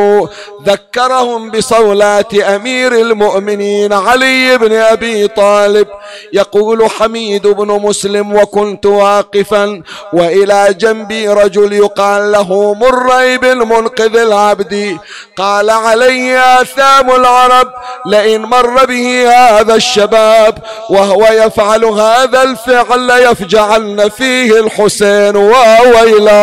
[0.66, 5.86] ذكرهم بصولات أمير المؤمنين علي بن أبي طالب
[6.32, 8.32] يقول حميد بن مسلم
[8.70, 9.82] وكنت واقفا
[10.12, 14.98] وإلى جنبي رجل يقال له مري بن منقذ العبد.
[15.36, 17.68] قال علي آثام العرب
[18.06, 20.58] لئن مر به هذا الشباب
[20.90, 26.40] وهو يفعل هذا الفعل ليفجعن فيه الحسين وويلا.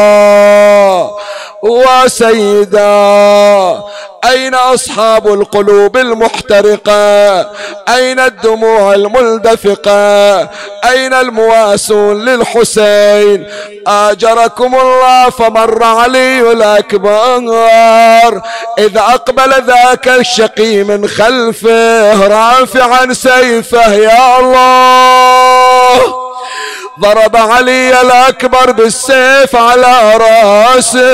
[1.62, 2.88] وسيدا.
[4.30, 7.40] أين أصحاب القلوب المحترقة؟
[7.90, 10.40] أين الدموع الملدفقة؟
[10.90, 13.48] أين المواسون للحسين؟
[13.88, 18.42] آجركم الله فمر علي الأكبر.
[18.80, 26.27] إذا أقبل ذاك الشقي من خلفه رافعا سيفه يا الله.
[27.00, 31.08] ضرب علي الأكبر بالسيف على رأسه.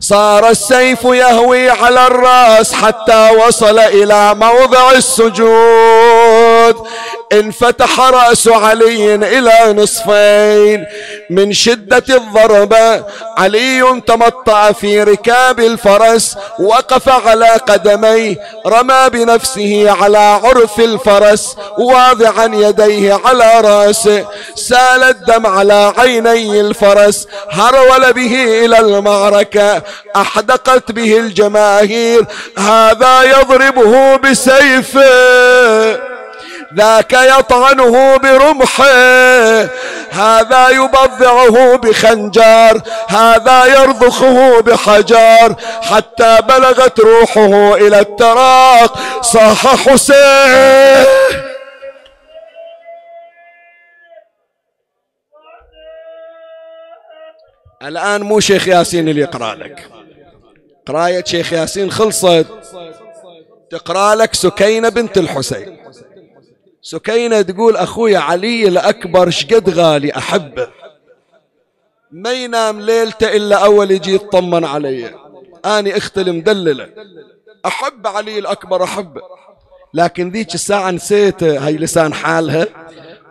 [0.00, 6.86] صار السيف يهوي على الراس حتى وصل إلى موضع السجود.
[7.32, 10.86] انفتح رأس علي إلى نصفين.
[11.30, 13.04] من شدة الضربه
[13.38, 18.36] علي تمطع في ركاب الفرس وقف على قدميه
[18.66, 24.26] رمى بنفسه على عرف الفرس واضعا يديه على رأسه.
[24.54, 29.82] سال الدم على عيني الفرس هرول به إلى المعركة.
[30.16, 32.24] أحدقت به الجماهير
[32.58, 35.06] هذا يضربه بسيفه
[36.74, 39.60] ذاك يطعنه برمحه
[40.10, 51.06] هذا يبضعه بخنجر هذا يرضخه بحجر حتى بلغت روحه إلى التراق صاح حسين.
[57.82, 59.90] الآن مو شيخ ياسين اللي يقرأ لك.
[60.86, 62.46] قراية شيخ ياسين خلصت.
[63.70, 65.78] تقرأ لك سكينة بنت الحسين.
[66.82, 70.68] سكينة تقول أخوي علي الأكبر شقد غالي أحبه.
[72.10, 75.14] ما ينام ليلته إلا أول يجي يطمن علي.
[75.64, 76.88] أنا أختي المدللة.
[77.66, 79.20] أحب علي الأكبر أحبه.
[79.94, 82.66] لكن ذيك الساعة نسيته هاي لسان حالها.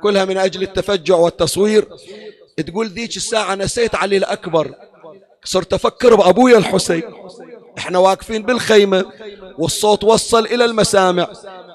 [0.01, 1.88] كلها من أجل التفجع والتصوير.
[2.64, 4.72] تقول ذيك الساعة نسيت علي الأكبر.
[5.44, 7.03] صرت أفكر بأبويا الحسين.
[7.77, 9.06] إحنا واقفين بالخيمة
[9.57, 11.27] والصوت وصل إلى المسامع.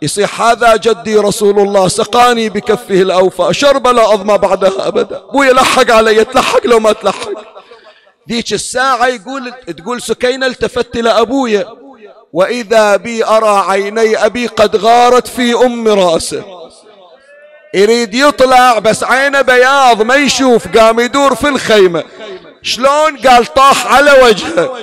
[0.02, 5.22] يصيح هذا جدي رسول الله سقاني بكفه الأوفى شرب لا أظمى بعدها أبدا.
[5.28, 7.30] أبويا لحق علي تلحق لو ما تلحق.
[8.28, 11.66] ذيك الساعة يقول تقول سكينة التفت إلى أبويا.
[12.32, 16.59] وإذا بي أرى عيني أبي قد غارت في أم رأسه.
[17.74, 22.04] يريد يطلع بس عينه بياض ما يشوف قام يدور في الخيمة.
[22.62, 24.78] شلون؟ قال طاح على وجهه.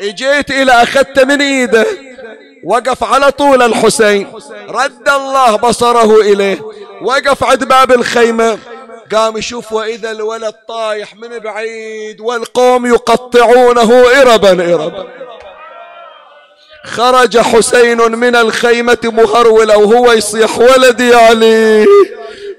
[0.00, 1.86] اجيت إلى أخذته من إيده.
[2.64, 4.32] وقف على طول الحسين.
[4.68, 6.60] رد الله بصره إليه.
[7.02, 8.58] وقف عند باب الخيمة.
[9.12, 15.21] قام يشوف وإذا الولد طايح من بعيد والقوم يقطعونه اربا اربا.
[16.84, 21.86] خرج حسين من الخيمة مهرولا وهو يصيح ولدي علي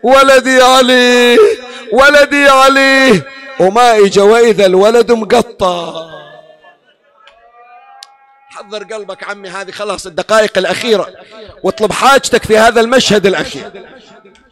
[0.03, 1.37] ولدي علي
[1.93, 3.21] ولدي علي.
[3.59, 6.09] وما اجا واذا الولد مقطع.
[8.49, 11.09] حضر قلبك عمي هذه خلاص الدقائق الأخيرة.
[11.63, 13.71] واطلب حاجتك في هذا المشهد الأخير.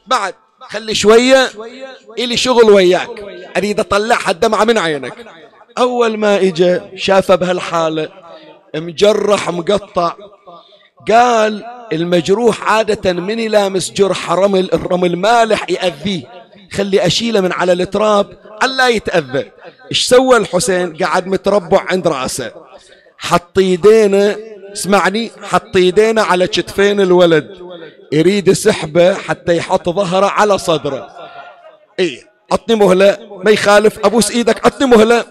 [0.08, 1.50] بعد خلي شوية
[2.20, 3.10] إلي شغل وياك.
[3.58, 5.14] أريد أطلعها الدمعة من عينك.
[5.78, 8.21] أول ما إجا شافه بهالحالة
[8.76, 10.14] مجرح مقطع.
[11.12, 16.24] قال المجروح عادة من يلامس جرح رمل الرمل مالح يأذيه.
[16.72, 19.52] خلي أشيله من على التراب ألا يتأذى.
[19.92, 22.52] إيش سوى الحسين؟ قعد متربع عند رأسه.
[23.18, 24.36] حط يدينه
[24.74, 27.58] اسمعني حط يدينه على كتفين الولد.
[28.12, 31.08] يريد يسحبه حتى يحط ظهره على صدره.
[32.00, 34.00] اي عطني مهلة ما يخالف.
[34.06, 35.26] أبوس إيدك عطني مهلة.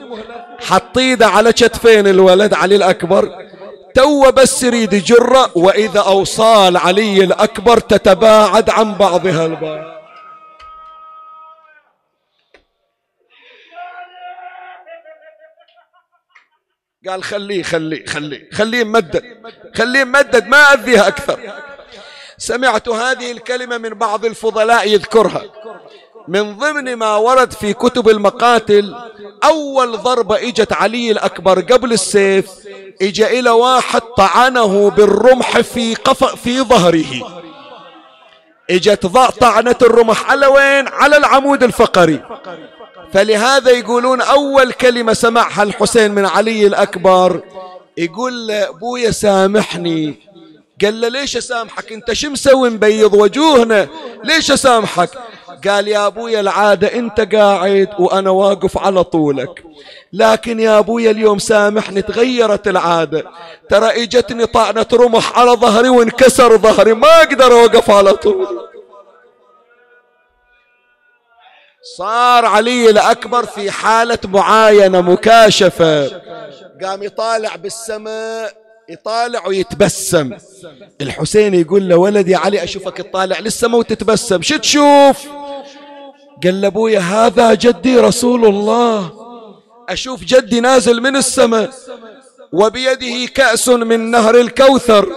[0.60, 3.50] حط ايده على كتفين الولد علي الأكبر.
[3.94, 10.00] تو بس يريد يجره وإذا أوصال علي الأكبر تتباعد عن بعضها البعض.
[17.08, 19.24] قال خليه خليه خليه خليه ممدد
[19.74, 21.40] خليه ممدد ما أذيها أكثر.
[22.38, 25.42] سمعت هذه الكلمة من بعض الفضلاء يذكرها.
[26.30, 28.94] من ضمن ما ورد في كتب المقاتل
[29.44, 32.46] أول ضربة إجت علي الأكبر قبل السيف
[33.02, 37.40] إجا إلى واحد طعنه بالرمح في قف في ظهره.
[38.70, 39.06] إجت
[39.40, 42.20] طعنة الرمح على وين؟ على العمود الفقري.
[43.12, 47.40] فلهذا يقولون أول كلمة سمعها الحسين من علي الأكبر
[47.96, 50.29] يقول له أبويا سامحني
[50.82, 53.88] قال له ليش أسامحك؟ أنت شو مسوي مبيض؟ وجوهنا.
[54.24, 55.10] ليش أسامحك؟
[55.68, 59.64] قال يا أبويا العادة أنت قاعد وأنا واقف على طولك.
[60.12, 63.24] لكن يا أبويا اليوم سامحني تغيرت العادة.
[63.68, 66.94] ترى إجتني طعنة رمح على ظهري وانكسر ظهري.
[66.94, 68.70] ما أقدر أوقف على طول.
[71.96, 76.20] صار علي الأكبر في حالة معاينة مكاشفة.
[76.82, 78.59] قام يطالع بالسماء.
[78.90, 80.30] يطالع ويتبسم.
[81.00, 85.28] الحسين يقول له ولدي علي أشوفك تطالع للسماء وتتبسم شو تشوف؟
[86.44, 89.12] قال له أبويا هذا جدي رسول الله.
[89.88, 91.70] أشوف جدي نازل من السماء
[92.52, 95.12] وبيده كأس من نهر الكوثر.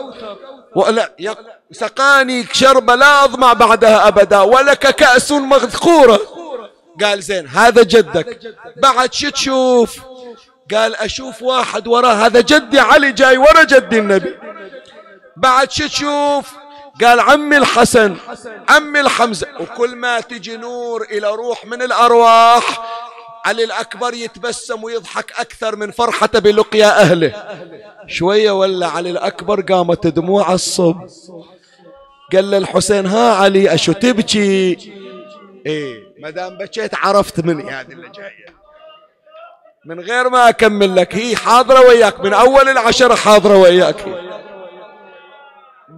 [0.75, 1.11] ولا
[1.71, 6.19] سقاني شربة لا أظمع بعدها أبدا ولك كأس مذخورة.
[7.01, 8.39] قال زين هذا جدك.
[8.77, 9.99] بعد شو تشوف؟
[10.71, 14.35] قال أشوف واحد وراه هذا جدي علي جاي ورا جدي النبي.
[15.37, 16.53] بعد شو تشوف؟
[17.01, 18.15] قال عمي الحسن
[18.69, 19.47] عمي الحمزة.
[19.59, 22.81] وكل ما تجي نور إلى روح من الأرواح
[23.45, 27.33] علي الأكبر يتبسم ويضحك أكثر من فرحته بلقيا أهله.
[28.07, 30.95] شوية ولا علي الأكبر قامت دموع الصب.
[32.33, 34.93] قال له الحسين ها علي أشو تبكي؟
[35.65, 38.52] إيه ما دام بكيت عرفت مني هذه اللي جاية.
[39.85, 44.05] من غير ما أكمل لك هي حاضرة وياك من أول العشره حاضرة وياك.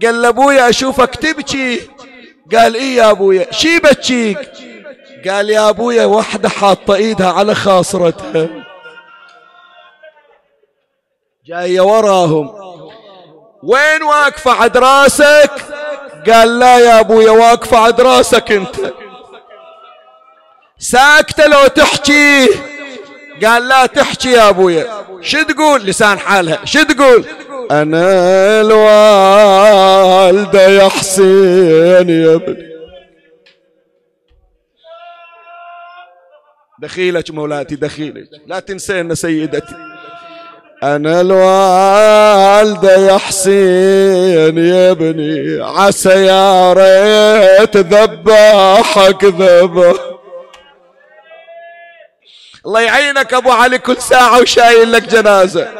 [0.03, 1.89] قال لابويا أشوفك تبكي.
[2.53, 4.51] قال إيه يا ابويا شي بكيك؟
[5.29, 8.49] قال يا ابويا وحدة حاطة إيدها على خاصرتها.
[11.45, 12.55] جاية وراهم.
[13.63, 15.51] وين واقفة عد راسك؟
[16.27, 18.75] قال لا يا ابويا واقفة عد راسك أنت.
[20.79, 22.49] ساكتة لو تحكي.
[23.43, 24.87] قال لا تحكي يا أبويا.
[25.21, 26.65] شو تقول؟ لسان حالها.
[26.65, 27.25] شو تقول؟
[27.71, 32.75] أنا الوالدة يا حسين يا ابني.
[36.81, 38.29] دخيلك مولاتي دخيلك.
[38.47, 39.75] لا تنسينا سيدتي.
[40.83, 45.63] أنا الوالدة يا حسين يا ابني.
[45.63, 50.14] عسى يا ريت ذبحك ذبح.
[52.65, 55.73] الله يعينك أبو علي كل ساعة وشايل لك جنازة.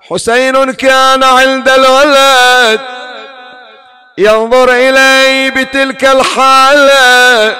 [0.00, 2.80] حسين كان عند الولد
[4.18, 7.56] ينظر إلي بتلك الحالة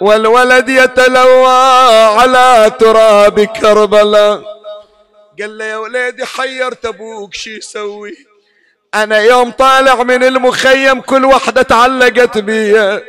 [0.00, 1.48] والولد يتلوى
[2.18, 4.42] على تراب كربلاء.
[5.40, 8.16] قال له يا وليدي حيرت أبوك شي يسوي؟
[8.94, 13.00] أنا يوم طالع من المخيم كل وحدة تعلقت بي.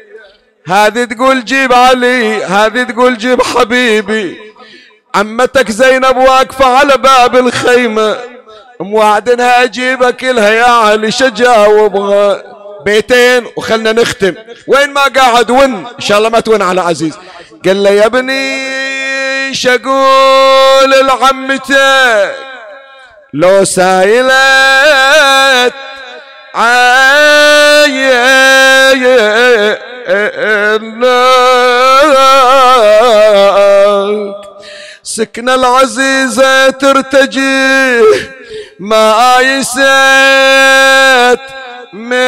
[0.67, 4.37] هذه تقول جيب علي هذه تقول جيب حبيبي.
[5.15, 8.17] عمتك زينب واقفة على باب الخيمة
[8.79, 12.43] موعدنها اجيبك لها يا علي شجاوبها.
[12.85, 14.33] بيتين وخلنا نختم.
[14.67, 17.13] وين ما قاعد ون إن شاء الله ما تون على عزيز.
[17.65, 22.35] قال له يا ابني شقول لعمتك؟
[23.33, 24.33] لو سايلت
[26.55, 27.95] عاية
[35.03, 38.01] سكن العزيزة ترتجي
[38.79, 39.79] ما آيست
[41.93, 42.25] من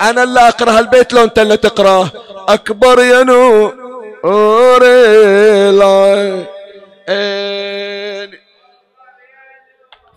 [0.00, 2.10] أنا اللي أقرأ البيت لو أنت اللي تقرأه.
[2.48, 6.46] أكبر يا نور العين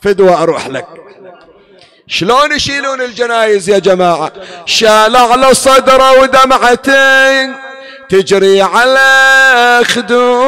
[0.02, 0.88] فدوى أروح لك.
[2.08, 4.32] شلون يشيلون الجنايز يا جماعة؟
[4.66, 7.56] شال على صدره ودمعتين
[8.10, 10.48] تجري على خدود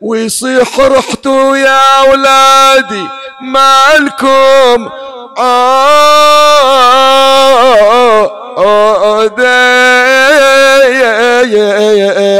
[0.00, 3.06] ويصيح رحتوا يا أولادي
[3.40, 4.88] مالكم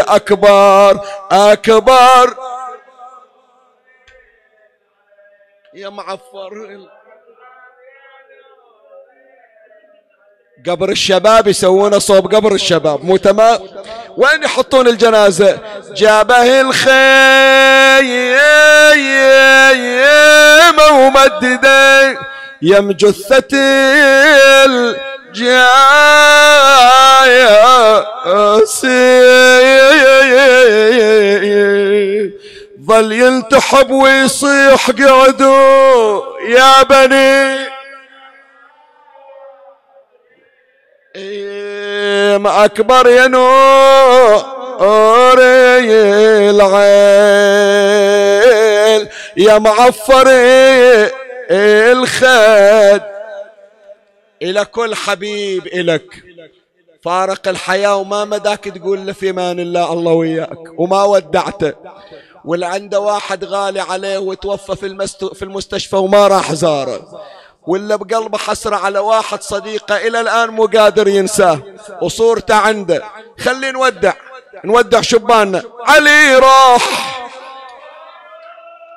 [0.08, 1.00] أكبر
[1.30, 2.36] أكبر.
[5.74, 6.86] يا معفر.
[10.66, 13.60] قبر الشباب يسوونه صوب قبر الشباب مو تمام؟
[14.16, 15.58] وين يحطون الجنازة؟
[15.92, 16.96] جابه الخيم
[20.92, 22.18] ومدده
[22.62, 23.56] يم جثة
[24.64, 25.66] الجاية
[32.86, 37.66] ظل يلتحب ويصيح قعدوا يا بني.
[42.46, 44.44] أكبر يا نور
[46.50, 47.26] العين.
[49.36, 50.28] يا معفر
[51.50, 53.02] الخد.
[54.42, 56.06] إلى كل حبيب إلك.
[57.02, 60.58] فارق الحياة وما مداك تقول له في مان الله الله وياك.
[60.78, 61.72] وما ودعته
[62.44, 67.22] واللي عنده واحد غالي عليه وتوفى في, في المستشفى وما راح زاره.
[67.66, 71.62] ولا بقلبه حسرة على واحد صديقه إلى الآن مو قادر ينساه.
[72.02, 73.02] وصورته عنده.
[73.38, 74.12] خلي نودع.
[74.64, 75.62] نودع شباننا.
[75.86, 77.25] علي راح.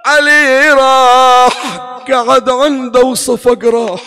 [0.09, 1.53] علي راح.
[2.11, 4.01] قعد عنده وصفق راح.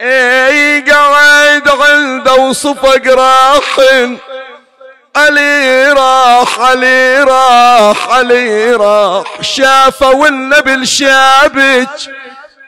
[0.00, 3.78] إي قعد عنده وصفق راح.
[5.16, 9.42] علي راح علي راح علي راح.
[9.42, 11.88] شافه والنبي شابك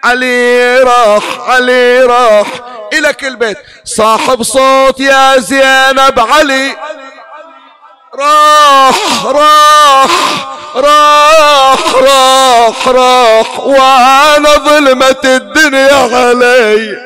[0.07, 2.49] علي راح علي راح
[2.93, 6.77] إلك البيت صاحب صوت يا زينب علي.
[8.15, 10.13] راح راح
[10.77, 13.61] راح راح راح.
[13.61, 16.97] وأنا ظلمت الدنيا علي.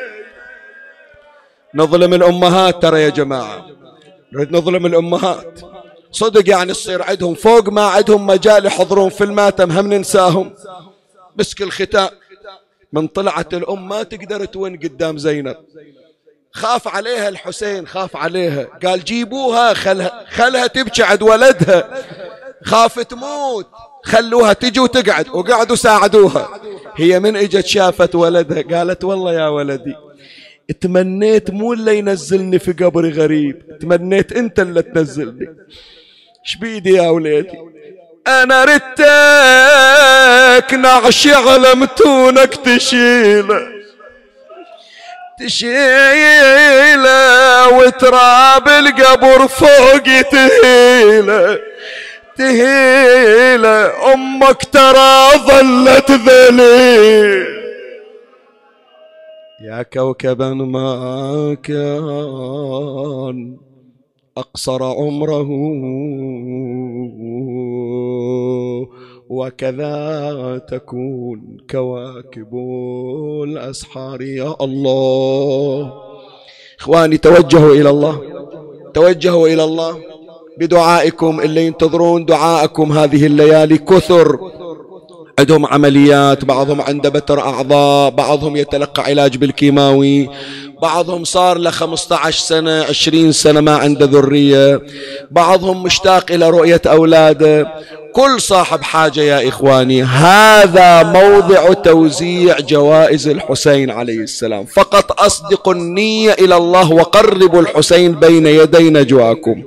[1.75, 3.65] نظلم الأمهات ترى يا جماعة.
[4.33, 5.59] نريد نظلم الأمهات.
[6.11, 10.53] صدق يعني تصير عندهم فوق ما عندهم مجال يحضرون في الماتم هم ننساهم.
[11.37, 12.09] مسك الختام
[12.93, 15.55] من طلعت الأم ما تقدر تون قدام زينب.
[16.51, 18.63] خاف عليها الحسين خاف عليها.
[18.63, 22.03] قال جيبوها خلها, خلها تبكي عند ولدها.
[22.63, 23.67] خاف تموت.
[24.03, 25.29] خلوها تجي وتقعد.
[25.29, 26.61] وقعدوا ساعدوها.
[26.95, 28.61] هي من إجت شافت ولدها.
[28.61, 29.95] قالت والله يا ولدي
[30.81, 33.77] تمنيت مو اللي ينزلني في قبر غريب.
[33.81, 35.55] تمنيت أنت اللي تنزلني.
[36.45, 37.57] إيش بيدي يا وليدي؟
[38.27, 39.03] أنا ردتك
[40.73, 43.67] نعش على متونك تشيله
[45.39, 47.09] تشيله
[47.77, 51.59] وتراب القبر فوق تهيله
[52.37, 57.45] تهيله أمك ترى ظلت ذليل.
[59.63, 63.57] يا كوكبا ما كان
[64.37, 65.49] أقصر عمره.
[69.29, 72.55] وكذا تكون كواكب
[73.43, 74.21] الأسحار.
[74.21, 75.93] يا الله.
[76.79, 78.21] إخواني توجهوا إلى الله.
[78.93, 79.97] توجهوا إلى الله
[80.59, 83.77] بدعائكم اللي ينتظرون دعائكم هذه الليالي.
[83.77, 84.39] كثر.
[85.39, 90.29] عندهم عمليات بعضهم عنده بتر أعضاء بعضهم يتلقى علاج بالكيماوي.
[90.81, 94.81] بعضهم صار له 15 سنة 20 سنة ما عنده ذرية.
[95.31, 97.67] بعضهم مشتاق إلى رؤية أولاده.
[98.13, 100.03] كل صاحب حاجة يا إخواني.
[100.03, 104.65] هذا موضع توزيع جوائز الحسين عليه السلام.
[104.65, 109.63] فقط أصدقوا النية إلى الله وقربوا الحسين بين يدي نجواكم.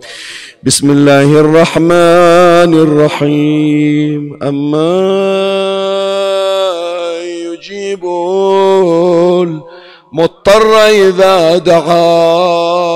[0.63, 4.39] بسم الله الرحمن الرحيم.
[4.43, 5.01] أما
[7.23, 8.05] يجيب
[10.15, 12.95] المضطر إذا دعاه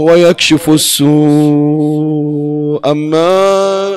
[0.00, 2.10] ويكشف السوء.
[2.90, 3.90] أما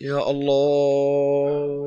[0.00, 1.81] يا الله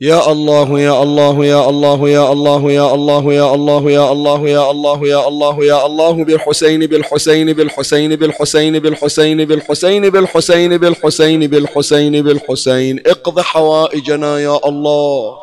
[0.00, 4.70] يا الله يا الله يا الله يا الله يا الله يا الله يا الله يا
[4.70, 13.00] الله يا الله يا الله بالحسين بالحسين بالحسين بالحسين بالحسين بالحسين بالحسين بالحسين بالحسين بالحسين
[13.06, 15.34] اقض حوائجنا يا الله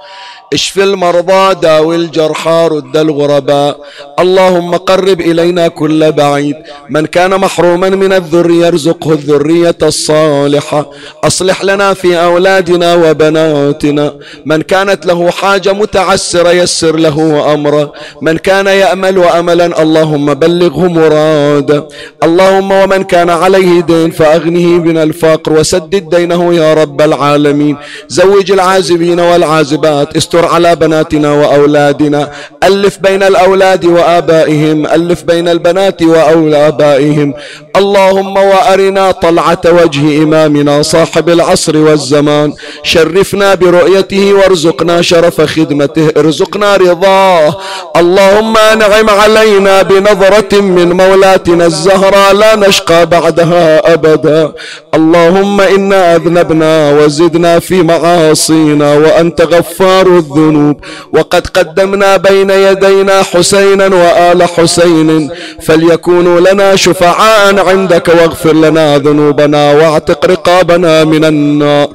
[0.53, 3.79] اشف المرضى داوي الجرحى رد الغرباء
[4.19, 6.55] اللهم قرب إلينا كل بعيد
[6.89, 10.91] من كان محروما من الذرية ارزقه الذرية الصالحة
[11.23, 14.15] أصلح لنا في أولادنا وبناتنا
[14.45, 21.87] من كانت له حاجة متعسرة يسر له أمره من كان يأمل وأملا اللهم بلغه مرادا
[22.23, 25.53] اللهم ومن كان عليه دين فأغنه من الفقر.
[25.53, 27.77] وسدد دينه يا رب العالمين.
[28.07, 30.17] زوج العازبين والعازبات.
[30.17, 32.31] استر على بناتنا وأولادنا.
[32.63, 34.85] ألف بين الأولاد وآبائهم.
[34.85, 37.33] ألف بين البنات وآبائهم
[37.75, 42.53] اللهم وأرنا طلعة وجه إمامنا صاحب العصر والزمان.
[42.83, 47.57] شرفنا برؤيته وارزقنا شرف خدمته ارزقنا رضاه.
[47.97, 54.53] اللهم انعم علينا بنظرة من مولاتنا الزهراء لا نشقى بعدها أبدا.
[54.93, 60.77] اللهم إنا أذنبنا وزدنا في معاصينا وأنت غفار الذنوب.
[61.13, 65.29] وقد قدمنا بين يدينا حسينا وآل حسين.
[65.61, 71.87] فليكونوا لنا شفعاء عندك واغفر لنا ذنوبنا واعتق رقابنا من النار.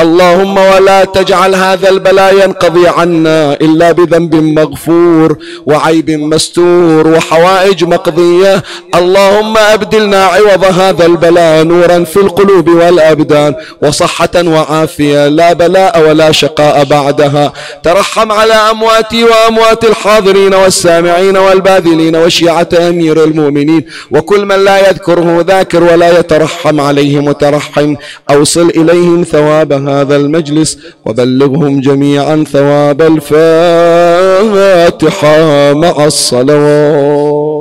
[0.00, 8.62] اللهم ولا تجعل هذا البلاء ينقضي عنا إلا بذنب مغفور وعيب مستور وحوائج مقضية.
[8.94, 15.28] اللهم أبدلنا عوض هذا البلاء نورا في القلوب والأبدان وصحة وعافية.
[15.28, 17.52] لا بلاء ولا شقاء بعدها.
[17.82, 23.84] ترحم على أمواتي وأموات الحاضرين والسامعين والباذلين وشيعة أمير المؤمنين.
[24.10, 27.94] وكل من لا يذكره ذاكر ولا يترحم عليه مترحم.
[28.30, 33.02] أوصل إليهم ثواب هذا المجلس وبلغهم جميعا ثواب
[34.22, 37.53] الفاتحة مع الصلوات.